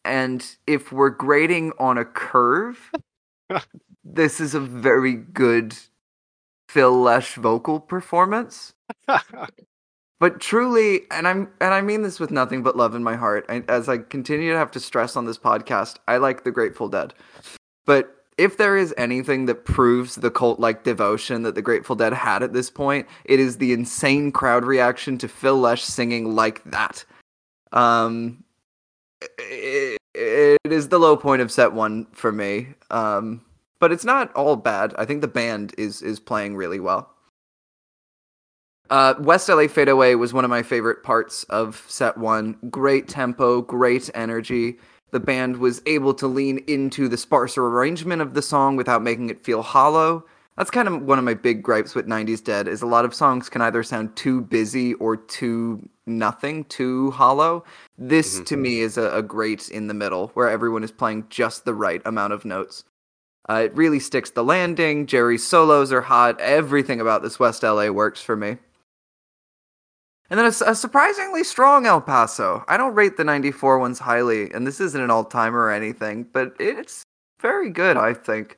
And 0.05 0.45
if 0.67 0.93
we're 0.93 1.11
grading 1.11 1.73
on 1.79 1.97
a 1.97 2.05
curve, 2.05 2.91
this 4.05 4.41
is 4.41 4.55
a 4.55 4.61
very 4.61 5.15
good 5.15 5.77
Phil 6.69 6.93
Lesh 6.93 7.35
vocal 7.35 7.81
performance. 7.81 8.73
But 10.21 10.39
truly, 10.39 11.01
and 11.11 11.27
I'm 11.27 11.49
and 11.63 11.73
I 11.73 11.81
mean 11.81 12.03
this 12.03 12.21
with 12.21 12.31
nothing 12.31 12.63
but 12.63 12.77
love 12.77 12.95
in 12.95 13.03
my 13.03 13.17
heart. 13.17 13.47
I, 13.49 13.65
as 13.69 13.89
I 13.89 13.99
continue 13.99 14.53
to 14.53 14.59
have 14.59 14.71
to 14.73 14.81
stress 14.81 15.17
on 15.17 15.25
this 15.25 15.39
podcast, 15.39 15.97
I 16.07 16.19
like 16.19 16.45
the 16.45 16.51
Grateful 16.51 16.89
Dead. 16.89 17.15
But 17.87 18.15
if 18.37 18.59
there 18.59 18.77
is 18.77 18.95
anything 18.99 19.47
that 19.47 19.65
proves 19.65 20.17
the 20.17 20.31
cult-like 20.31 20.85
devotion 20.85 21.43
that 21.43 21.55
the 21.55 21.63
Grateful 21.63 21.97
Dead 21.97 22.13
had 22.13 22.43
at 22.43 22.53
this 22.53 22.71
point, 22.71 23.09
it 23.25 23.41
is 23.41 23.57
the 23.57 23.73
insane 23.73 24.31
crowd 24.31 24.65
reaction 24.67 25.17
to 25.19 25.29
Phil 25.29 25.59
Lesh 25.59 25.83
singing 25.83 26.35
like 26.35 26.63
that. 26.65 27.03
Um, 27.73 28.45
it, 29.39 29.99
it 30.15 30.59
is 30.65 30.89
the 30.89 30.99
low 30.99 31.17
point 31.17 31.41
of 31.41 31.51
set 31.51 31.73
one 31.73 32.07
for 32.13 32.31
me. 32.31 32.75
Um, 32.91 33.41
but 33.81 33.91
it's 33.91 34.05
not 34.05 34.33
all 34.35 34.57
bad. 34.57 34.95
I 34.97 35.05
think 35.05 35.21
the 35.21 35.29
band 35.29 35.75
is 35.77 36.03
is 36.03 36.21
playing 36.21 36.55
really 36.57 36.79
well. 36.81 37.11
Uh, 38.89 39.15
West 39.21 39.49
LA 39.49 39.69
Fadeaway 39.69 40.15
was 40.17 40.33
one 40.33 40.45
of 40.45 40.51
my 40.51 40.63
favorite 40.63 41.03
parts 41.03 41.45
of 41.45 41.85
set 41.89 42.19
one. 42.19 42.57
Great 42.71 43.07
tempo, 43.09 43.63
great 43.63 44.11
energy. 44.15 44.79
The 45.13 45.21
band 45.21 45.59
was 45.59 45.81
able 45.87 46.13
to 46.15 46.27
lean 46.27 46.59
into 46.67 47.09
the 47.09 47.17
sparser 47.17 47.67
arrangement 47.67 48.21
of 48.23 48.35
the 48.35 48.43
song 48.43 48.77
without 48.77 49.03
making 49.03 49.31
it 49.31 49.45
feel 49.45 49.63
hollow. 49.63 50.25
That's 50.57 50.71
kind 50.71 50.89
of 50.89 51.03
one 51.03 51.19
of 51.19 51.25
my 51.25 51.35
big 51.35 51.63
gripes 51.63 51.95
with 51.95 52.07
90s 52.07 52.41
Dead 52.45 52.69
is 52.69 52.83
a 52.83 52.87
lot 52.87 53.05
of 53.05 53.15
songs 53.15 53.49
can 53.49 53.63
either 53.63 53.83
sound 53.83 54.15
too 54.17 54.41
busy 54.41 54.95
or 54.95 55.17
too 55.17 55.89
nothing, 56.07 56.65
too 56.65 57.13
hollow. 57.13 57.65
This 57.97 58.41
Mhm. 58.41 58.47
to 58.47 58.57
me 58.57 58.81
is 58.81 58.99
a, 58.99 59.11
a 59.17 59.23
great 59.23 59.69
in 59.71 59.87
the 59.87 59.95
middle 59.95 60.29
where 60.35 60.49
everyone 60.51 60.83
is 60.85 60.91
playing 60.91 61.27
just 61.31 61.65
the 61.65 61.75
right 61.75 62.03
amount 62.05 62.33
of 62.33 62.45
notes. 62.45 62.85
Uh, 63.51 63.63
it 63.65 63.75
really 63.75 63.99
sticks 63.99 64.31
the 64.31 64.45
landing. 64.45 65.07
Jerry's 65.07 65.45
solos 65.45 65.91
are 65.93 66.03
hot. 66.03 66.41
Everything 66.41 67.01
about 67.01 67.23
this 67.23 67.41
West 67.41 67.65
LA 67.65 67.89
works 67.89 68.23
for 68.23 68.37
me. 68.37 68.59
And 70.31 70.39
then 70.39 70.47
a 70.47 70.53
surprisingly 70.53 71.43
strong 71.43 71.85
El 71.85 72.01
Paso. 72.01 72.65
I 72.69 72.77
don't 72.77 72.95
rate 72.95 73.17
the 73.17 73.25
94 73.25 73.81
ones 73.81 73.99
highly, 73.99 74.53
and 74.53 74.65
this 74.65 74.79
isn't 74.79 75.01
an 75.01 75.11
all 75.11 75.25
timer 75.25 75.59
or 75.59 75.73
anything, 75.73 76.29
but 76.33 76.55
it's 76.61 77.03
very 77.41 77.71
good, 77.71 77.97
I 77.97 78.15
think. 78.15 78.57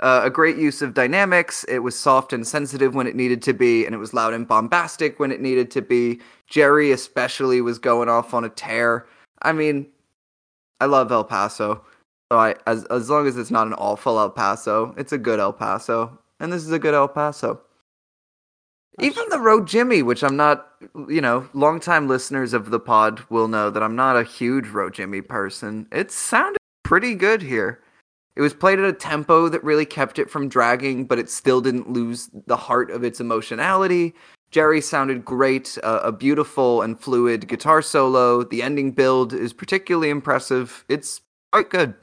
Uh, 0.00 0.22
a 0.24 0.30
great 0.30 0.56
use 0.56 0.82
of 0.82 0.94
dynamics. 0.94 1.62
It 1.68 1.78
was 1.78 1.96
soft 1.96 2.32
and 2.32 2.44
sensitive 2.44 2.96
when 2.96 3.06
it 3.06 3.14
needed 3.14 3.42
to 3.42 3.52
be, 3.52 3.86
and 3.86 3.94
it 3.94 3.98
was 3.98 4.12
loud 4.12 4.34
and 4.34 4.48
bombastic 4.48 5.20
when 5.20 5.30
it 5.30 5.40
needed 5.40 5.70
to 5.70 5.82
be. 5.82 6.20
Jerry, 6.48 6.90
especially, 6.90 7.60
was 7.60 7.78
going 7.78 8.08
off 8.08 8.34
on 8.34 8.42
a 8.42 8.48
tear. 8.48 9.06
I 9.42 9.52
mean, 9.52 9.86
I 10.80 10.86
love 10.86 11.12
El 11.12 11.22
Paso. 11.22 11.84
So 12.32 12.38
I, 12.38 12.54
as 12.66 12.86
as 12.86 13.10
long 13.10 13.26
as 13.26 13.36
it's 13.36 13.50
not 13.50 13.66
an 13.66 13.74
awful 13.74 14.18
El 14.18 14.30
Paso, 14.30 14.94
it's 14.96 15.12
a 15.12 15.18
good 15.18 15.38
El 15.38 15.52
Paso, 15.52 16.18
and 16.40 16.50
this 16.50 16.62
is 16.62 16.72
a 16.72 16.78
good 16.78 16.94
El 16.94 17.08
Paso. 17.08 17.60
Even 19.00 19.28
the 19.28 19.38
Row 19.38 19.62
Jimmy, 19.62 20.02
which 20.02 20.24
I'm 20.24 20.34
not, 20.34 20.66
you 21.10 21.20
know, 21.20 21.46
longtime 21.52 22.08
listeners 22.08 22.54
of 22.54 22.70
the 22.70 22.80
pod 22.80 23.20
will 23.28 23.48
know 23.48 23.68
that 23.68 23.82
I'm 23.82 23.94
not 23.94 24.16
a 24.16 24.24
huge 24.24 24.68
Row 24.68 24.88
Jimmy 24.88 25.20
person. 25.20 25.86
It 25.92 26.10
sounded 26.10 26.56
pretty 26.84 27.14
good 27.14 27.42
here. 27.42 27.82
It 28.34 28.40
was 28.40 28.54
played 28.54 28.78
at 28.78 28.86
a 28.86 28.94
tempo 28.94 29.50
that 29.50 29.62
really 29.62 29.84
kept 29.84 30.18
it 30.18 30.30
from 30.30 30.48
dragging, 30.48 31.04
but 31.04 31.18
it 31.18 31.28
still 31.28 31.60
didn't 31.60 31.90
lose 31.90 32.30
the 32.46 32.56
heart 32.56 32.90
of 32.90 33.04
its 33.04 33.20
emotionality. 33.20 34.14
Jerry 34.50 34.80
sounded 34.80 35.22
great, 35.22 35.76
uh, 35.82 36.00
a 36.02 36.12
beautiful 36.12 36.80
and 36.80 36.98
fluid 36.98 37.46
guitar 37.46 37.82
solo. 37.82 38.42
The 38.42 38.62
ending 38.62 38.92
build 38.92 39.34
is 39.34 39.52
particularly 39.52 40.08
impressive. 40.08 40.86
It's 40.88 41.20
quite 41.52 41.68
good. 41.68 41.94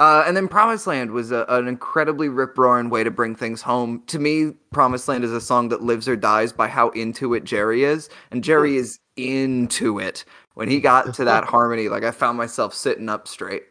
Uh, 0.00 0.24
and 0.26 0.34
then 0.34 0.48
Promised 0.48 0.86
Land 0.86 1.10
was 1.10 1.30
a, 1.30 1.44
an 1.50 1.68
incredibly 1.68 2.30
rip 2.30 2.56
roaring 2.56 2.88
way 2.88 3.04
to 3.04 3.10
bring 3.10 3.36
things 3.36 3.60
home. 3.60 4.02
To 4.06 4.18
me, 4.18 4.52
Promised 4.72 5.06
Land 5.08 5.24
is 5.24 5.32
a 5.32 5.42
song 5.42 5.68
that 5.68 5.82
lives 5.82 6.08
or 6.08 6.16
dies 6.16 6.54
by 6.54 6.68
how 6.68 6.88
into 6.90 7.34
it 7.34 7.44
Jerry 7.44 7.84
is. 7.84 8.08
And 8.30 8.42
Jerry 8.42 8.76
is 8.76 8.98
into 9.16 9.98
it. 9.98 10.24
When 10.54 10.70
he 10.70 10.80
got 10.80 11.12
to 11.14 11.24
that 11.26 11.44
harmony, 11.48 11.90
like 11.90 12.02
I 12.02 12.12
found 12.12 12.38
myself 12.38 12.72
sitting 12.72 13.10
up 13.10 13.28
straight. 13.28 13.64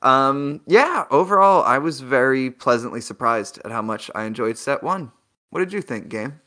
Um, 0.00 0.62
yeah, 0.66 1.04
overall, 1.10 1.62
I 1.62 1.76
was 1.76 2.00
very 2.00 2.50
pleasantly 2.50 3.02
surprised 3.02 3.60
at 3.62 3.70
how 3.70 3.82
much 3.82 4.10
I 4.14 4.24
enjoyed 4.24 4.56
set 4.56 4.82
one. 4.82 5.12
What 5.50 5.60
did 5.60 5.74
you 5.74 5.82
think, 5.82 6.08
Game? 6.08 6.40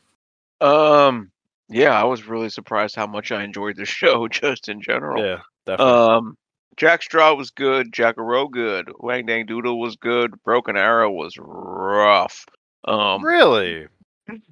Um, 0.60 1.30
yeah, 1.68 2.00
I 2.00 2.02
was 2.02 2.26
really 2.26 2.50
surprised 2.50 2.96
how 2.96 3.06
much 3.06 3.30
I 3.30 3.44
enjoyed 3.44 3.76
the 3.76 3.84
show 3.84 4.26
just 4.26 4.68
in 4.68 4.80
general. 4.80 5.24
Yeah, 5.24 5.38
definitely. 5.66 5.92
Um, 5.92 6.36
Jack 6.76 7.02
Straw 7.02 7.34
was 7.34 7.50
good. 7.50 7.92
Jack-A-Roe 7.92 8.48
good. 8.48 8.90
Wang 8.98 9.26
Dang 9.26 9.46
Doodle 9.46 9.78
was 9.78 9.96
good. 9.96 10.42
Broken 10.42 10.76
Arrow 10.76 11.10
was 11.10 11.36
rough. 11.38 12.46
Um, 12.86 13.24
really? 13.24 13.86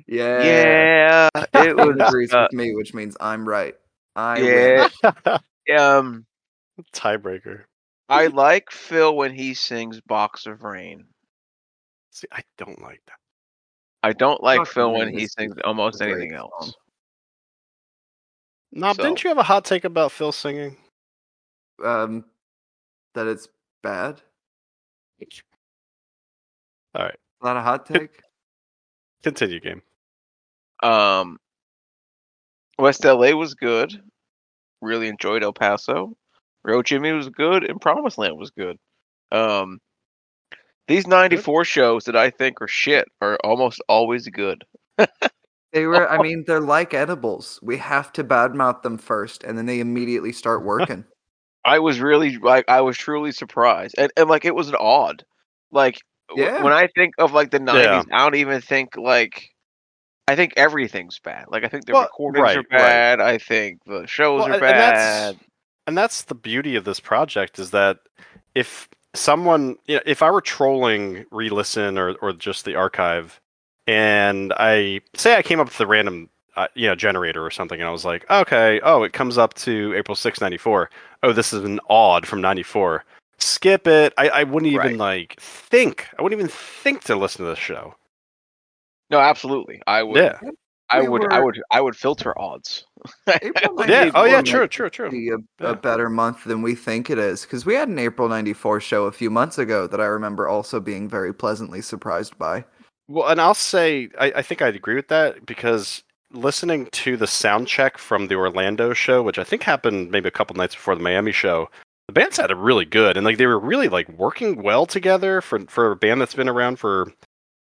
Yeah, 0.07 0.43
yeah, 0.45 1.29
it 1.55 1.77
was. 1.77 1.97
agrees 2.09 2.33
uh, 2.33 2.47
with 2.51 2.59
me, 2.59 2.75
which 2.75 2.93
means 2.93 3.17
I'm 3.21 3.49
right. 3.49 3.75
I 4.15 4.39
yeah, 4.39 4.89
um, 5.79 6.27
Tiebreaker. 6.93 7.63
I 8.09 8.27
like 8.27 8.71
Phil 8.71 9.17
when 9.17 9.35
he 9.35 9.55
sings 9.55 10.01
"Box 10.03 10.47
of 10.47 10.63
Rain." 10.63 11.07
See, 12.11 12.27
I 12.31 12.43
don't 12.59 12.83
like 12.83 13.01
that. 13.07 13.17
I 14.03 14.13
don't 14.13 14.43
like 14.43 14.59
Box 14.59 14.71
of 14.71 14.75
Phil 14.75 14.93
when 14.93 15.17
he 15.17 15.27
sings 15.27 15.55
almost 15.65 16.03
anything 16.03 16.35
else. 16.35 16.75
Knob, 18.73 18.97
So- 18.97 19.03
didn't 19.05 19.25
you 19.25 19.29
have 19.29 19.39
a 19.39 19.43
hot 19.43 19.65
take 19.65 19.85
about 19.85 20.13
Phil 20.13 20.33
singing? 20.33 20.77
Um, 21.83 22.25
that 23.14 23.27
it's 23.27 23.49
bad. 23.83 24.21
All 26.95 27.03
right, 27.05 27.14
Is 27.14 27.18
that 27.42 27.57
a 27.57 27.61
hot 27.62 27.87
take? 27.87 28.21
continue, 29.23 29.61
game. 29.61 29.83
Um, 30.83 31.38
West 32.79 33.05
LA 33.05 33.31
was 33.33 33.55
good. 33.55 33.92
Really 34.81 35.09
enjoyed 35.09 35.42
El 35.42 35.53
Paso. 35.53 36.16
Row 36.64 36.83
Jimmy 36.83 37.12
was 37.12 37.29
good, 37.29 37.64
and 37.68 37.81
Promised 37.81 38.18
Land 38.18 38.37
was 38.37 38.51
good. 38.51 38.77
Um, 39.31 39.81
these 40.88 41.07
94 41.07 41.64
shows 41.64 42.05
that 42.05 42.16
I 42.16 42.31
think 42.31 42.61
are 42.61 42.68
shit 42.68 43.09
are 43.21 43.38
almost 43.45 43.81
always 43.88 44.29
good. 44.29 44.64
They 45.73 45.87
were. 45.87 46.11
I 46.11 46.18
mean, 46.23 46.45
they're 46.47 46.61
like 46.61 46.92
edibles. 46.92 47.59
We 47.62 47.79
have 47.79 48.12
to 48.14 48.25
badmouth 48.25 48.83
them 48.83 48.99
first, 48.99 49.45
and 49.45 49.57
then 49.57 49.66
they 49.66 49.81
immediately 49.81 50.33
start 50.33 50.64
working. 50.64 51.05
I 51.64 51.79
was 51.79 52.01
really 52.01 52.38
like 52.38 52.64
I 52.68 52.81
was 52.81 52.96
truly 52.98 53.33
surprised, 53.33 53.94
and 53.98 54.11
and 54.16 54.29
like 54.29 54.44
it 54.44 54.55
was 54.55 54.68
an 54.68 54.77
odd, 54.79 55.25
like 55.70 56.01
Yeah. 56.35 56.62
when 56.62 56.72
I 56.72 56.88
think 56.94 57.14
of 57.18 57.33
like 57.33 57.51
the 57.51 57.59
Yeah. 57.59 58.03
90s, 58.03 58.07
I 58.12 58.18
don't 58.18 58.35
even 58.37 58.61
think 58.61 58.96
like. 58.96 59.48
I 60.29 60.37
think 60.37 60.53
everything's 60.57 61.18
bad. 61.18 61.46
Like 61.48 61.64
I 61.64 61.68
think 61.68 61.85
the 61.85 61.92
Well, 61.94 62.03
recordings 62.05 62.42
right, 62.44 62.57
are 62.57 62.61
right. 62.70 62.79
bad. 62.79 63.20
I 63.20 63.38
think 63.38 63.81
the 63.87 64.07
shows 64.07 64.38
Well, 64.38 64.51
are 64.51 64.53
and- 64.55 64.55
and 64.55 64.61
bad. 64.61 64.94
that's 65.35 65.38
and 65.88 65.98
that's 65.98 66.22
the 66.22 66.35
beauty 66.37 66.77
of 66.77 66.85
this 66.85 67.01
project 67.01 67.59
is 67.59 67.72
that 67.72 67.98
if 68.55 68.88
someone 69.14 69.77
you 69.87 69.96
know 69.96 70.03
if 70.07 70.22
i 70.22 70.31
were 70.31 70.40
trolling 70.40 71.27
re-listen 71.33 71.98
or, 71.98 72.14
or 72.22 72.33
just 72.33 72.64
the 72.64 72.77
archive 72.77 73.40
and 73.87 74.53
i 74.59 75.01
say 75.14 75.35
i 75.37 75.42
came 75.42 75.59
up 75.61 75.66
with 75.66 75.81
a 75.81 75.87
random 75.87 76.31
uh, 76.57 76.69
you 76.75 76.87
know 76.87 76.95
generator 76.95 77.45
or 77.45 77.51
something 77.51 77.81
and 77.81 77.88
i 77.88 77.93
was 77.93 78.05
like 78.05 78.29
okay 78.31 78.81
oh 78.83 79.03
it 79.03 79.12
comes 79.12 79.38
up 79.38 79.55
to 79.55 79.95
april 79.97 80.15
6 80.15 80.41
94 80.41 80.91
oh 81.23 81.33
this 81.33 81.53
is 81.53 81.65
an 81.65 81.81
odd 81.88 82.27
from 82.27 82.41
94 82.41 83.05
skip 83.38 83.87
it 83.87 84.12
i, 84.19 84.29
I 84.29 84.45
wouldn't 84.45 84.73
even 84.73 84.99
like 84.99 85.37
think 85.41 86.09
i 86.19 86.23
wouldn't 86.23 86.38
even 86.38 86.51
think 86.51 87.05
to 87.05 87.17
listen 87.17 87.45
to 87.45 87.51
this 87.51 87.59
show 87.59 87.95
No, 89.11 89.19
absolutely. 89.19 89.83
I 89.87 90.03
would. 90.03 90.17
yeah 90.17 90.38
I 90.91 91.01
We 91.01 91.09
would. 91.09 91.33
I 91.33 91.41
would. 91.41 91.61
I 91.71 91.81
would 91.81 91.97
filter 91.97 92.38
odds. 92.38 92.85
April 93.27 93.85
yeah 93.88 94.11
oh 94.15 94.25
yeah 94.25 94.43
true 94.43 94.69
true 94.69 94.91
true 94.91 95.11
Be 95.11 95.31
a, 95.31 95.38
Yeah. 95.61 95.71
a 95.71 95.75
better 95.75 96.11
month 96.11 96.45
than 96.45 96.61
we 96.61 96.75
think 96.75 97.09
it 97.09 97.19
is 97.19 97.43
because 97.43 97.65
we 97.65 97.75
had 97.75 97.88
an 97.88 97.99
April 97.99 98.29
'94 98.29 98.81
show 98.81 99.05
a 99.07 99.12
few 99.12 99.31
months 99.31 99.57
ago 99.59 99.87
that 99.87 100.01
I 100.01 100.05
remember 100.05 100.49
also 100.49 100.81
being 100.81 101.09
very 101.09 101.33
pleasantly 101.33 101.81
surprised 101.81 102.37
by. 102.38 102.65
Well, 103.09 103.29
and 103.29 103.41
I'll 103.41 103.55
say 103.55 104.09
I, 104.19 104.33
I 104.37 104.43
think 104.43 104.61
I'd 104.61 104.77
agree 104.77 104.95
with 104.95 105.09
that 105.09 105.47
because 105.47 106.03
listening 106.33 106.87
to 106.92 107.16
the 107.16 107.27
sound 107.27 107.68
check 107.68 107.99
from 107.99 108.29
the 108.29 108.35
Orlando 108.35 108.92
show, 108.92 109.23
which 109.23 109.38
I 109.38 109.45
think 109.45 109.62
happened 109.62 110.11
maybe 110.11 110.29
a 110.29 110.33
couple 110.33 110.57
nights 110.57 110.75
before 110.75 110.95
the 110.95 111.03
Miami 111.03 111.33
show, 111.33 111.68
the 112.09 112.12
band 112.12 112.35
sounded 112.35 112.57
really 112.57 112.85
good 112.85 113.16
and 113.16 113.25
like 113.25 113.38
they 113.38 113.47
were 113.47 113.59
really 113.59 113.88
like 113.88 114.09
working 114.11 114.62
well 114.62 114.87
together 114.87 115.40
for 115.40 115.61
for 115.66 115.92
a 115.92 115.97
band 115.97 116.21
that's 116.21 116.35
been 116.35 116.49
around 116.49 116.77
for 116.77 117.12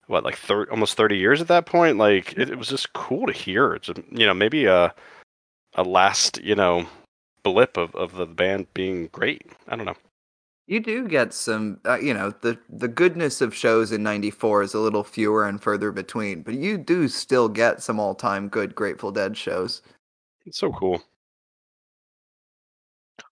what 0.06 0.24
like 0.24 0.36
thir- 0.36 0.70
almost 0.70 0.96
30 0.96 1.16
years 1.16 1.40
at 1.40 1.48
that 1.48 1.66
point? 1.66 1.98
Like 1.98 2.32
it, 2.36 2.50
it 2.50 2.58
was 2.58 2.68
just 2.68 2.92
cool 2.92 3.26
to 3.26 3.32
hear. 3.32 3.74
It's 3.74 3.88
a, 3.88 3.94
you 4.10 4.26
know 4.26 4.34
maybe 4.34 4.66
a 4.66 4.94
a 5.74 5.82
last 5.84 6.42
you 6.42 6.54
know 6.54 6.86
blip 7.42 7.76
of, 7.76 7.94
of 7.94 8.14
the 8.14 8.26
band 8.26 8.66
being 8.74 9.08
great. 9.08 9.42
I 9.68 9.76
don't 9.76 9.86
know 9.86 9.96
You 10.70 10.78
do 10.78 11.08
get 11.08 11.34
some, 11.34 11.80
uh, 11.84 11.98
you 11.98 12.14
know, 12.14 12.30
the 12.30 12.56
the 12.68 12.86
goodness 12.86 13.40
of 13.40 13.52
shows 13.56 13.90
in 13.90 14.04
'94 14.04 14.62
is 14.62 14.72
a 14.72 14.78
little 14.78 15.02
fewer 15.02 15.44
and 15.44 15.60
further 15.60 15.90
between, 15.90 16.42
but 16.42 16.54
you 16.54 16.78
do 16.78 17.08
still 17.08 17.48
get 17.48 17.82
some 17.82 17.98
all 17.98 18.14
time 18.14 18.48
good 18.48 18.76
Grateful 18.76 19.10
Dead 19.10 19.36
shows. 19.36 19.82
it's 20.46 20.58
so 20.58 20.70
cool 20.70 21.02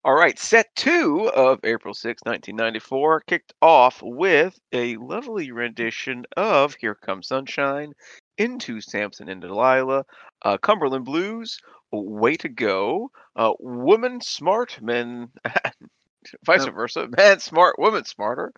All 0.05 0.14
right, 0.14 0.37
set 0.37 0.66
two 0.74 1.31
of 1.31 1.61
April 1.62 1.94
6, 1.94 2.22
1994, 2.24 3.20
kicked 3.20 3.53
off 3.62 4.01
with 4.03 4.59
a 4.72 4.96
lovely 4.96 5.53
rendition 5.53 6.24
of 6.37 6.74
Here 6.74 6.96
Comes 6.96 7.29
Sunshine, 7.29 7.92
Into 8.38 8.81
Samson 8.81 9.29
and 9.29 9.40
Delilah, 9.40 10.05
uh, 10.42 10.59
Cumberland 10.59 11.05
Blues, 11.05 11.59
Way 11.92 12.35
to 12.37 12.48
Go, 12.48 13.12
uh, 13.37 13.53
Woman 13.61 14.20
Smart, 14.20 14.83
Men, 14.83 15.29
vice 16.45 16.64
Yep. 16.64 16.75
versa, 16.75 17.09
Man 17.17 17.41
Smart, 17.41 17.79
Woman 17.79 18.05
Smarter, 18.05 18.53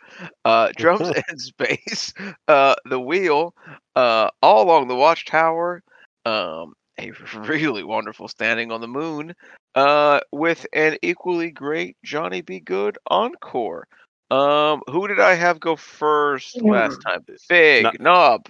uh, 0.44 0.70
Drums 0.76 1.10
and 1.28 1.40
Space, 1.40 2.12
uh, 2.48 2.74
The 2.84 3.00
Wheel, 3.00 3.54
uh, 3.96 4.30
All 4.42 4.64
Along 4.64 4.88
the 4.88 4.96
Watchtower, 4.96 5.82
um, 6.24 6.74
a 6.98 7.12
really 7.46 7.82
wonderful 7.82 8.28
Standing 8.28 8.70
on 8.72 8.80
the 8.80 8.88
Moon, 8.88 9.34
uh, 9.74 10.20
with 10.32 10.66
an 10.72 10.96
equally 11.02 11.50
great 11.50 11.96
Johnny 12.04 12.42
B. 12.42 12.60
Goode 12.60 12.98
encore. 13.06 13.86
Um, 14.30 14.82
who 14.88 15.08
did 15.08 15.18
I 15.18 15.34
have 15.34 15.58
go 15.58 15.76
first 15.76 16.60
last 16.62 17.00
time? 17.02 17.24
Fig, 17.48 17.84
No- 17.84 17.92
Knob. 17.98 18.48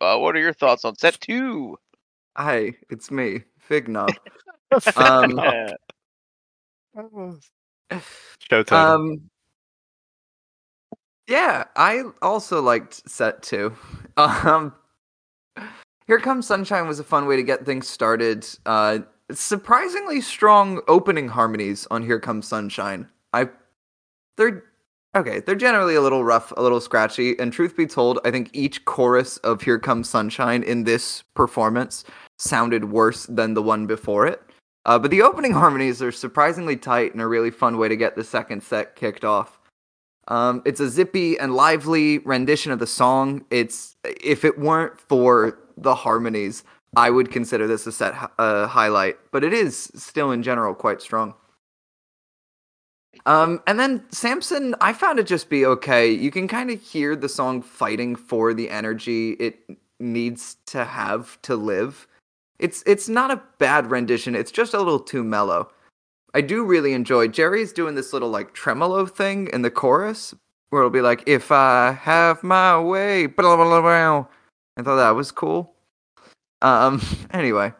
Uh, 0.00 0.18
what 0.18 0.34
are 0.34 0.40
your 0.40 0.54
thoughts 0.54 0.84
on 0.84 0.96
set 0.96 1.20
two? 1.20 1.78
Hi, 2.36 2.72
it's 2.90 3.10
me, 3.10 3.42
Fig 3.58 3.88
Knob. 3.88 4.18
Um, 4.96 5.38
Show 8.50 8.62
title 8.62 8.94
Um, 8.94 9.30
yeah, 11.26 11.64
I 11.76 12.02
also 12.20 12.60
liked 12.62 13.08
set 13.08 13.42
two. 13.42 13.74
Um, 14.18 14.74
Here 16.06 16.20
Comes 16.20 16.46
Sunshine 16.46 16.86
was 16.86 16.98
a 17.00 17.04
fun 17.04 17.26
way 17.26 17.36
to 17.36 17.42
get 17.42 17.64
things 17.64 17.88
started. 17.88 18.46
Uh, 18.66 18.98
surprisingly 19.30 20.20
strong 20.20 20.82
opening 20.86 21.28
harmonies 21.28 21.86
on 21.90 22.02
Here 22.02 22.20
Comes 22.20 22.46
Sunshine. 22.46 23.08
I, 23.32 23.48
they're 24.36 24.64
okay. 25.14 25.40
They're 25.40 25.54
generally 25.54 25.94
a 25.94 26.02
little 26.02 26.24
rough, 26.24 26.52
a 26.58 26.62
little 26.62 26.80
scratchy. 26.80 27.38
And 27.38 27.54
truth 27.54 27.74
be 27.74 27.86
told, 27.86 28.18
I 28.26 28.30
think 28.30 28.50
each 28.52 28.84
chorus 28.84 29.38
of 29.38 29.62
Here 29.62 29.78
Comes 29.78 30.10
Sunshine 30.10 30.62
in 30.62 30.84
this 30.84 31.22
performance 31.34 32.04
sounded 32.38 32.84
worse 32.92 33.24
than 33.24 33.54
the 33.54 33.62
one 33.62 33.86
before 33.86 34.26
it. 34.26 34.42
Uh, 34.84 34.98
but 34.98 35.10
the 35.10 35.22
opening 35.22 35.52
harmonies 35.52 36.02
are 36.02 36.12
surprisingly 36.12 36.76
tight 36.76 37.12
and 37.12 37.22
a 37.22 37.26
really 37.26 37.50
fun 37.50 37.78
way 37.78 37.88
to 37.88 37.96
get 37.96 38.16
the 38.16 38.24
second 38.24 38.62
set 38.62 38.96
kicked 38.96 39.24
off. 39.24 39.60
Um, 40.28 40.62
it's 40.64 40.80
a 40.80 40.88
zippy 40.88 41.38
and 41.38 41.54
lively 41.54 42.18
rendition 42.18 42.72
of 42.72 42.78
the 42.78 42.86
song. 42.86 43.44
It's 43.50 43.96
if 44.04 44.44
it 44.44 44.58
weren't 44.58 45.00
for 45.00 45.58
the 45.76 45.94
harmonies, 45.94 46.64
I 46.96 47.10
would 47.10 47.30
consider 47.30 47.66
this 47.66 47.86
a 47.86 47.92
set 47.92 48.14
uh, 48.38 48.66
highlight. 48.66 49.18
But 49.30 49.44
it 49.44 49.52
is 49.52 49.90
still 49.94 50.30
in 50.30 50.42
general 50.42 50.74
quite 50.74 51.00
strong. 51.00 51.34
Um, 53.26 53.62
and 53.66 53.78
then 53.78 54.04
Samson, 54.10 54.74
I 54.80 54.92
found 54.92 55.18
it 55.18 55.26
just 55.26 55.48
be 55.48 55.64
okay. 55.66 56.10
You 56.10 56.30
can 56.30 56.48
kind 56.48 56.70
of 56.70 56.80
hear 56.80 57.14
the 57.14 57.28
song 57.28 57.62
fighting 57.62 58.16
for 58.16 58.52
the 58.52 58.70
energy 58.70 59.32
it 59.32 59.58
needs 60.00 60.56
to 60.66 60.84
have 60.84 61.40
to 61.42 61.54
live. 61.54 62.08
It's 62.62 62.84
it's 62.86 63.08
not 63.08 63.32
a 63.32 63.42
bad 63.58 63.90
rendition. 63.90 64.36
It's 64.36 64.52
just 64.52 64.72
a 64.72 64.78
little 64.78 65.00
too 65.00 65.24
mellow. 65.24 65.68
I 66.32 66.40
do 66.40 66.64
really 66.64 66.92
enjoy 66.92 67.26
Jerry's 67.26 67.72
doing 67.72 67.96
this 67.96 68.12
little 68.12 68.30
like 68.30 68.54
tremolo 68.54 69.04
thing 69.04 69.48
in 69.52 69.62
the 69.62 69.70
chorus, 69.70 70.32
where 70.70 70.82
it'll 70.82 70.90
be 70.90 71.00
like, 71.00 71.24
"If 71.26 71.50
I 71.50 71.90
have 71.90 72.44
my 72.44 72.78
way," 72.80 73.26
blah, 73.26 73.56
blah, 73.56 73.64
blah, 73.64 73.80
blah. 73.80 74.26
I 74.76 74.82
thought 74.82 74.96
that 74.96 75.10
was 75.10 75.32
cool. 75.32 75.74
Um. 76.62 77.02
Anyway, 77.32 77.72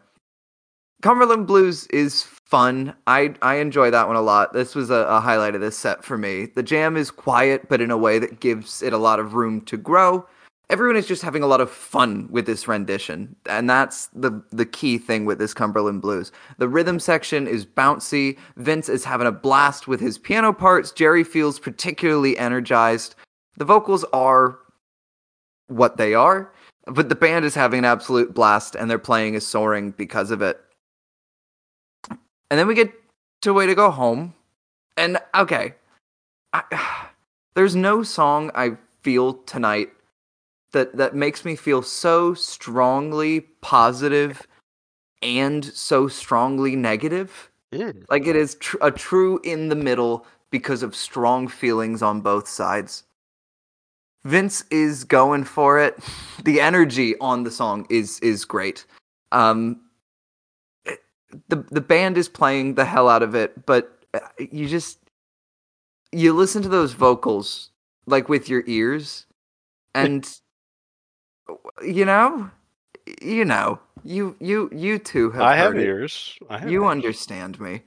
Cumberland 1.01 1.47
Blues 1.47 1.87
is 1.87 2.23
fun. 2.23 2.93
I 3.07 3.35
I 3.41 3.55
enjoy 3.55 3.89
that 3.89 4.07
one 4.07 4.17
a 4.17 4.21
lot. 4.21 4.51
This 4.51 4.75
was 4.75 4.89
a, 4.89 5.05
a 5.07 5.21
highlight 5.21 5.55
of 5.55 5.61
this 5.61 5.77
set 5.77 6.03
for 6.03 6.17
me. 6.17 6.47
The 6.55 6.63
jam 6.63 6.97
is 6.97 7.09
quiet, 7.09 7.69
but 7.69 7.79
in 7.79 7.89
a 7.89 7.97
way 7.97 8.19
that 8.19 8.41
gives 8.41 8.83
it 8.83 8.91
a 8.91 8.97
lot 8.97 9.19
of 9.21 9.33
room 9.33 9.61
to 9.61 9.77
grow. 9.77 10.27
Everyone 10.69 10.95
is 10.95 11.07
just 11.07 11.21
having 11.21 11.43
a 11.43 11.47
lot 11.47 11.61
of 11.61 11.69
fun 11.69 12.27
with 12.31 12.45
this 12.45 12.67
rendition, 12.67 13.35
and 13.45 13.69
that's 13.69 14.07
the 14.07 14.41
the 14.49 14.65
key 14.65 14.97
thing 14.97 15.25
with 15.25 15.37
this 15.37 15.53
Cumberland 15.53 16.01
Blues. 16.01 16.31
The 16.57 16.69
rhythm 16.69 16.99
section 16.99 17.47
is 17.47 17.65
bouncy. 17.65 18.37
Vince 18.55 18.89
is 18.89 19.03
having 19.03 19.27
a 19.27 19.31
blast 19.31 19.87
with 19.87 19.99
his 19.99 20.17
piano 20.17 20.53
parts. 20.53 20.91
Jerry 20.91 21.23
feels 21.23 21.59
particularly 21.59 22.37
energized. 22.37 23.15
The 23.57 23.65
vocals 23.65 24.03
are 24.13 24.57
what 25.67 25.97
they 25.97 26.13
are, 26.13 26.51
but 26.85 27.09
the 27.09 27.15
band 27.15 27.45
is 27.45 27.55
having 27.55 27.79
an 27.79 27.85
absolute 27.85 28.33
blast, 28.33 28.75
and 28.75 28.89
their 28.89 28.99
playing 28.99 29.33
is 29.33 29.45
soaring 29.45 29.91
because 29.91 30.31
of 30.31 30.41
it. 30.41 30.59
And 32.09 32.59
then 32.59 32.67
we 32.67 32.73
get 32.73 32.93
to 33.41 33.53
Way 33.53 33.65
to 33.65 33.75
Go 33.75 33.91
Home. 33.91 34.33
And 34.95 35.17
okay, 35.35 35.75
I, 36.53 37.09
there's 37.53 37.75
no 37.75 38.01
song 38.03 38.51
I 38.55 38.77
feel 39.01 39.33
tonight 39.33 39.89
that 40.73 40.97
that 40.97 41.15
makes 41.15 41.45
me 41.45 41.55
feel 41.55 41.81
so 41.81 42.33
strongly 42.33 43.41
positive 43.61 44.45
and 45.21 45.63
so 45.63 46.07
strongly 46.07 46.75
negative. 46.75 47.49
Mm. 47.71 48.03
Like 48.09 48.27
it 48.27 48.35
is 48.35 48.55
tr- 48.55 48.77
a 48.81 48.91
true 48.91 49.39
in 49.43 49.69
the 49.69 49.75
middle 49.75 50.25
because 50.51 50.83
of 50.83 50.95
strong 50.95 51.47
feelings 51.47 52.01
on 52.03 52.21
both 52.21 52.47
sides. 52.47 53.03
Vince 54.25 54.63
is 54.69 55.03
going 55.03 55.45
for 55.45 55.79
it. 55.79 55.97
The 56.43 56.59
energy 56.59 57.15
on 57.21 57.43
the 57.43 57.51
song 57.51 57.87
is 57.89 58.19
is 58.19 58.43
great. 58.43 58.85
Um, 59.31 59.79
it- 60.85 61.03
the 61.47 61.57
the 61.71 61.79
band 61.81 62.17
is 62.17 62.27
playing 62.27 62.75
the 62.75 62.83
hell 62.85 63.07
out 63.07 63.23
of 63.23 63.33
it, 63.33 63.65
but 63.65 64.03
uh, 64.13 64.19
you 64.37 64.67
just 64.67 64.99
you 66.11 66.33
listen 66.33 66.61
to 66.63 66.69
those 66.69 66.91
vocals 66.93 67.69
like 68.05 68.27
with 68.27 68.49
your 68.49 68.63
ears, 68.67 69.25
and 69.95 70.29
you 71.83 72.05
know, 72.05 72.49
you 73.21 73.45
know, 73.45 73.79
you 74.03 74.35
you 74.39 74.69
you 74.73 74.99
two 74.99 75.29
have 75.31 75.41
I 75.41 75.55
have 75.55 75.75
it. 75.75 75.81
ears. 75.83 76.37
I 76.49 76.57
have 76.59 76.71
You 76.71 76.83
ears. 76.83 76.91
understand 76.91 77.59
me. 77.59 77.81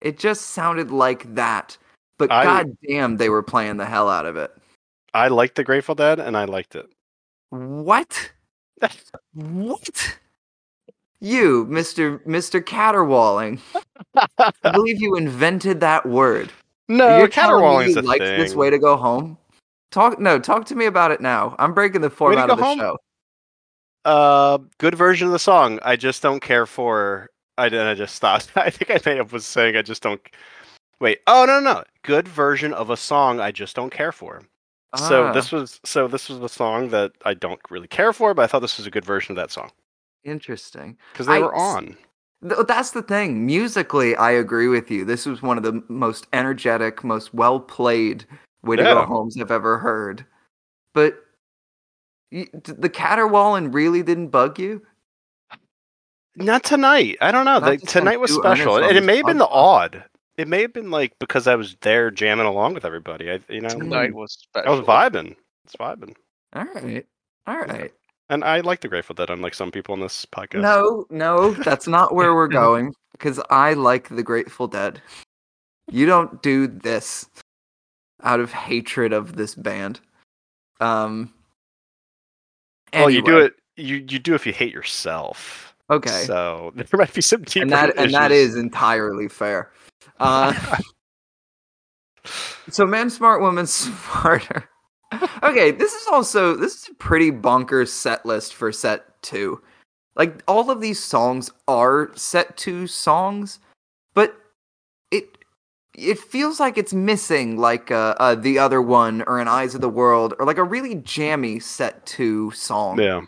It 0.00 0.18
just 0.18 0.48
sounded 0.52 0.90
like 0.90 1.34
that, 1.34 1.76
but 2.18 2.30
I- 2.32 2.44
goddamn, 2.44 3.16
they 3.18 3.28
were 3.28 3.42
playing 3.42 3.76
the 3.76 3.86
hell 3.86 4.08
out 4.08 4.26
of 4.26 4.36
it. 4.36 4.50
I 5.12 5.28
liked 5.28 5.56
the 5.56 5.64
Grateful 5.64 5.94
Dead, 5.94 6.20
and 6.20 6.36
I 6.36 6.44
liked 6.44 6.74
it. 6.76 6.86
What? 7.50 8.30
What? 9.34 10.16
You, 11.20 11.66
Mister 11.68 12.22
Mister 12.24 12.60
Caterwauling. 12.60 13.60
I 14.38 14.52
believe 14.72 15.00
you 15.02 15.16
invented 15.16 15.80
that 15.80 16.06
word. 16.06 16.50
no, 16.88 17.18
You're 17.18 17.28
caterwauling's 17.28 17.94
you 17.96 17.98
a 17.98 18.18
thing. 18.18 18.38
this 18.38 18.54
way 18.54 18.70
to 18.70 18.78
go 18.78 18.96
home. 18.96 19.36
Talk 19.90 20.20
no, 20.20 20.38
talk 20.38 20.66
to 20.66 20.74
me 20.74 20.86
about 20.86 21.10
it 21.10 21.20
now. 21.20 21.56
I'm 21.58 21.74
breaking 21.74 22.00
the 22.00 22.10
format 22.10 22.48
of 22.48 22.58
the 22.58 22.64
home? 22.64 22.78
show. 22.78 22.98
Uh, 24.04 24.58
good 24.78 24.94
version 24.94 25.26
of 25.26 25.32
the 25.32 25.38
song. 25.38 25.78
I 25.82 25.96
just 25.96 26.22
don't 26.22 26.40
care 26.40 26.66
for. 26.66 27.28
I 27.58 27.68
then 27.68 27.86
I 27.86 27.94
just 27.94 28.14
stopped. 28.14 28.50
I 28.56 28.70
think 28.70 28.90
I 28.90 29.00
may 29.08 29.16
have 29.16 29.32
was 29.32 29.44
saying 29.44 29.76
I 29.76 29.82
just 29.82 30.02
don't. 30.02 30.20
Wait. 31.00 31.20
Oh 31.26 31.44
no 31.44 31.60
no. 31.60 31.72
no. 31.74 31.84
Good 32.02 32.28
version 32.28 32.72
of 32.72 32.90
a 32.90 32.96
song. 32.96 33.40
I 33.40 33.50
just 33.50 33.76
don't 33.76 33.92
care 33.92 34.12
for. 34.12 34.42
So 34.96 35.26
Ah, 35.26 35.32
this 35.32 35.52
was 35.52 35.80
so 35.84 36.08
this 36.08 36.28
was 36.28 36.40
the 36.40 36.48
song 36.48 36.88
that 36.88 37.12
I 37.24 37.34
don't 37.34 37.60
really 37.70 37.86
care 37.86 38.12
for, 38.12 38.34
but 38.34 38.42
I 38.42 38.46
thought 38.46 38.60
this 38.60 38.76
was 38.78 38.86
a 38.86 38.90
good 38.90 39.04
version 39.04 39.32
of 39.32 39.36
that 39.36 39.52
song 39.52 39.70
interesting. 40.24 40.96
because 41.12 41.26
they 41.26 41.34
I 41.34 41.38
were 41.40 41.54
on. 41.54 41.96
Th- 42.42 42.66
That's 42.66 42.90
the 42.90 43.02
thing. 43.02 43.46
Musically, 43.46 44.16
I 44.16 44.30
agree 44.32 44.68
with 44.68 44.90
you. 44.90 45.04
This 45.04 45.26
was 45.26 45.42
one 45.42 45.56
of 45.56 45.62
the 45.62 45.82
most 45.88 46.26
energetic, 46.32 47.04
most 47.04 47.34
well 47.34 47.60
played 47.60 48.24
Way 48.62 48.76
to 48.76 48.82
Go 48.82 48.94
Yeah. 49.00 49.06
Homes 49.06 49.40
I've 49.40 49.50
ever 49.50 49.78
heard. 49.78 50.24
But 50.94 51.16
y- 52.32 52.48
d- 52.62 52.72
the 52.78 52.88
caterwauling 52.88 53.72
really 53.72 54.02
didn't 54.02 54.28
bug 54.28 54.58
you? 54.58 54.82
Not 56.36 56.62
tonight. 56.64 57.18
I 57.20 57.32
don't 57.32 57.44
know. 57.44 57.58
Not 57.58 57.80
The, 57.80 57.86
tonight 57.86 58.20
was 58.20 58.32
special, 58.34 58.76
and 58.76 58.96
it 58.96 59.04
may 59.04 59.16
have 59.16 59.26
been 59.26 59.38
the 59.38 59.48
odd. 59.48 60.04
It 60.36 60.48
may 60.48 60.62
have 60.62 60.72
been 60.72 60.90
like 60.90 61.12
because 61.18 61.46
I 61.46 61.54
was 61.56 61.76
there 61.82 62.10
jamming 62.10 62.46
along 62.46 62.74
with 62.74 62.84
everybody. 62.84 63.30
I, 63.30 63.40
you 63.48 63.60
know, 63.60 63.68
Tonight 63.68 64.10
mm. 64.12 64.14
was 64.14 64.32
special. 64.32 64.72
I 64.72 64.78
was 64.78 64.86
vibing. 64.86 65.36
It's 65.64 65.76
vibing, 65.76 66.14
All 66.54 66.64
right. 66.64 67.06
All 67.46 67.58
right. 67.60 67.92
and 68.30 68.42
I 68.44 68.60
like 68.60 68.80
the 68.80 68.88
Grateful 68.88 69.14
Dead, 69.14 69.28
unlike 69.28 69.54
some 69.54 69.70
people 69.70 69.92
on 69.92 70.00
this 70.00 70.24
podcast. 70.24 70.62
No, 70.62 71.04
no, 71.10 71.50
that's 71.52 71.86
not 71.86 72.14
where 72.14 72.34
we're 72.34 72.48
going. 72.62 72.94
Because 73.12 73.40
I 73.50 73.74
like 73.74 74.08
the 74.08 74.22
Grateful 74.22 74.66
Dead. 74.66 75.02
You 75.90 76.06
don't 76.06 76.40
do 76.42 76.66
this 76.68 77.28
out 78.22 78.40
of 78.40 78.52
hatred 78.52 79.12
of 79.12 79.36
this 79.36 79.54
band. 79.54 80.00
Um. 80.80 81.32
Well, 82.92 83.10
you 83.10 83.22
do 83.22 83.38
it. 83.38 83.54
You 83.76 83.96
you 83.96 84.18
do 84.18 84.34
if 84.34 84.46
you 84.46 84.52
hate 84.52 84.72
yourself. 84.72 85.74
Okay. 85.90 86.24
So 86.24 86.72
there 86.76 86.86
might 86.92 87.12
be 87.12 87.20
some 87.20 87.42
deeper 87.42 87.62
and 87.62 87.72
that 87.72 87.96
and 87.96 88.14
that 88.14 88.30
issues. 88.30 88.54
is 88.54 88.56
entirely 88.56 89.28
fair. 89.28 89.70
Uh, 90.18 90.54
so 92.68 92.86
man 92.86 93.10
smart, 93.10 93.40
woman 93.40 93.66
smarter. 93.66 94.68
okay, 95.42 95.72
this 95.72 95.92
is 95.92 96.06
also 96.06 96.54
this 96.54 96.82
is 96.82 96.88
a 96.88 96.94
pretty 96.94 97.32
bonkers 97.32 97.88
set 97.88 98.24
list 98.24 98.54
for 98.54 98.70
set 98.70 99.20
two. 99.22 99.60
Like 100.16 100.42
all 100.46 100.70
of 100.70 100.80
these 100.80 101.02
songs 101.02 101.50
are 101.66 102.10
set 102.14 102.56
two 102.56 102.86
songs, 102.86 103.58
but 104.14 104.36
it 105.10 105.39
it 106.08 106.18
feels 106.18 106.60
like 106.60 106.78
it's 106.78 106.92
missing 106.94 107.56
like 107.58 107.90
uh, 107.90 108.14
uh 108.18 108.34
the 108.34 108.58
other 108.58 108.80
one 108.82 109.22
or 109.26 109.38
an 109.40 109.48
Eyes 109.48 109.74
of 109.74 109.80
the 109.80 109.88
World 109.88 110.34
or 110.38 110.46
like 110.46 110.58
a 110.58 110.64
really 110.64 110.96
jammy 110.96 111.60
set 111.60 112.04
two 112.06 112.50
song. 112.52 112.98
Yeah, 113.00 113.22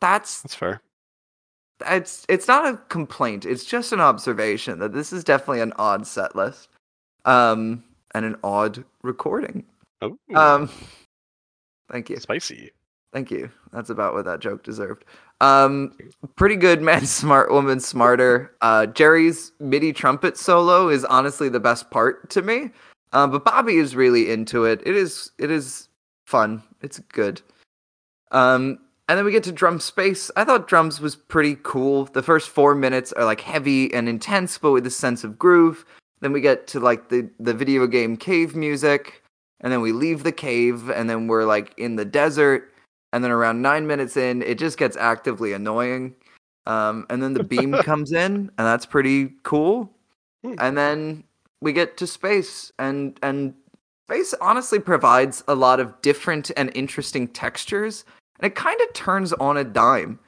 That's 0.00 0.42
that's 0.42 0.54
fair. 0.54 0.80
it's 1.86 2.26
it's 2.28 2.48
not 2.48 2.66
a 2.72 2.78
complaint. 2.88 3.44
It's 3.46 3.64
just 3.64 3.92
an 3.92 4.00
observation 4.00 4.78
that 4.80 4.92
this 4.92 5.12
is 5.12 5.24
definitely 5.24 5.60
an 5.60 5.72
odd 5.76 6.06
set 6.06 6.34
list, 6.36 6.68
um, 7.24 7.84
and 8.14 8.24
an 8.24 8.36
odd 8.44 8.84
recording. 9.02 9.64
Oh, 10.02 10.16
Um, 10.34 10.68
thank 11.90 12.10
you, 12.10 12.16
spicy. 12.18 12.70
thank 13.12 13.30
you. 13.30 13.50
That's 13.72 13.90
about 13.90 14.14
what 14.14 14.24
that 14.26 14.40
joke 14.40 14.62
deserved. 14.62 15.04
Um, 15.40 15.96
pretty 16.36 16.56
good, 16.56 16.82
man. 16.82 17.06
Smart 17.06 17.50
woman, 17.50 17.80
smarter. 17.80 18.54
Uh, 18.60 18.86
Jerry's 18.86 19.52
MIDI 19.60 19.92
trumpet 19.92 20.36
solo 20.38 20.88
is 20.88 21.04
honestly 21.04 21.48
the 21.48 21.60
best 21.60 21.90
part 21.90 22.30
to 22.30 22.42
me. 22.42 22.70
Uh, 23.12 23.26
but 23.26 23.44
Bobby 23.44 23.76
is 23.76 23.94
really 23.94 24.30
into 24.30 24.64
it. 24.64 24.82
It 24.84 24.96
is 24.96 25.30
it 25.38 25.50
is 25.50 25.88
fun. 26.26 26.62
It's 26.82 26.98
good. 26.98 27.40
Um, 28.32 28.80
and 29.08 29.18
then 29.18 29.24
we 29.24 29.32
get 29.32 29.44
to 29.44 29.52
drum 29.52 29.78
space. 29.78 30.30
I 30.34 30.44
thought 30.44 30.66
drums 30.66 31.00
was 31.00 31.14
pretty 31.14 31.56
cool. 31.62 32.06
The 32.06 32.22
first 32.22 32.48
four 32.50 32.74
minutes 32.74 33.12
are 33.12 33.24
like 33.24 33.40
heavy 33.40 33.92
and 33.92 34.08
intense, 34.08 34.58
but 34.58 34.72
with 34.72 34.86
a 34.86 34.90
sense 34.90 35.24
of 35.24 35.38
groove. 35.38 35.84
Then 36.20 36.32
we 36.32 36.40
get 36.40 36.66
to 36.68 36.80
like 36.80 37.08
the 37.08 37.28
the 37.38 37.54
video 37.54 37.86
game 37.86 38.16
cave 38.16 38.56
music, 38.56 39.22
and 39.60 39.72
then 39.72 39.80
we 39.80 39.92
leave 39.92 40.22
the 40.22 40.32
cave, 40.32 40.90
and 40.90 41.08
then 41.08 41.28
we're 41.28 41.44
like 41.44 41.74
in 41.78 41.96
the 41.96 42.04
desert. 42.04 42.73
And 43.14 43.22
then 43.22 43.30
around 43.30 43.62
nine 43.62 43.86
minutes 43.86 44.16
in, 44.16 44.42
it 44.42 44.58
just 44.58 44.76
gets 44.76 44.96
actively 44.96 45.52
annoying. 45.52 46.16
Um, 46.66 47.06
and 47.08 47.22
then 47.22 47.32
the 47.32 47.44
beam 47.44 47.72
comes 47.84 48.10
in, 48.10 48.50
and 48.58 48.66
that's 48.66 48.86
pretty 48.86 49.34
cool. 49.44 49.88
Hmm. 50.42 50.54
And 50.58 50.76
then 50.76 51.24
we 51.60 51.72
get 51.72 51.96
to 51.98 52.08
space, 52.08 52.72
and 52.76 53.16
and 53.22 53.54
space 54.08 54.34
honestly 54.40 54.80
provides 54.80 55.44
a 55.46 55.54
lot 55.54 55.78
of 55.78 56.02
different 56.02 56.50
and 56.56 56.72
interesting 56.74 57.28
textures, 57.28 58.04
and 58.40 58.50
it 58.50 58.56
kind 58.56 58.80
of 58.80 58.92
turns 58.94 59.32
on 59.34 59.56
a 59.58 59.64
dime. 59.64 60.18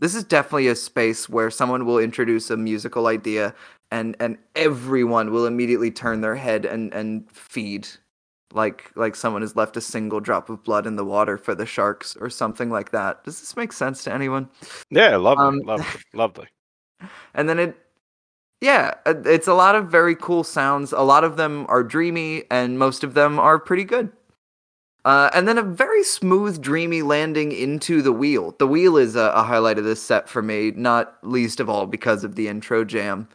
This 0.00 0.14
is 0.14 0.22
definitely 0.22 0.68
a 0.68 0.76
space 0.76 1.30
where 1.30 1.50
someone 1.50 1.86
will 1.86 1.98
introduce 1.98 2.50
a 2.50 2.58
musical 2.58 3.06
idea, 3.06 3.54
and 3.90 4.16
and 4.20 4.36
everyone 4.54 5.32
will 5.32 5.46
immediately 5.46 5.90
turn 5.90 6.20
their 6.20 6.36
head 6.36 6.66
and 6.66 6.92
and 6.92 7.26
feed 7.30 7.88
like 8.54 8.90
like 8.96 9.16
someone 9.16 9.42
has 9.42 9.56
left 9.56 9.76
a 9.76 9.80
single 9.80 10.20
drop 10.20 10.48
of 10.50 10.64
blood 10.64 10.86
in 10.86 10.96
the 10.96 11.04
water 11.04 11.36
for 11.38 11.54
the 11.54 11.66
sharks 11.66 12.16
or 12.16 12.30
something 12.30 12.70
like 12.70 12.90
that. 12.92 13.24
Does 13.24 13.40
this 13.40 13.56
make 13.56 13.72
sense 13.72 14.04
to 14.04 14.12
anyone? 14.12 14.48
Yeah, 14.90 15.16
lovely, 15.16 15.44
Um, 15.44 15.60
lovely, 15.64 16.00
lovely. 16.14 16.48
And 17.34 17.48
then 17.48 17.58
it 17.58 17.76
yeah, 18.60 18.94
uh, 19.06 19.14
it's 19.26 19.48
a 19.48 19.54
lot 19.54 19.74
of 19.76 19.88
very 19.90 20.16
cool 20.16 20.44
sounds. 20.44 20.92
A 20.92 21.02
lot 21.02 21.24
of 21.24 21.36
them 21.36 21.66
are 21.68 21.82
dreamy 21.84 22.44
and 22.50 22.78
most 22.78 23.04
of 23.04 23.14
them 23.14 23.38
are 23.38 23.58
pretty 23.58 23.84
good. 23.84 24.12
Uh, 25.04 25.30
and 25.34 25.46
then 25.46 25.58
a 25.58 25.62
very 25.62 26.02
smooth, 26.02 26.62
dreamy 26.62 27.02
landing 27.02 27.52
into 27.52 28.00
the 28.02 28.12
wheel. 28.12 28.54
The 28.58 28.66
wheel 28.66 28.96
is 28.96 29.16
a, 29.16 29.32
a 29.34 29.42
highlight 29.42 29.78
of 29.78 29.84
this 29.84 30.02
set 30.02 30.28
for 30.30 30.42
me, 30.42 30.70
not 30.72 31.18
least 31.22 31.60
of 31.60 31.68
all 31.68 31.86
because 31.86 32.24
of 32.24 32.36
the 32.36 32.48
intro 32.48 32.84
jam. 32.84 33.28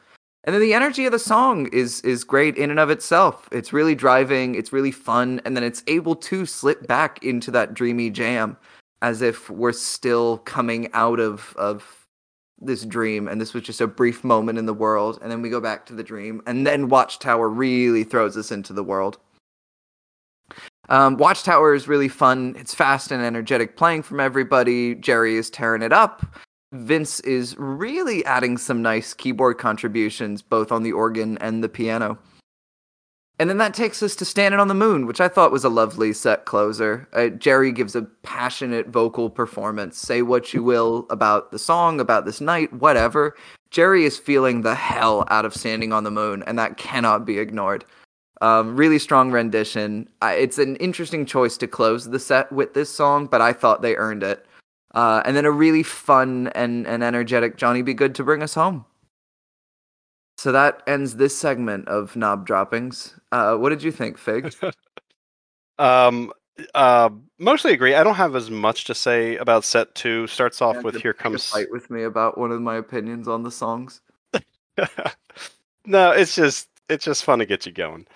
And 0.46 0.54
then 0.54 0.62
the 0.62 0.74
energy 0.74 1.06
of 1.06 1.12
the 1.12 1.20
song 1.20 1.68
is 1.74 2.02
is 2.02 2.24
great 2.24 2.58
in 2.58 2.72
and 2.72 2.80
of 2.80 2.90
itself. 2.90 3.50
It's 3.52 3.74
really 3.74 3.96
driving, 3.96 4.56
it's 4.56 4.72
really 4.72 4.92
fun, 4.92 5.42
and 5.46 5.56
then 5.56 5.64
it's 5.64 5.84
able 5.88 6.16
to 6.16 6.46
slip 6.46 6.88
back 6.88 7.24
into 7.24 7.52
that 7.52 7.74
dreamy 7.74 8.10
jam 8.10 8.58
as 9.02 9.22
if 9.22 9.50
we're 9.50 9.72
still 9.72 10.40
coming 10.40 10.90
out 10.94 11.20
of 11.20 11.54
of 11.58 12.00
this 12.62 12.84
dream 12.84 13.28
and 13.28 13.40
this 13.40 13.54
was 13.54 13.64
just 13.64 13.82
a 13.82 13.88
brief 13.88 14.24
moment 14.24 14.58
in 14.58 14.66
the 14.66 14.74
world 14.74 15.18
and 15.22 15.32
then 15.32 15.42
we 15.42 15.50
go 15.50 15.62
back 15.62 15.86
to 15.86 15.94
the 15.94 16.04
dream 16.04 16.42
and 16.46 16.68
then 16.68 16.90
Watchtower 16.90 17.48
really 17.48 18.04
throws 18.04 18.36
us 18.36 18.52
into 18.52 18.74
the 18.74 18.84
world. 18.84 19.18
Um, 20.90 21.18
Watchtower 21.18 21.74
is 21.74 21.88
really 21.88 22.08
fun. 22.08 22.56
It's 22.58 22.74
fast 22.74 23.12
and 23.12 23.24
energetic 23.24 23.78
playing 23.78 24.04
from 24.04 24.20
everybody. 24.20 24.96
Jerry 24.96 25.38
is 25.38 25.50
tearing 25.50 25.84
it 25.84 25.94
up. 25.94 26.26
Vince 26.72 27.20
is 27.22 27.56
really 27.58 28.24
adding 28.26 28.58
some 28.58 28.82
nice 28.82 29.14
keyboard 29.14 29.58
contributions, 29.58 30.42
both 30.42 30.72
on 30.72 30.84
the 30.84 30.92
organ 30.92 31.38
and 31.40 31.64
the 31.64 31.70
piano. 31.70 32.20
And 33.40 33.50
then 33.50 33.58
that 33.60 33.74
takes 33.74 34.04
us 34.04 34.18
to 34.18 34.26
Standing 34.26 34.60
on 34.60 34.68
the 34.68 34.74
Moon, 34.74 35.06
which 35.06 35.22
I 35.22 35.30
thought 35.30 35.52
was 35.52 35.64
a 35.64 35.70
lovely 35.70 36.12
set 36.12 36.44
closer. 36.44 37.08
Uh, 37.14 37.30
Jerry 37.30 37.72
gives 37.72 37.96
a 37.96 38.02
passionate 38.22 38.90
vocal 38.90 39.30
performance. 39.30 39.98
Say 39.98 40.22
what 40.22 40.54
you 40.54 40.62
will 40.62 41.08
about 41.10 41.52
the 41.52 41.58
song, 41.58 42.02
about 42.02 42.26
this 42.26 42.42
night, 42.42 42.74
whatever. 42.74 43.36
Jerry 43.72 44.04
is 44.04 44.20
feeling 44.20 44.62
the 44.62 44.76
hell 44.76 45.26
out 45.30 45.46
of 45.46 45.56
Standing 45.56 45.94
on 45.94 46.04
the 46.04 46.12
Moon, 46.12 46.44
and 46.48 46.60
that 46.60 46.76
cannot 46.76 47.26
be 47.26 47.40
ignored. 47.40 47.86
Um, 48.42 48.76
really 48.76 49.00
strong 49.00 49.32
rendition. 49.32 50.10
It's 50.22 50.58
an 50.58 50.76
interesting 50.76 51.26
choice 51.26 51.58
to 51.58 51.68
close 51.68 52.10
the 52.10 52.20
set 52.20 52.52
with 52.52 52.74
this 52.74 52.90
song, 52.90 53.26
but 53.26 53.42
I 53.42 53.54
thought 53.54 53.82
they 53.82 53.96
earned 53.96 54.24
it. 54.24 54.46
Uh, 54.94 55.22
and 55.26 55.36
then 55.36 55.46
a 55.46 55.52
really 55.52 55.84
fun 55.84 56.48
and, 56.56 56.88
and 56.88 57.04
energetic 57.04 57.58
Johnny 57.58 57.82
B. 57.82 57.94
Goode 57.94 58.16
to 58.16 58.24
bring 58.24 58.42
us 58.42 58.56
home. 58.56 58.86
So 60.38 60.52
that 60.54 60.82
ends 60.88 61.18
this 61.18 61.38
segment 61.38 61.88
of 61.90 62.16
knob 62.16 62.46
droppings. 62.46 63.20
Uh, 63.32 63.56
what 63.58 63.70
did 63.70 63.84
you 63.84 63.92
think, 63.92 64.18
Fig? 64.18 64.56
um, 65.80 66.32
uh, 66.74 67.10
mostly 67.38 67.74
agree. 67.74 67.94
I 67.94 68.04
don't 68.04 68.16
have 68.16 68.36
as 68.36 68.50
much 68.50 68.86
to 68.86 68.96
say 68.96 69.36
about 69.38 69.64
set 69.64 69.94
two. 69.96 70.28
Starts 70.28 70.62
off 70.62 70.76
Yeah, 70.78 70.82
with 70.82 70.96
"Here 70.96 71.14
Comes." 71.14 71.50
fight 71.50 71.72
with 71.72 71.90
me 71.90 72.04
about 72.04 72.38
one 72.38 72.52
of 72.52 72.62
my 72.62 72.78
opinions 72.78 73.28
on 73.28 73.44
the 73.44 73.52
songs. 73.52 74.02
no, 75.86 76.12
it's 76.12 76.36
just 76.36 76.70
it's 76.88 77.06
just 77.06 77.24
fun 77.24 77.40
to 77.40 77.46
get 77.46 77.66
you 77.66 77.72
going. 77.72 78.08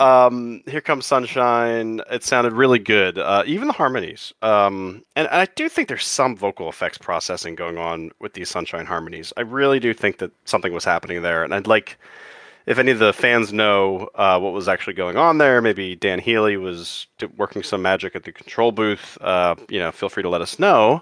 Um, 0.00 0.62
"Here 0.66 0.80
Comes 0.80 1.06
Sunshine." 1.06 2.00
It 2.10 2.22
sounded 2.22 2.52
really 2.52 2.78
good. 2.78 3.18
Uh, 3.18 3.42
even 3.46 3.68
the 3.68 3.72
harmonies. 3.72 4.32
Um, 4.42 5.04
and 5.14 5.28
I 5.28 5.46
do 5.46 5.68
think 5.68 5.88
there's 5.88 6.04
some 6.06 6.36
vocal 6.36 6.68
effects 6.68 6.98
processing 6.98 7.54
going 7.54 7.78
on 7.78 8.10
with 8.20 8.34
these 8.34 8.48
Sunshine 8.50 8.86
harmonies. 8.86 9.32
I 9.36 9.42
really 9.42 9.80
do 9.80 9.94
think 9.94 10.18
that 10.18 10.32
something 10.44 10.72
was 10.72 10.84
happening 10.84 11.22
there, 11.22 11.44
and 11.44 11.54
I'd 11.54 11.66
like 11.66 11.98
if 12.66 12.78
any 12.78 12.90
of 12.90 12.98
the 12.98 13.12
fans 13.12 13.52
know 13.52 14.10
uh, 14.16 14.38
what 14.38 14.52
was 14.52 14.68
actually 14.68 14.94
going 14.94 15.16
on 15.16 15.38
there, 15.38 15.62
maybe 15.62 15.94
Dan 15.94 16.18
Healy 16.18 16.56
was 16.56 17.06
working 17.36 17.62
some 17.62 17.80
magic 17.80 18.16
at 18.16 18.24
the 18.24 18.32
control 18.32 18.72
booth. 18.72 19.16
Uh, 19.20 19.54
you 19.68 19.78
know, 19.78 19.92
feel 19.92 20.08
free 20.08 20.24
to 20.24 20.28
let 20.28 20.40
us 20.40 20.58
know. 20.58 21.00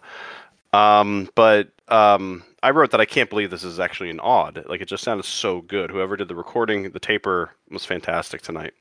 Um, 0.74 1.30
but 1.34 1.70
um, 1.89 2.43
I 2.62 2.70
wrote 2.70 2.91
that 2.93 3.01
I 3.01 3.05
can't 3.05 3.30
believe 3.30 3.51
this 3.51 3.64
is 3.64 3.80
actually 3.80 4.11
an 4.11 4.20
odd. 4.20 4.64
Like 4.68 4.80
it 4.80 4.89
just 4.89 5.05
sounded 5.05 5.24
so 5.24 5.61
good. 5.62 5.91
Whoever 5.91 6.16
did 6.16 6.28
the 6.28 6.35
recording, 6.35 6.91
the 6.91 7.01
taper 7.01 7.51
was 7.70 7.85
fantastic 7.85 8.43
tonight. 8.43 8.74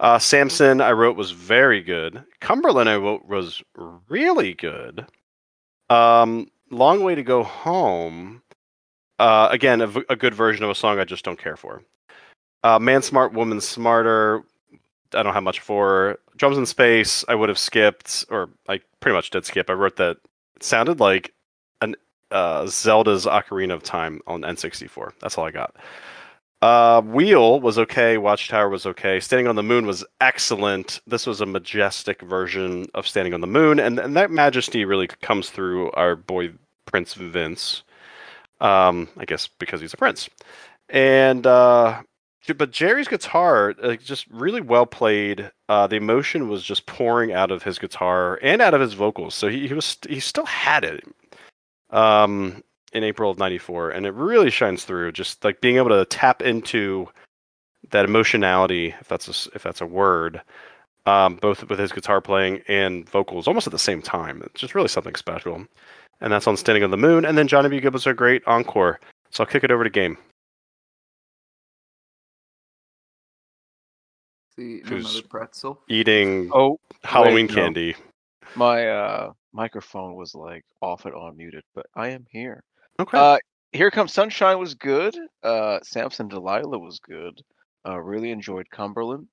Uh, 0.00 0.18
Samson, 0.18 0.80
I 0.80 0.92
wrote 0.92 1.16
was 1.16 1.30
very 1.30 1.80
good. 1.80 2.24
Cumberland, 2.40 2.88
I 2.88 2.96
wrote 2.96 3.26
was 3.26 3.62
really 4.08 4.54
good. 4.54 5.06
Um, 5.88 6.48
Long 6.72 7.02
way 7.04 7.14
to 7.14 7.22
go 7.22 7.42
home. 7.42 8.42
Uh, 9.18 9.48
again, 9.50 9.82
a, 9.82 9.86
v- 9.86 10.04
a 10.08 10.16
good 10.16 10.34
version 10.34 10.64
of 10.64 10.70
a 10.70 10.74
song 10.74 10.98
I 10.98 11.04
just 11.04 11.22
don't 11.22 11.38
care 11.38 11.56
for. 11.56 11.82
Uh, 12.64 12.78
Man 12.78 13.02
Smart, 13.02 13.34
Woman 13.34 13.60
Smarter. 13.60 14.42
I 15.14 15.22
don't 15.22 15.34
have 15.34 15.42
much 15.42 15.60
for. 15.60 16.18
Drums 16.38 16.56
in 16.56 16.64
Space, 16.64 17.26
I 17.28 17.34
would 17.34 17.50
have 17.50 17.58
skipped, 17.58 18.24
or 18.30 18.48
I 18.68 18.80
pretty 19.00 19.14
much 19.14 19.28
did 19.28 19.44
skip. 19.44 19.68
I 19.68 19.74
wrote 19.74 19.96
that 19.96 20.16
it 20.56 20.62
sounded 20.62 20.98
like 20.98 21.34
uh, 22.32 22.66
Zelda's 22.66 23.26
Ocarina 23.26 23.74
of 23.74 23.82
Time 23.82 24.20
on 24.26 24.42
N64. 24.42 25.12
That's 25.20 25.38
all 25.38 25.46
I 25.46 25.50
got. 25.50 25.76
Uh, 26.62 27.02
Wheel 27.02 27.60
was 27.60 27.76
okay. 27.76 28.18
Watchtower 28.18 28.68
was 28.68 28.86
okay. 28.86 29.18
Standing 29.18 29.48
on 29.48 29.56
the 29.56 29.64
Moon 29.64 29.84
was 29.84 30.04
excellent. 30.20 31.00
This 31.08 31.26
was 31.26 31.40
a 31.40 31.46
majestic 31.46 32.22
version 32.22 32.86
of 32.94 33.06
Standing 33.06 33.34
on 33.34 33.40
the 33.40 33.48
Moon, 33.48 33.80
and, 33.80 33.98
and 33.98 34.16
that 34.16 34.30
majesty 34.30 34.84
really 34.84 35.08
comes 35.08 35.50
through 35.50 35.90
our 35.92 36.14
boy 36.14 36.52
Prince 36.86 37.14
Vince. 37.14 37.82
Um, 38.60 39.08
I 39.16 39.24
guess 39.24 39.48
because 39.48 39.80
he's 39.80 39.92
a 39.92 39.96
prince. 39.96 40.30
And 40.88 41.44
uh, 41.48 42.02
but 42.56 42.70
Jerry's 42.70 43.08
guitar, 43.08 43.74
just 43.96 44.26
really 44.30 44.60
well 44.60 44.86
played. 44.86 45.50
Uh, 45.68 45.88
the 45.88 45.96
emotion 45.96 46.48
was 46.48 46.62
just 46.62 46.86
pouring 46.86 47.32
out 47.32 47.50
of 47.50 47.64
his 47.64 47.80
guitar 47.80 48.38
and 48.40 48.62
out 48.62 48.74
of 48.74 48.80
his 48.80 48.94
vocals. 48.94 49.34
So 49.34 49.48
he, 49.48 49.66
he 49.66 49.74
was 49.74 49.98
he 50.08 50.20
still 50.20 50.46
had 50.46 50.84
it. 50.84 51.02
Um, 51.92 52.62
in 52.92 53.04
April 53.04 53.30
of 53.30 53.38
'94, 53.38 53.90
and 53.90 54.04
it 54.06 54.12
really 54.14 54.50
shines 54.50 54.84
through. 54.84 55.12
Just 55.12 55.44
like 55.44 55.60
being 55.60 55.76
able 55.76 55.88
to 55.90 56.04
tap 56.06 56.42
into 56.42 57.08
that 57.90 58.04
emotionality, 58.04 58.94
if 59.00 59.08
that's 59.08 59.28
a, 59.28 59.30
s- 59.30 59.48
if 59.54 59.62
that's 59.62 59.80
a 59.80 59.86
word, 59.86 60.40
um, 61.06 61.36
both 61.36 61.68
with 61.68 61.78
his 61.78 61.90
guitar 61.92 62.20
playing 62.20 62.62
and 62.68 63.08
vocals, 63.08 63.48
almost 63.48 63.66
at 63.66 63.72
the 63.72 63.78
same 63.78 64.00
time. 64.02 64.42
It's 64.44 64.60
just 64.60 64.74
really 64.74 64.88
something 64.88 65.14
special. 65.14 65.66
And 66.20 66.32
that's 66.32 66.46
on 66.46 66.56
Standing 66.56 66.84
on 66.84 66.90
the 66.90 66.96
Moon. 66.96 67.24
And 67.24 67.36
then 67.36 67.48
Johnny 67.48 67.68
B. 67.68 67.80
Goode 67.80 67.92
was 67.94 68.06
a 68.06 68.14
great 68.14 68.42
encore. 68.46 69.00
So 69.30 69.42
I'll 69.42 69.50
kick 69.50 69.64
it 69.64 69.70
over 69.72 69.82
to 69.84 69.90
Game. 69.90 70.16
See, 74.56 74.80
Who's- 74.86 75.12
another 75.14 75.26
pretzel. 75.28 75.80
eating 75.88 76.50
Oh, 76.54 76.78
Halloween 77.04 77.46
no. 77.46 77.54
candy. 77.54 77.96
my 78.54 78.86
uh, 78.88 79.32
microphone 79.52 80.14
was 80.14 80.34
like 80.34 80.64
off 80.80 81.04
and 81.04 81.14
on 81.14 81.36
muted, 81.36 81.64
but 81.74 81.86
I 81.94 82.08
am 82.08 82.26
here. 82.30 82.62
Okay. 83.00 83.18
Uh, 83.18 83.38
Here 83.72 83.90
Comes 83.90 84.12
Sunshine 84.12 84.58
was 84.58 84.74
good. 84.74 85.16
Uh, 85.42 85.78
Samson 85.82 86.28
Delilah 86.28 86.78
was 86.78 87.00
good. 87.00 87.40
Uh, 87.86 87.98
really 87.98 88.30
enjoyed 88.30 88.70
Cumberland. 88.70 89.28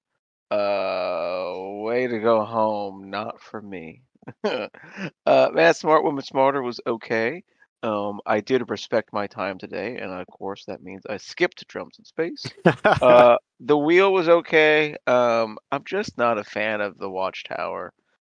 Uh, 0.51 1.53
way 1.83 2.07
to 2.07 2.19
go 2.19 2.43
home, 2.43 3.09
not 3.09 3.41
for 3.41 3.61
me. 3.61 4.01
uh, 4.43 5.49
Man 5.53 5.73
Smart 5.73 6.03
Woman 6.03 6.23
Smarter 6.23 6.61
was 6.61 6.79
okay. 6.87 7.43
Um, 7.81 8.19
I 8.25 8.41
did 8.41 8.69
respect 8.69 9.13
my 9.13 9.27
time 9.27 9.57
today, 9.57 9.97
and 9.97 10.11
of 10.11 10.27
course 10.27 10.65
that 10.65 10.83
means 10.83 11.03
I 11.09 11.17
skipped 11.17 11.65
drums 11.67 11.95
in 11.99 12.05
space. 12.05 12.45
Uh, 13.01 13.37
the 13.61 13.77
wheel 13.77 14.11
was 14.11 14.27
okay. 14.27 14.95
Um, 15.07 15.57
I'm 15.71 15.83
just 15.85 16.17
not 16.17 16.37
a 16.37 16.43
fan 16.43 16.81
of 16.81 16.97
the 16.97 17.09
Watchtower. 17.09 17.93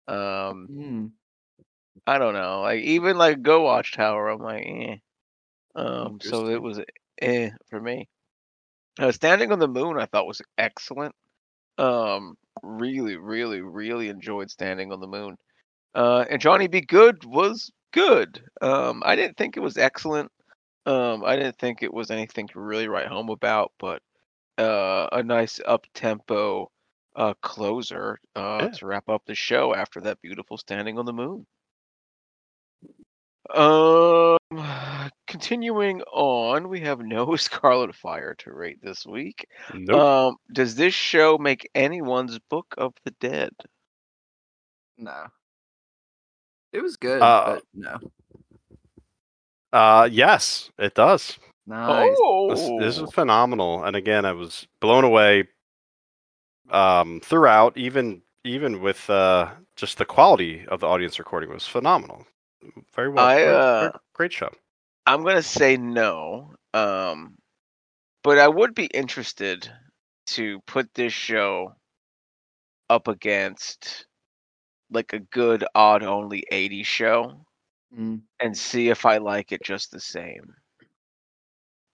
Um, 0.06 0.66
Hmm. 0.66 1.06
I 2.06 2.18
don't 2.18 2.34
know. 2.34 2.62
Like 2.62 2.82
even 2.82 3.16
like 3.18 3.42
Go 3.42 3.62
Watchtower, 3.62 4.28
I'm 4.28 4.40
like, 4.40 4.64
eh. 4.66 4.96
Um, 5.74 6.18
so 6.20 6.48
it 6.48 6.60
was 6.60 6.80
eh 7.20 7.50
for 7.68 7.80
me. 7.80 8.08
Uh, 8.98 9.12
Standing 9.12 9.52
on 9.52 9.58
the 9.58 9.68
Moon, 9.68 9.98
I 9.98 10.06
thought 10.06 10.26
was 10.26 10.42
excellent. 10.58 11.14
Um, 11.78 12.36
really, 12.62 13.16
really, 13.16 13.60
really 13.60 14.08
enjoyed 14.08 14.50
Standing 14.50 14.92
on 14.92 15.00
the 15.00 15.06
Moon. 15.06 15.36
Uh, 15.94 16.24
and 16.28 16.40
Johnny 16.40 16.66
B. 16.68 16.80
Goode 16.80 17.24
was 17.24 17.70
good. 17.92 18.42
Um, 18.60 19.02
I 19.04 19.16
didn't 19.16 19.36
think 19.36 19.56
it 19.56 19.60
was 19.60 19.78
excellent. 19.78 20.30
Um, 20.86 21.24
I 21.24 21.36
didn't 21.36 21.58
think 21.58 21.82
it 21.82 21.92
was 21.92 22.10
anything 22.10 22.48
to 22.48 22.60
really 22.60 22.88
write 22.88 23.06
home 23.08 23.28
about, 23.30 23.72
but 23.78 24.02
uh, 24.58 25.08
a 25.12 25.22
nice 25.22 25.60
up 25.66 25.86
tempo 25.94 26.70
uh 27.16 27.34
closer 27.42 28.20
uh 28.36 28.60
Yeah. 28.62 28.68
to 28.70 28.86
wrap 28.86 29.08
up 29.08 29.22
the 29.26 29.34
show 29.34 29.74
after 29.74 30.00
that 30.02 30.20
beautiful 30.22 30.56
Standing 30.56 30.98
on 30.98 31.06
the 31.06 31.12
Moon. 31.12 31.46
Um, 33.54 34.38
continuing 35.26 36.02
on, 36.02 36.68
we 36.68 36.80
have 36.80 37.00
no 37.00 37.36
Scarlet 37.36 37.94
Fire 37.94 38.34
to 38.38 38.52
rate 38.52 38.78
this 38.82 39.06
week. 39.06 39.46
nope. 39.74 40.00
Um, 40.00 40.36
does 40.52 40.74
this 40.74 40.94
show 40.94 41.38
make 41.38 41.68
anyone's 41.74 42.38
Book 42.50 42.66
of 42.78 42.92
the 43.04 43.12
Dead? 43.20 43.50
No. 44.98 45.26
It 46.72 46.82
was 46.82 46.96
good, 46.96 47.20
Uh, 47.22 47.54
but 47.54 47.62
no. 47.74 47.98
Uh, 49.72 50.08
yes, 50.10 50.70
it 50.78 50.94
does. 50.94 51.38
Nice. 51.66 52.08
This, 52.10 52.60
this 52.80 52.98
Oh, 52.98 53.04
is 53.04 53.12
phenomenal. 53.12 53.84
And 53.84 53.94
again, 53.96 54.24
I 54.24 54.32
was 54.32 54.66
blown 54.80 55.04
away 55.04 55.44
um, 56.70 57.20
throughout, 57.24 57.76
even 57.76 58.22
even 58.44 58.80
with 58.80 59.08
uh, 59.10 59.50
just 59.76 59.98
the 59.98 60.04
quality 60.04 60.64
of 60.68 60.80
the 60.80 60.86
audience 60.88 61.18
recording 61.18 61.50
was 61.50 61.66
phenomenal. 61.66 62.24
Very 62.94 63.08
well. 63.08 63.24
I, 63.24 63.34
great, 63.36 63.44
great- 63.46 63.54
uh, 63.54 63.92
great 64.14 64.32
show. 64.32 64.50
I'm 65.06 65.24
gonna 65.24 65.42
say 65.42 65.76
no. 65.76 66.54
Um, 66.74 67.36
but 68.22 68.38
I 68.38 68.48
would 68.48 68.74
be 68.74 68.86
interested 68.86 69.68
to 70.28 70.60
put 70.66 70.92
this 70.94 71.12
show 71.12 71.74
up 72.88 73.08
against 73.08 74.06
like 74.90 75.12
a 75.12 75.18
good 75.20 75.64
odd 75.74 76.02
only 76.02 76.44
80 76.50 76.82
show 76.82 77.44
Mm. 77.96 78.20
and 78.38 78.56
see 78.56 78.88
if 78.88 79.04
I 79.04 79.16
like 79.18 79.50
it 79.52 79.62
just 79.64 79.90
the 79.90 79.98
same. 80.00 80.54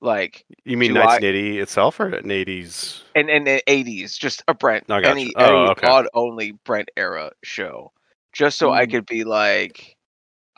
Like 0.03 0.45
You 0.65 0.77
mean 0.77 0.93
Do 0.93 1.01
I- 1.01 1.17
itself 1.19 1.99
or 2.01 2.09
an 2.09 2.31
80s? 2.31 3.03
and 3.15 3.31
and 3.31 3.47
the 3.47 3.63
eighties, 3.71 4.19
just 4.19 4.43
a 4.47 4.53
Brent 4.55 4.91
I 4.91 5.01
gotcha. 5.01 5.11
any 5.11 5.33
Oh, 5.37 5.45
any 5.63 5.71
okay. 5.71 5.87
odd 5.87 6.07
only 6.13 6.53
Brent 6.53 6.91
era 6.99 7.31
show, 7.43 7.93
just 8.35 8.59
so 8.59 8.73
I 8.73 8.85
Mm. 8.87 8.91
could 8.91 9.07
be 9.07 9.25
like, 9.25 9.96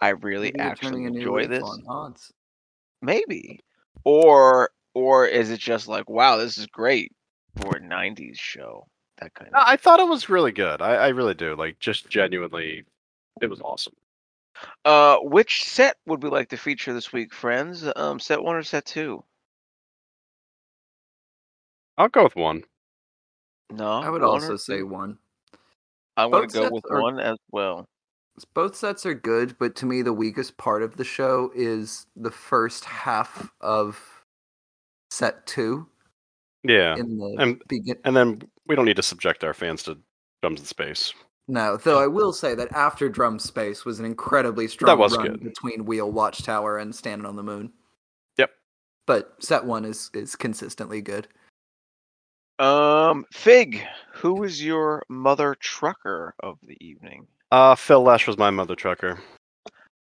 I 0.01 0.11
really 0.11 0.53
Maybe 0.53 0.61
actually 0.61 0.91
turning 0.91 1.07
a 1.07 1.11
new 1.11 1.19
enjoy 1.19 1.47
this. 1.47 1.81
odds. 1.89 2.33
Maybe, 3.03 3.61
or 4.05 4.71
or 4.95 5.27
is 5.27 5.51
it 5.51 5.61
just 5.61 5.89
like, 5.89 6.09
wow, 6.09 6.37
this 6.37 6.59
is 6.59 6.67
great 6.67 7.13
for 7.61 7.77
a 7.77 7.81
'90s 7.81 8.39
show? 8.39 8.87
That 9.19 9.35
kind 9.35 9.49
of. 9.49 9.63
I 9.65 9.77
thought 9.77 10.01
it 10.01 10.09
was 10.09 10.29
really 10.29 10.53
good. 10.53 10.81
I, 10.81 10.95
I 10.95 11.09
really 11.09 11.35
do. 11.35 11.55
Like, 11.57 11.79
just 11.79 12.09
genuinely, 12.09 12.85
it 13.41 13.51
was 13.51 13.61
awesome. 13.61 13.95
Uh, 14.85 15.19
which 15.19 15.65
set 15.65 15.97
would 16.07 16.23
we 16.23 16.29
like 16.29 16.49
to 16.51 16.57
feature 16.57 16.93
this 16.93 17.13
week, 17.13 17.33
friends? 17.33 17.85
Um, 17.97 18.19
set 18.19 18.43
one 18.43 18.57
or 18.57 18.63
set 18.63 18.85
two? 18.85 19.23
I'll 21.97 22.09
go 22.09 22.25
with 22.25 22.37
one. 22.37 22.63
No, 23.71 23.89
I 23.89 24.09
would 24.09 24.23
also 24.23 24.57
say 24.57 24.83
one. 24.83 25.19
I'm 26.17 26.31
gonna 26.31 26.47
go 26.47 26.71
with 26.71 26.85
are- 26.91 27.03
one 27.03 27.21
as 27.21 27.37
well. 27.51 27.89
Both 28.45 28.77
sets 28.77 29.05
are 29.07 29.15
good, 29.15 29.57
but 29.59 29.75
to 29.77 29.87
me, 29.87 30.03
the 30.03 30.13
weakest 30.13 30.57
part 30.57 30.83
of 30.83 30.97
the 30.97 31.05
show 31.05 31.51
is 31.55 32.07
the 32.17 32.31
first 32.31 32.85
half 32.85 33.53
of 33.61 34.01
set 35.11 35.47
two. 35.47 35.87
Yeah. 36.65 36.97
In 36.97 37.19
the 37.19 37.37
And- 37.39 37.63
begin. 37.69 37.97
And 38.05 38.17
then 38.17 38.43
we 38.67 38.75
don't 38.77 38.85
need 38.85 38.97
to 38.97 39.03
subject 39.03 39.45
our 39.45 39.55
fans 39.55 39.83
to 39.85 39.99
drums 40.43 40.61
in 40.61 40.67
space. 40.67 41.13
No, 41.51 41.79
though 41.79 41.99
I 42.03 42.07
will 42.07 42.35
say 42.35 42.55
that 42.55 42.71
after 42.73 43.09
Drum 43.09 43.39
Space 43.39 43.87
was 43.87 43.99
an 43.99 44.05
incredibly 44.05 44.69
strong 44.69 44.99
was 44.99 45.17
run 45.17 45.29
good. 45.29 45.43
between 45.45 45.87
Wheel 45.87 46.13
Watchtower 46.13 46.77
and 46.77 46.95
Standing 46.95 47.25
on 47.25 47.37
the 47.37 47.43
Moon. 47.43 47.73
Yep. 48.37 48.51
But 49.07 49.35
set 49.43 49.65
one 49.65 49.87
is 49.87 50.11
is 50.13 50.37
consistently 50.37 51.01
good. 51.01 51.27
Um, 52.59 53.25
Fig, 53.33 53.83
who 54.13 54.43
is 54.43 54.63
your 54.63 55.03
mother 55.09 55.55
trucker 55.59 56.35
of 56.41 56.59
the 56.63 56.77
evening? 56.85 57.27
Uh, 57.51 57.75
Phil 57.75 58.03
Lesh 58.03 58.27
was 58.27 58.37
my 58.39 58.51
mother 58.51 58.75
trucker. 58.75 59.19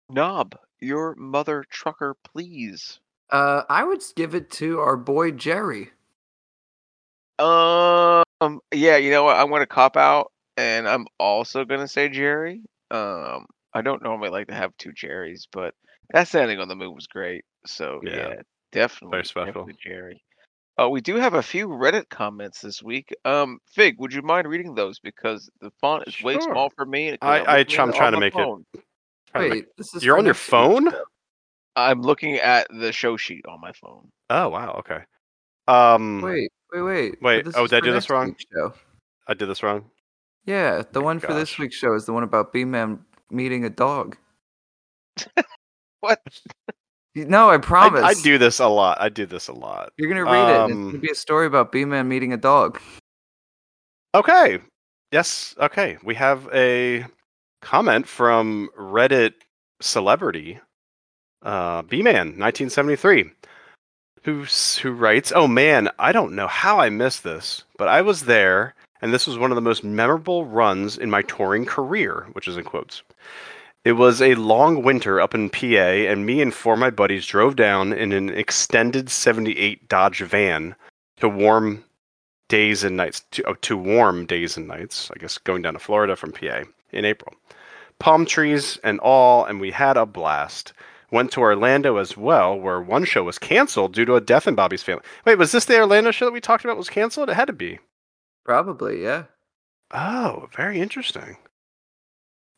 Knob, 0.08 0.56
your 0.80 1.14
mother 1.16 1.64
trucker, 1.70 2.16
please. 2.24 3.00
Uh, 3.30 3.62
I 3.68 3.84
would 3.84 4.02
give 4.14 4.34
it 4.34 4.50
to 4.52 4.78
our 4.80 4.96
boy 4.96 5.30
Jerry. 5.32 5.90
Um, 7.38 8.60
yeah, 8.72 8.96
you 8.96 9.10
know 9.10 9.24
what? 9.24 9.36
I'm 9.36 9.50
gonna 9.50 9.66
cop 9.66 9.96
out, 9.96 10.30
and 10.56 10.86
I'm 10.86 11.06
also 11.18 11.64
gonna 11.64 11.88
say 11.88 12.08
Jerry. 12.08 12.62
Um, 12.90 13.46
I 13.74 13.80
don't 13.82 14.02
normally 14.02 14.28
like 14.28 14.48
to 14.48 14.54
have 14.54 14.76
two 14.76 14.92
Jerrys, 14.92 15.46
but 15.50 15.74
that 16.12 16.28
standing 16.28 16.60
on 16.60 16.68
the 16.68 16.76
moon 16.76 16.94
was 16.94 17.06
great. 17.06 17.44
So 17.66 18.00
Yeah. 18.04 18.16
yeah, 18.16 18.34
definitely, 18.70 19.16
Very 19.16 19.24
special. 19.24 19.46
definitely 19.46 19.76
Jerry. 19.82 20.22
Uh, 20.80 20.88
we 20.88 21.00
do 21.00 21.16
have 21.16 21.34
a 21.34 21.42
few 21.42 21.68
Reddit 21.68 22.08
comments 22.08 22.60
this 22.62 22.82
week. 22.82 23.14
Um, 23.24 23.58
Fig, 23.66 23.96
would 23.98 24.12
you 24.12 24.22
mind 24.22 24.48
reading 24.48 24.74
those 24.74 24.98
because 24.98 25.50
the 25.60 25.70
font 25.80 26.04
is 26.06 26.22
way 26.22 26.34
Sure. 26.34 26.42
small 26.42 26.70
for 26.70 26.86
me? 26.86 27.08
and- 27.08 27.20
'cause 27.20 27.28
I- 27.28 27.38
I'm 27.40 27.46
I- 27.48 27.58
looking 27.58 27.74
at 27.74 27.80
I'm 27.82 27.88
it 27.90 27.94
trying 27.94 28.06
on 28.06 28.12
to 28.12 28.16
my 28.16 28.20
make 28.26 28.34
it- 28.34 28.36
phone. 28.38 28.66
Trying 29.26 29.44
to 29.50 29.54
make- 29.56 29.64
Wait, 29.66 29.76
this 29.76 29.94
is 29.94 30.04
You're 30.04 30.14
for 30.14 30.18
on 30.20 30.24
your 30.24 30.32
next 30.34 30.40
week's 30.40 30.50
phone? 30.50 30.90
show. 30.90 31.04
I'm 31.76 32.02
looking 32.02 32.34
at 32.36 32.66
the 32.70 32.92
show 32.92 33.16
sheet 33.16 33.46
on 33.46 33.60
my 33.60 33.72
phone. 33.72 34.10
Oh 34.30 34.48
wow. 34.48 34.72
Okay. 34.80 35.04
Um, 35.68 36.20
Wait, 36.22 36.50
wait, 36.72 36.82
wait. 36.82 37.12
but 37.12 37.22
Wait, 37.22 37.44
this 37.46 37.54
oh, 37.56 37.64
is 37.64 37.70
did 37.70 37.76
I 37.76 37.80
for 37.80 37.84
do 37.86 37.92
this 37.92 38.08
next 38.10 38.12
wthis 38.12 38.26
week's 38.26 38.44
Show. 38.52 38.74
I 39.28 39.34
did 39.34 39.46
this 39.46 39.62
wrong. 39.62 39.90
Yeah, 40.44 40.82
the 40.90 41.00
one 41.00 41.18
for 41.20 41.32
this 41.34 41.56
week's 41.58 41.76
show 41.76 41.94
is 41.94 42.04
the 42.04 42.12
one 42.12 42.24
about 42.24 42.52
B-Man 42.52 43.04
meeting 43.30 43.64
a 43.64 43.70
dog. 43.70 44.16
What? 46.00 46.20
No, 47.14 47.50
I 47.50 47.54
I, 47.54 47.58
promise. 47.58 48.02
I 48.02 48.14
do 48.14 48.38
this 48.38 48.58
a 48.58 48.68
lot. 48.68 48.98
I 49.00 49.08
do 49.08 49.26
this 49.26 49.48
a 49.48 49.52
lot. 49.52 49.92
You're 49.96 50.08
gonna 50.08 50.24
read 50.24 50.50
it. 50.50 50.60
And 50.60 50.70
it's 50.70 50.76
Um, 50.76 50.86
gonna 50.86 50.98
be 50.98 51.10
a 51.10 51.14
story 51.14 51.46
about 51.46 51.70
B-Man 51.72 52.08
meeting 52.08 52.32
a 52.32 52.36
dog. 52.36 52.80
Okay. 54.14 54.58
Yes. 55.10 55.54
Okay. 55.58 55.98
We 56.02 56.14
have 56.14 56.48
a 56.54 57.04
comment 57.60 58.08
from 58.08 58.70
Reddit 58.78 59.34
celebrity, 59.80 60.58
uh, 61.42 61.82
B-Man, 61.82 62.38
1973, 62.38 63.30
who 64.24 64.44
who 64.82 64.92
writes, 64.92 65.32
"Oh 65.34 65.46
man, 65.46 65.90
I 65.98 66.12
don't 66.12 66.32
know 66.34 66.46
how 66.46 66.78
I 66.80 66.88
missed 66.88 67.24
this, 67.24 67.64
but 67.76 67.88
I 67.88 68.00
was 68.00 68.22
there, 68.22 68.74
and 69.02 69.12
this 69.12 69.26
was 69.26 69.36
one 69.38 69.50
of 69.50 69.56
the 69.56 69.60
most 69.62 69.84
memorable 69.84 70.46
runs 70.46 70.96
in 70.96 71.10
my 71.10 71.22
touring 71.22 71.66
career, 71.66 72.26
which 72.32 72.48
is 72.48 72.56
in 72.56 72.64
quotes." 72.64 73.02
It 73.84 73.92
was 73.92 74.22
a 74.22 74.36
long 74.36 74.84
winter 74.84 75.20
up 75.20 75.34
in 75.34 75.50
PA, 75.50 75.66
and 75.66 76.24
me 76.24 76.40
and 76.40 76.54
four 76.54 76.74
of 76.74 76.78
my 76.78 76.90
buddies 76.90 77.26
drove 77.26 77.56
down 77.56 77.92
in 77.92 78.12
an 78.12 78.28
extended 78.28 79.10
78 79.10 79.88
Dodge 79.88 80.20
van 80.20 80.76
to 81.16 81.28
warm 81.28 81.84
days 82.48 82.84
and 82.84 82.96
nights 82.96 83.24
to, 83.32 83.42
oh, 83.48 83.54
to 83.54 83.76
warm 83.76 84.24
days 84.24 84.56
and 84.56 84.68
nights. 84.68 85.10
I 85.10 85.18
guess 85.18 85.36
going 85.36 85.62
down 85.62 85.72
to 85.72 85.80
Florida 85.80 86.14
from 86.14 86.30
PA 86.30 86.62
in 86.92 87.04
April. 87.04 87.34
Palm 87.98 88.24
trees 88.24 88.78
and 88.84 89.00
all, 89.00 89.44
and 89.44 89.60
we 89.60 89.72
had 89.72 89.96
a 89.96 90.06
blast. 90.06 90.72
Went 91.10 91.32
to 91.32 91.40
Orlando 91.40 91.96
as 91.96 92.16
well, 92.16 92.58
where 92.58 92.80
one 92.80 93.04
show 93.04 93.24
was 93.24 93.38
canceled 93.38 93.94
due 93.94 94.04
to 94.04 94.14
a 94.14 94.20
death 94.20 94.46
in 94.46 94.54
Bobby's 94.54 94.82
family. 94.82 95.02
Wait, 95.26 95.38
was 95.38 95.50
this 95.50 95.64
the 95.64 95.78
Orlando 95.78 96.12
show 96.12 96.24
that 96.26 96.32
we 96.32 96.40
talked 96.40 96.64
about 96.64 96.76
was 96.76 96.88
canceled? 96.88 97.30
It 97.30 97.34
had 97.34 97.46
to 97.46 97.52
be. 97.52 97.80
Probably, 98.44 99.02
yeah. 99.02 99.24
Oh, 99.90 100.48
very 100.54 100.80
interesting. 100.80 101.36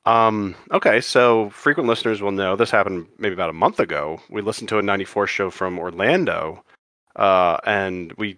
Um, 0.07 0.55
okay, 0.71 1.01
so 1.01 1.51
frequent 1.51 1.89
listeners 1.89 2.21
will 2.21 2.33
know 2.33 2.57
this 2.57 2.71
happened 2.71 3.07
maybe 3.19 3.33
about 3.33 3.51
a 3.51 3.55
month 3.55 3.81
ago. 3.81 4.21
We 4.29 4.43
listened 4.43 4.69
to 4.69 4.79
a 4.79 4.83
94 4.83 5.27
show 5.27 5.51
from 5.51 5.79
Orlando, 5.79 6.63
uh, 7.17 7.59
and 7.65 8.13
we 8.15 8.37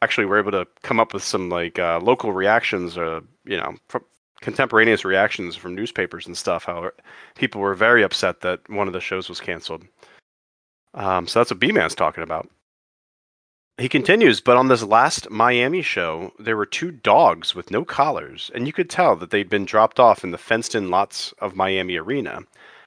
actually 0.00 0.24
were 0.24 0.38
able 0.38 0.52
to 0.52 0.66
come 0.82 0.98
up 0.98 1.12
with 1.12 1.22
some 1.22 1.50
like 1.50 1.78
uh, 1.78 2.00
local 2.02 2.32
reactions, 2.32 2.96
uh, 2.96 3.20
you 3.44 3.58
know, 3.58 3.74
contemporaneous 4.40 5.04
reactions 5.04 5.54
from 5.54 5.74
newspapers 5.74 6.26
and 6.26 6.36
stuff. 6.36 6.64
How 6.64 6.90
people 7.36 7.60
were 7.60 7.74
very 7.74 8.02
upset 8.02 8.40
that 8.40 8.68
one 8.70 8.86
of 8.86 8.94
the 8.94 9.00
shows 9.00 9.28
was 9.28 9.40
canceled. 9.40 9.84
Um, 10.94 11.26
so 11.26 11.40
that's 11.40 11.50
what 11.50 11.60
B-Man's 11.60 11.94
talking 11.94 12.22
about. 12.22 12.50
He 13.78 13.88
continues, 13.88 14.40
but 14.40 14.56
on 14.56 14.68
this 14.68 14.82
last 14.82 15.30
Miami 15.30 15.80
show, 15.80 16.32
there 16.38 16.56
were 16.56 16.66
two 16.66 16.90
dogs 16.90 17.54
with 17.54 17.70
no 17.70 17.84
collars, 17.84 18.50
and 18.54 18.66
you 18.66 18.72
could 18.72 18.90
tell 18.90 19.16
that 19.16 19.30
they'd 19.30 19.48
been 19.48 19.64
dropped 19.64 19.98
off 19.98 20.22
in 20.22 20.30
the 20.30 20.38
fenced 20.38 20.74
in 20.74 20.90
lots 20.90 21.32
of 21.38 21.56
Miami 21.56 21.96
Arena. 21.96 22.40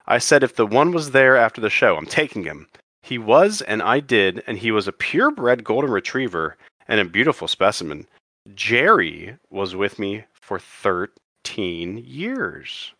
I 0.05 0.19
said 0.19 0.43
if 0.43 0.55
the 0.55 0.67
one 0.67 0.91
was 0.91 1.11
there 1.11 1.35
after 1.35 1.59
the 1.59 1.71
show, 1.71 1.97
I'm 1.97 2.05
taking 2.05 2.43
him. 2.43 2.67
He 3.01 3.17
was, 3.17 3.61
and 3.61 3.81
I 3.81 3.99
did, 3.99 4.43
and 4.45 4.57
he 4.59 4.71
was 4.71 4.87
a 4.87 4.91
purebred 4.91 5.63
golden 5.63 5.91
retriever 5.91 6.55
and 6.87 6.99
a 6.99 7.05
beautiful 7.05 7.47
specimen. 7.47 8.07
Jerry 8.53 9.37
was 9.49 9.75
with 9.75 9.97
me 9.97 10.25
for 10.33 10.59
13 10.59 11.97
years. 11.97 12.93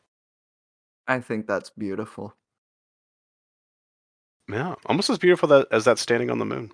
I 1.08 1.20
think 1.20 1.46
that's 1.46 1.70
beautiful. 1.70 2.34
Yeah, 4.50 4.76
almost 4.88 5.12
as 5.12 5.20
beautiful 5.20 5.48
that, 5.50 5.68
as 5.72 5.86
that 5.86 6.00
standing 6.00 6.32
on 6.32 6.40
the 6.40 6.46
moon. 6.46 6.72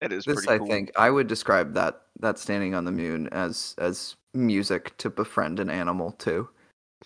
That 0.00 0.12
is 0.12 0.24
This, 0.24 0.34
pretty 0.46 0.50
I 0.52 0.58
cool. 0.58 0.66
think, 0.66 0.90
I 0.96 1.10
would 1.10 1.26
describe 1.26 1.74
that 1.74 2.02
that 2.20 2.38
standing 2.38 2.74
on 2.74 2.84
the 2.84 2.92
moon 2.92 3.28
as 3.32 3.74
as 3.78 4.16
music 4.34 4.96
to 4.98 5.10
befriend 5.10 5.60
an 5.60 5.70
animal 5.70 6.12
too. 6.12 6.48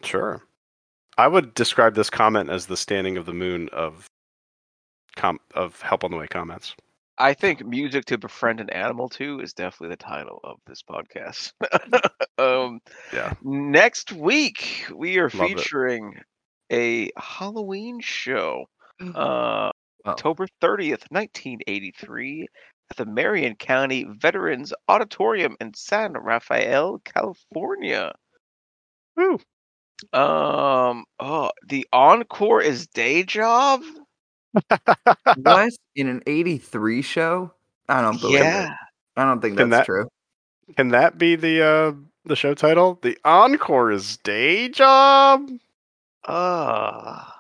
Sure. 0.02 0.42
I 1.18 1.28
would 1.28 1.54
describe 1.54 1.94
this 1.94 2.10
comment 2.10 2.50
as 2.50 2.66
the 2.66 2.76
standing 2.76 3.16
of 3.16 3.26
the 3.26 3.32
moon 3.32 3.68
of 3.72 4.06
com- 5.16 5.40
of 5.54 5.80
help 5.82 6.04
on 6.04 6.10
the 6.10 6.16
way 6.16 6.26
comments. 6.26 6.74
I 7.18 7.32
think 7.32 7.64
music 7.64 8.06
to 8.06 8.18
befriend 8.18 8.58
an 8.60 8.70
animal 8.70 9.08
to 9.10 9.38
is 9.38 9.52
definitely 9.52 9.90
the 9.90 9.96
title 10.02 10.40
of 10.42 10.56
this 10.66 10.82
podcast. 10.82 11.52
um, 12.38 12.80
Yeah. 13.12 13.34
next 13.42 14.10
week 14.12 14.84
we 14.92 15.18
are 15.18 15.30
Love 15.34 15.50
it. 15.50 15.58
featuring 15.58 16.20
a 16.72 17.10
Halloween 17.16 18.00
show, 18.00 18.64
Oh. 19.00 19.10
uh, 19.14 19.70
October 20.06 20.46
thirtieth, 20.60 21.04
nineteen 21.12 21.60
eighty-three, 21.68 22.46
at 22.90 22.96
the 22.96 23.06
Marin 23.06 23.56
County 23.56 24.04
Veterans 24.04 24.72
Auditorium 24.88 25.56
in 25.60 25.74
San 25.74 26.12
Rafael, 26.14 27.00
California. 27.04 28.12
Woo. 29.16 29.38
Um, 30.12 31.04
oh, 31.20 31.50
the 31.66 31.86
encore 31.92 32.60
is 32.62 32.86
day 32.88 33.22
job. 33.22 33.82
what 35.36 35.72
in 35.96 36.08
an 36.08 36.22
'83 36.26 37.02
show? 37.02 37.52
I 37.88 38.00
don't 38.02 38.20
believe 38.20 38.40
Yeah. 38.40 38.66
it. 38.72 38.76
I 39.16 39.24
don't 39.24 39.40
think 39.40 39.56
Can 39.56 39.70
that's 39.70 39.80
that- 39.80 39.86
true. 39.86 40.08
Can 40.76 40.88
that 40.88 41.18
be 41.18 41.36
the 41.36 41.62
uh 41.62 41.92
the 42.24 42.36
show 42.36 42.54
title? 42.54 42.98
The 43.02 43.18
encore 43.24 43.90
is 43.92 44.16
day 44.18 44.68
job. 44.70 45.48
Ah. 46.26 47.33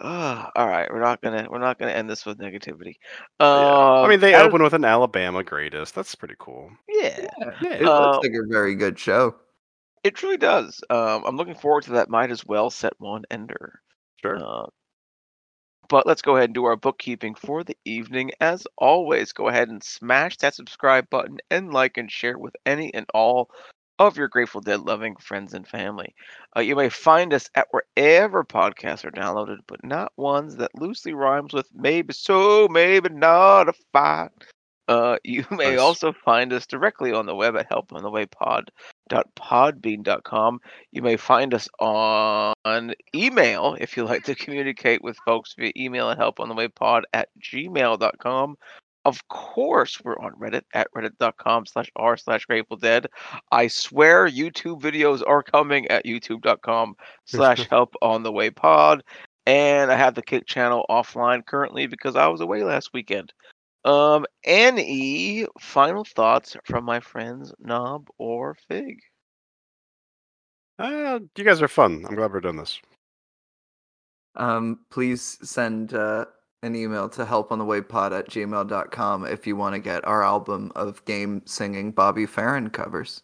Ah, 0.00 0.50
all 0.54 0.68
right, 0.68 0.88
we're 0.92 1.00
not 1.00 1.20
gonna 1.20 1.46
we're 1.50 1.58
not 1.58 1.78
gonna 1.78 1.92
end 1.92 2.08
this 2.08 2.24
with 2.24 2.38
negativity. 2.38 2.94
Um, 3.40 4.04
I 4.04 4.08
mean, 4.08 4.20
they 4.20 4.34
as- 4.34 4.42
open 4.46 4.62
with 4.62 4.74
an 4.74 4.84
Alabama 4.84 5.42
greatest. 5.42 5.94
That's 5.94 6.14
pretty 6.14 6.36
cool. 6.38 6.70
Yeah, 6.88 7.26
Yeah. 7.62 7.72
It 7.74 7.84
Uh, 7.86 8.10
looks 8.12 8.24
like 8.26 8.34
a 8.34 8.46
very 8.48 8.74
good 8.76 8.98
show. 8.98 9.34
it 10.04 10.14
truly 10.14 10.36
does. 10.36 10.80
Um, 10.90 11.24
I'm 11.26 11.36
looking 11.36 11.56
forward 11.56 11.82
to 11.84 11.92
that. 11.92 12.08
Might 12.08 12.30
as 12.30 12.46
well 12.46 12.70
set 12.70 12.92
one 12.98 13.24
ender. 13.30 13.80
Sure. 14.22 14.36
Uh, 14.36 14.66
But 15.88 16.06
let's 16.06 16.20
go 16.22 16.36
ahead 16.36 16.50
and 16.50 16.54
do 16.54 16.66
our 16.66 16.76
bookkeeping 16.76 17.34
for 17.34 17.64
the 17.64 17.76
evening. 17.86 18.30
As 18.40 18.66
always, 18.76 19.32
go 19.32 19.48
ahead 19.48 19.68
and 19.70 19.82
smash 19.82 20.36
that 20.38 20.54
subscribe 20.54 21.08
button 21.10 21.38
and 21.50 21.72
like 21.72 21.96
and 21.96 22.12
share 22.12 22.36
with 22.38 22.54
any 22.66 22.92
and 22.94 23.06
all 23.14 23.50
of 23.98 24.16
your 24.16 24.28
Grateful 24.28 24.60
Dead 24.60 24.80
loving 24.80 25.16
friends 25.16 25.54
and 25.54 25.66
family. 25.66 26.14
Uh, 26.56 26.60
you 26.60 26.76
may 26.76 26.88
find 26.88 27.34
us 27.34 27.50
at 27.54 27.68
wherever 27.70 28.44
podcasts 28.44 29.04
are 29.04 29.10
downloaded, 29.10 29.58
but 29.66 29.84
not 29.84 30.12
ones 30.16 30.56
that 30.56 30.70
loosely 30.74 31.12
rhymes 31.12 31.52
with 31.52 31.68
maybe 31.74 32.12
so, 32.12 32.68
maybe 32.68 33.08
not 33.08 33.68
a 33.68 33.72
fight. 33.92 34.30
Uh, 34.88 35.16
you 35.24 35.44
may 35.50 35.72
Nice. 35.72 35.80
also 35.80 36.12
find 36.12 36.52
us 36.52 36.66
directly 36.66 37.12
on 37.12 37.26
the 37.26 37.34
web 37.34 37.56
at 37.56 37.68
helponthewaypod.podbean.com. 37.70 40.60
You 40.92 41.02
may 41.02 41.16
find 41.16 41.54
us 41.54 41.68
on 41.78 42.94
email 43.14 43.76
if 43.78 43.96
you 43.96 44.04
like 44.04 44.24
to 44.24 44.34
communicate 44.34 45.02
with 45.02 45.16
folks 45.24 45.54
via 45.58 45.72
email 45.76 46.10
at 46.10 46.18
helponthewaypod 46.18 47.02
at 47.12 47.28
gmail.com. 47.40 48.56
Of 49.08 49.26
course, 49.28 50.02
we're 50.04 50.18
on 50.18 50.34
Reddit 50.34 50.64
at 50.74 50.92
reddit.com 50.94 51.64
slash 51.64 51.90
r 51.96 52.18
slash 52.18 52.44
Grateful 52.44 52.76
Dead. 52.76 53.06
I 53.50 53.68
swear 53.68 54.28
YouTube 54.28 54.82
videos 54.82 55.22
are 55.26 55.42
coming 55.42 55.88
at 55.88 56.04
youtube.com 56.04 56.94
slash 57.24 57.66
help 57.70 57.94
on 58.02 58.22
the 58.22 58.30
way 58.30 58.50
pod. 58.50 59.02
And 59.46 59.90
I 59.90 59.96
have 59.96 60.14
the 60.14 60.20
Kick 60.20 60.46
channel 60.46 60.84
offline 60.90 61.46
currently 61.46 61.86
because 61.86 62.16
I 62.16 62.26
was 62.26 62.42
away 62.42 62.64
last 62.64 62.90
weekend. 62.92 63.32
Um, 63.86 64.26
Annie, 64.44 65.46
final 65.58 66.04
thoughts 66.04 66.54
from 66.66 66.84
my 66.84 67.00
friends 67.00 67.54
Knob 67.58 68.08
or 68.18 68.58
Fig. 68.68 69.00
Uh, 70.78 71.20
you 71.34 71.44
guys 71.44 71.62
are 71.62 71.68
fun. 71.68 72.04
I'm 72.06 72.14
glad 72.14 72.30
we're 72.30 72.40
doing 72.40 72.56
this. 72.56 72.78
Um, 74.36 74.80
please 74.90 75.38
send 75.42 75.94
uh, 75.94 76.26
an 76.62 76.74
email 76.74 77.08
to 77.10 77.24
helponthewaypod 77.24 78.18
at 78.18 78.28
gmail.com 78.28 79.26
if 79.26 79.46
you 79.46 79.56
want 79.56 79.74
to 79.74 79.78
get 79.78 80.06
our 80.06 80.22
album 80.24 80.72
of 80.74 81.04
game 81.04 81.42
singing 81.46 81.92
Bobby 81.92 82.26
Farron 82.26 82.70
covers. 82.70 83.22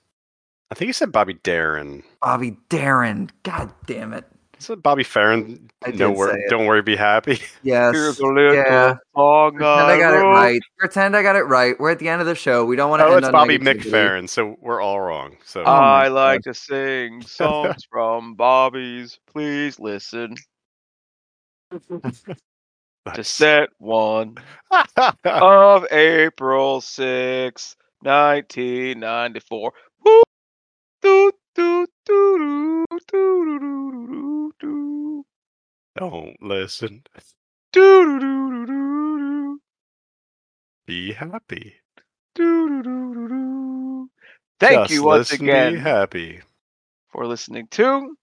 I 0.70 0.74
think 0.74 0.88
you 0.88 0.92
said 0.92 1.12
Bobby 1.12 1.34
Darin. 1.34 2.02
Bobby 2.20 2.56
Darin, 2.68 3.30
god 3.42 3.72
damn 3.86 4.12
it. 4.12 4.24
Is 4.58 4.70
it 4.70 4.82
Bobby 4.82 5.02
Farron? 5.02 5.68
I 5.84 5.90
did 5.90 5.98
no 5.98 6.12
wor- 6.12 6.30
say 6.32 6.38
it. 6.38 6.48
Don't 6.48 6.66
worry, 6.66 6.80
be 6.80 6.96
happy. 6.96 7.40
Yes. 7.64 7.94
Here's 7.94 8.18
a 8.20 8.26
little 8.26 8.54
yeah. 8.54 8.94
song 9.14 9.56
Pretend 9.56 9.90
I 9.90 9.98
got 9.98 10.14
it 10.14 10.18
right. 10.22 10.60
Pretend 10.78 11.16
I 11.16 11.22
got 11.22 11.36
it 11.36 11.42
right. 11.42 11.78
We're 11.80 11.90
at 11.90 11.98
the 11.98 12.08
end 12.08 12.20
of 12.20 12.26
the 12.26 12.34
show. 12.36 12.64
We 12.64 12.76
don't 12.76 12.88
want 12.90 13.00
to 13.00 13.06
Oh, 13.06 13.10
end 13.10 13.18
it's 13.18 13.26
on 13.26 13.32
Bobby 13.32 13.58
negativity. 13.58 13.90
McFerrin, 13.90 14.28
so 14.28 14.56
we're 14.60 14.80
all 14.80 15.00
wrong. 15.00 15.36
So 15.44 15.62
Oh 15.62 15.66
I 15.66 16.08
like 16.08 16.42
to 16.42 16.54
sing 16.54 17.20
songs 17.26 17.84
from 17.90 18.34
Bobby's. 18.36 19.18
Please 19.26 19.80
listen 19.80 20.36
to 23.12 23.22
set 23.24 23.68
one 23.78 24.36
of 25.24 25.86
April 25.92 26.80
6, 26.80 27.76
1994. 28.00 29.72
Don't 35.96 36.42
listen. 36.42 37.02
Be 40.86 41.12
happy. 41.12 41.74
Thank 44.60 44.80
Just 44.82 44.90
you 44.92 45.04
once 45.04 45.30
again. 45.32 45.74
Be 45.74 45.80
happy. 45.80 46.40
For 47.10 47.26
listening 47.26 47.68
to 47.72 48.16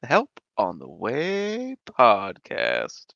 the 0.00 0.06
help 0.08 0.40
on 0.58 0.80
the 0.80 0.88
Way 0.88 1.76
podcast. 1.86 3.14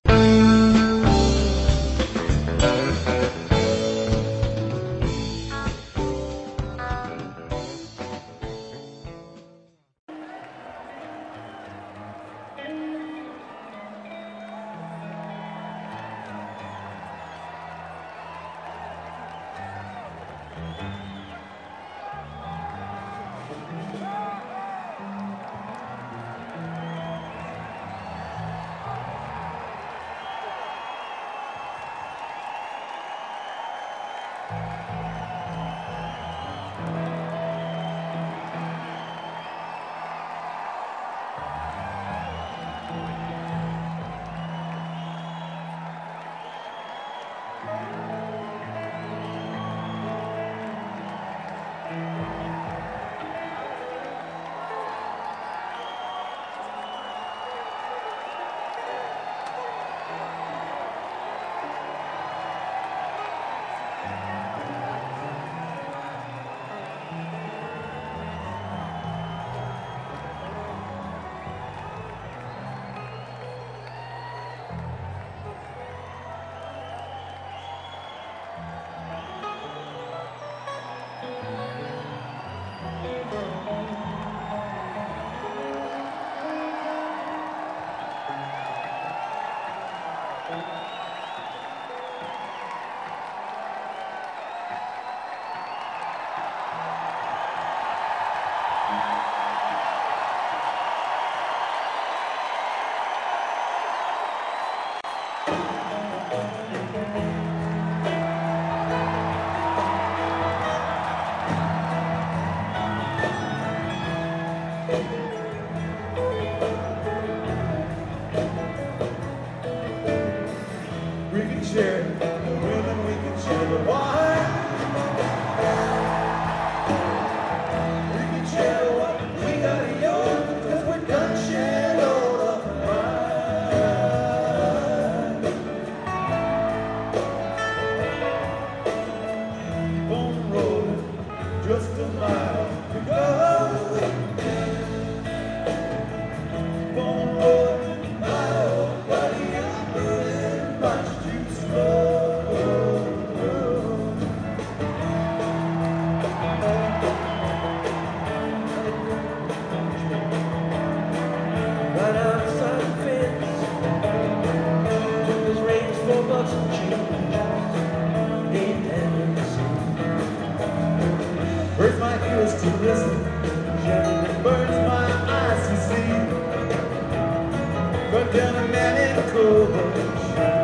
than 178.32 178.54
a 178.54 178.68
man 178.68 179.30
coach. 179.30 180.61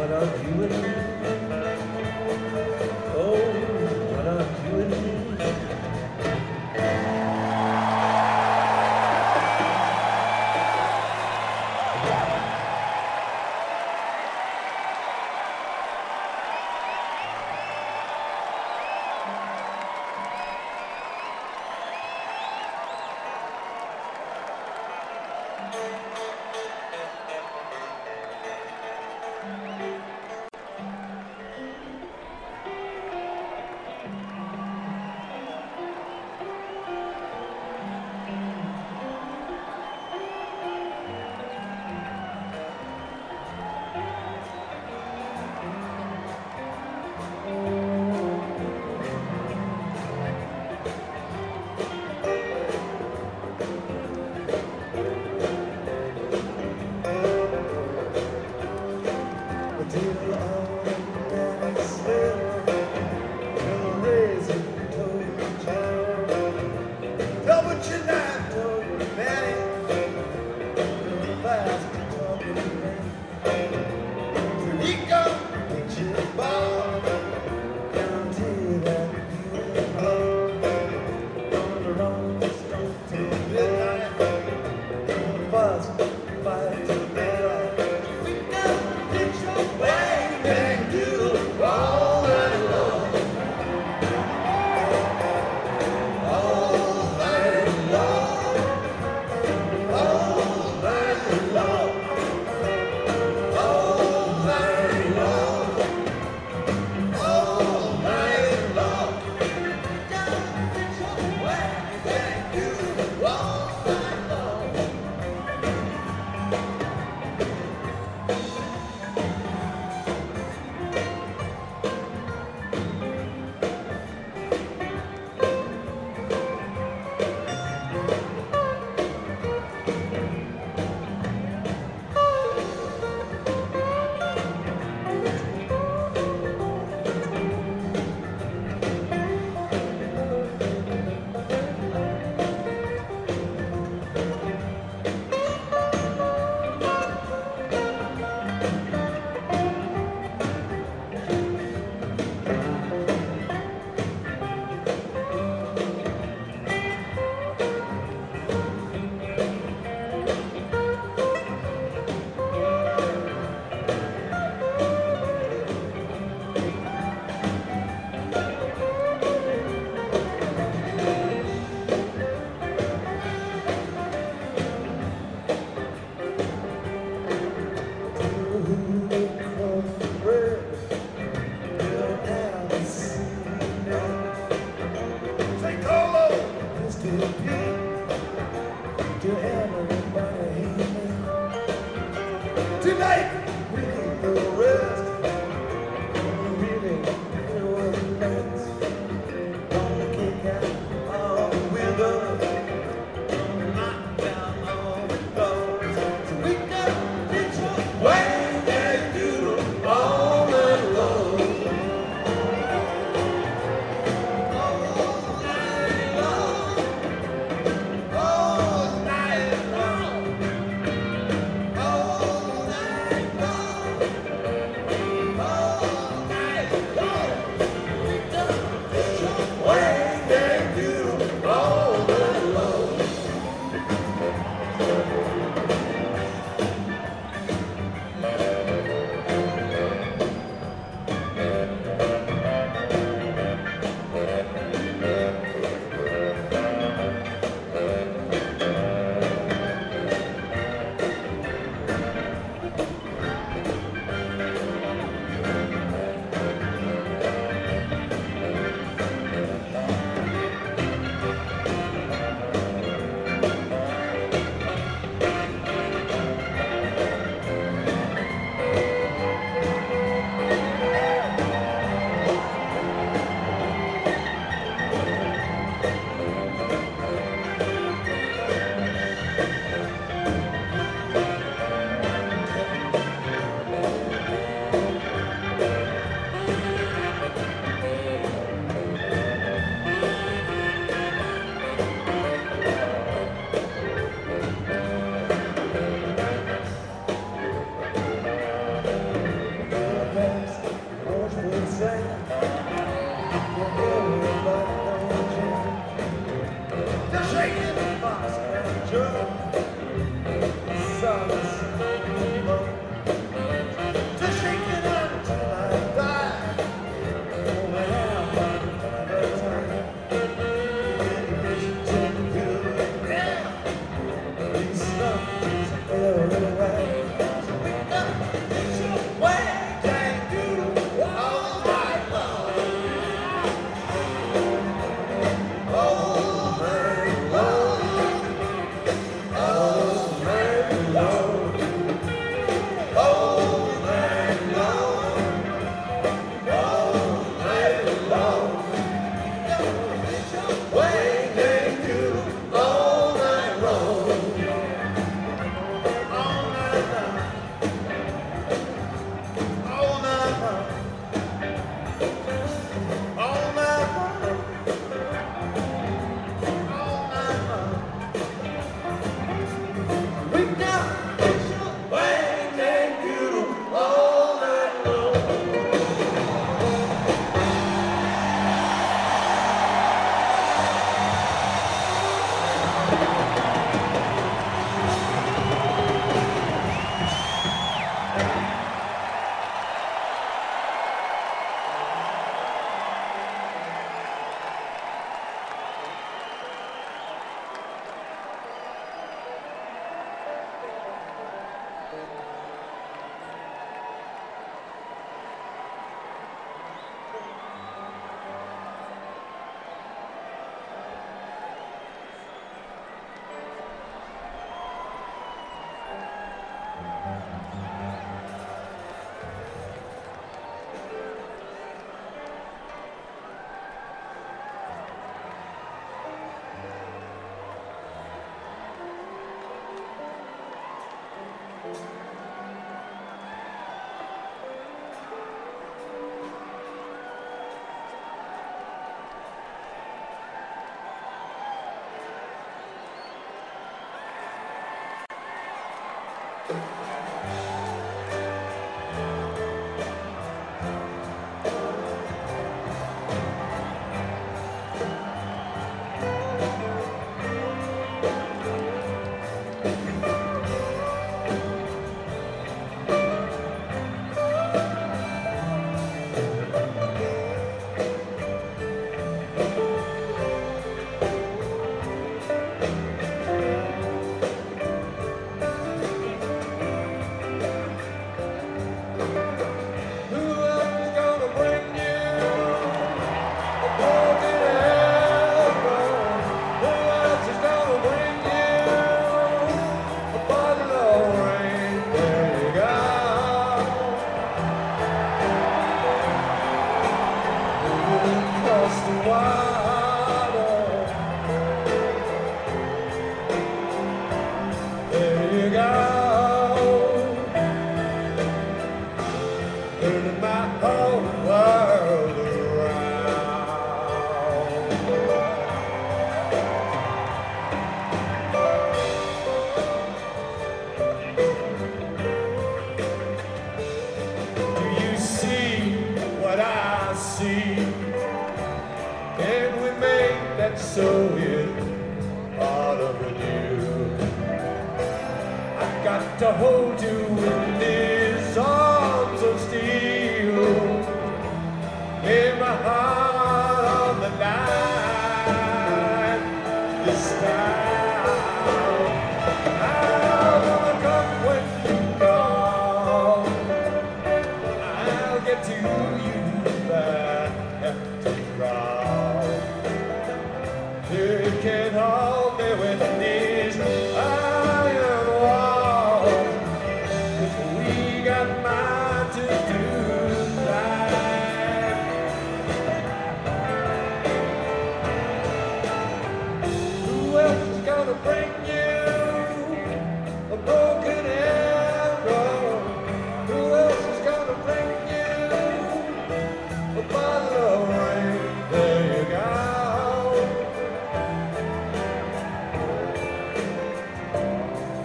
What 0.00 0.10
are 0.12 0.24
you 0.88 0.99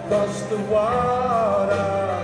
Across 0.06 0.42
the 0.42 0.58
water. 0.70 2.15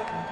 Looking 0.00 0.29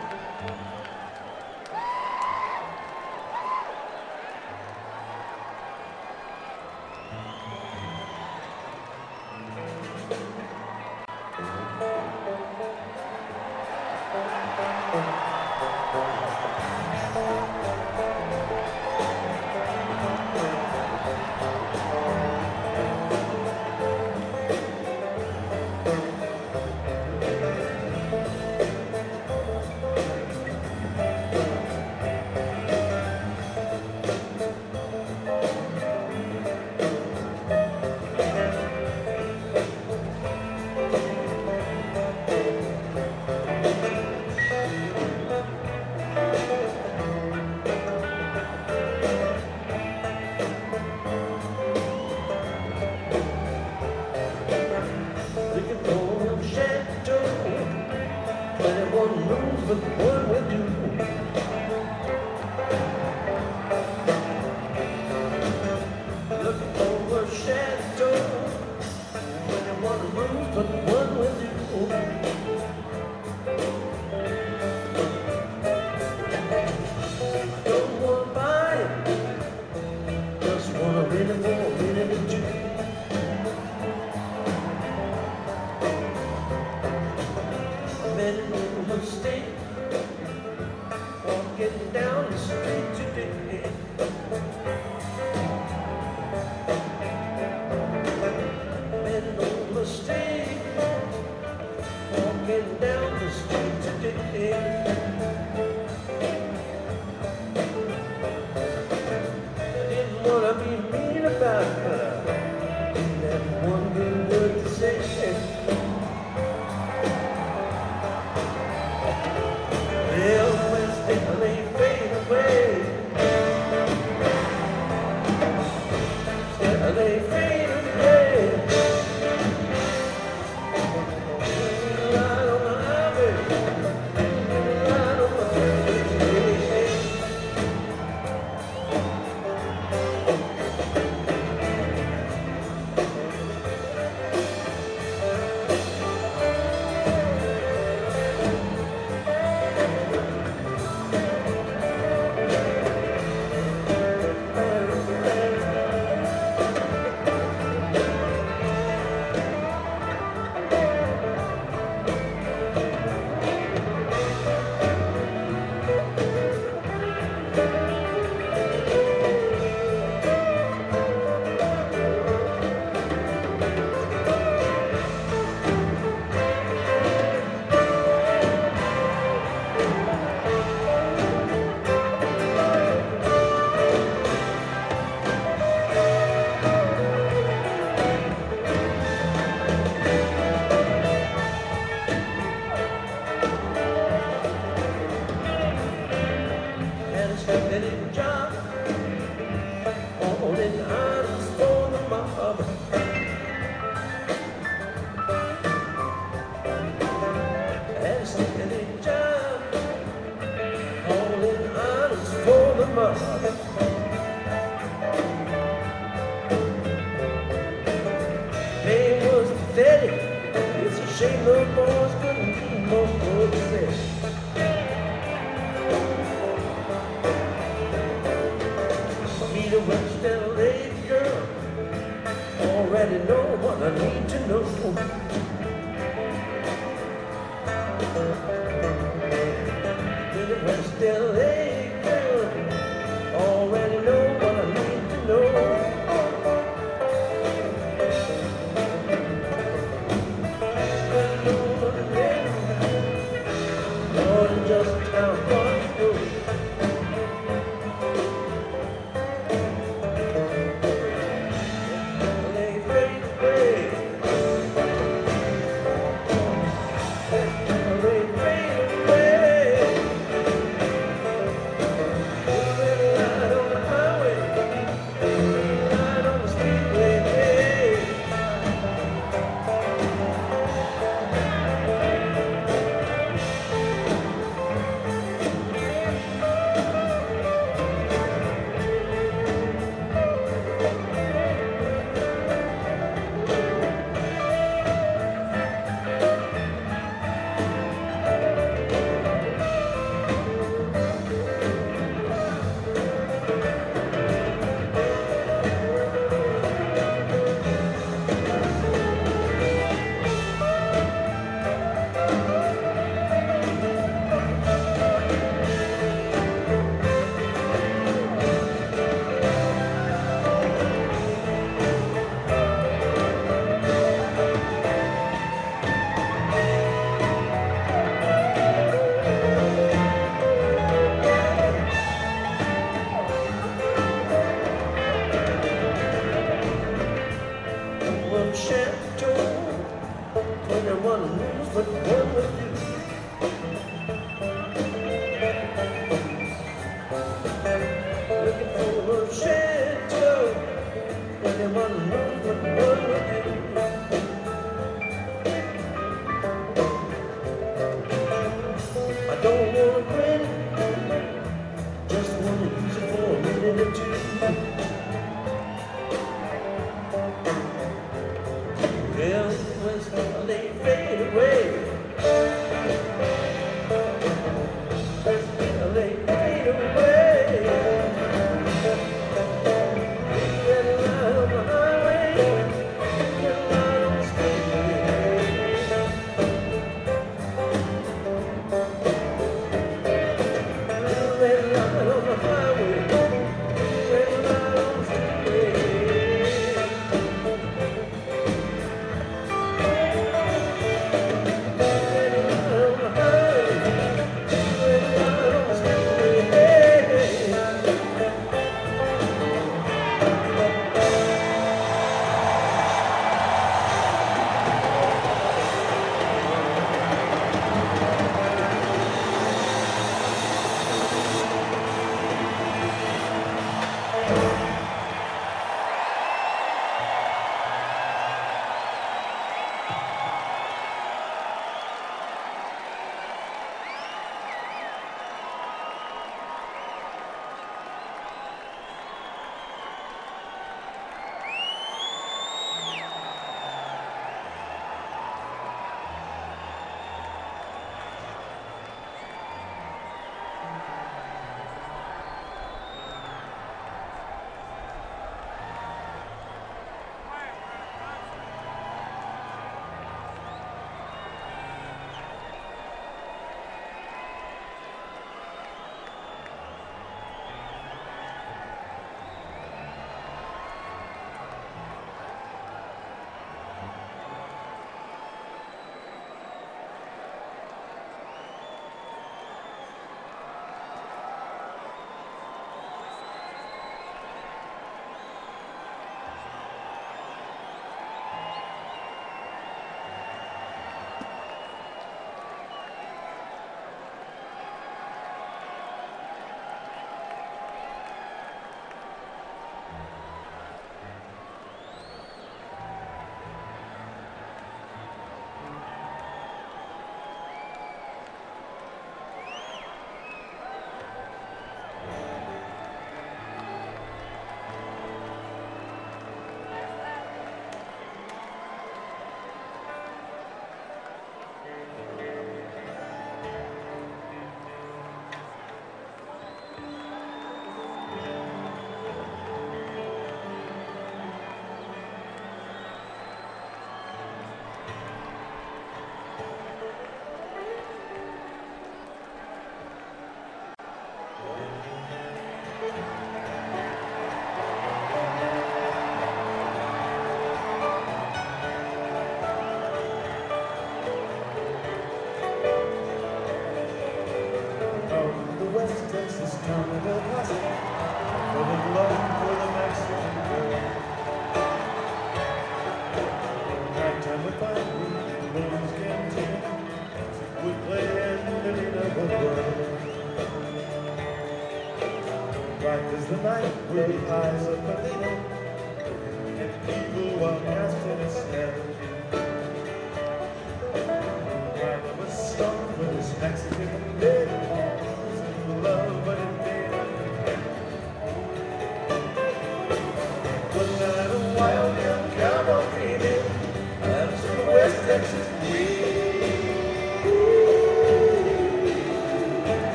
were 574.28 574.67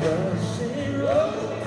Dusty 0.00 0.92
road. 0.92 1.57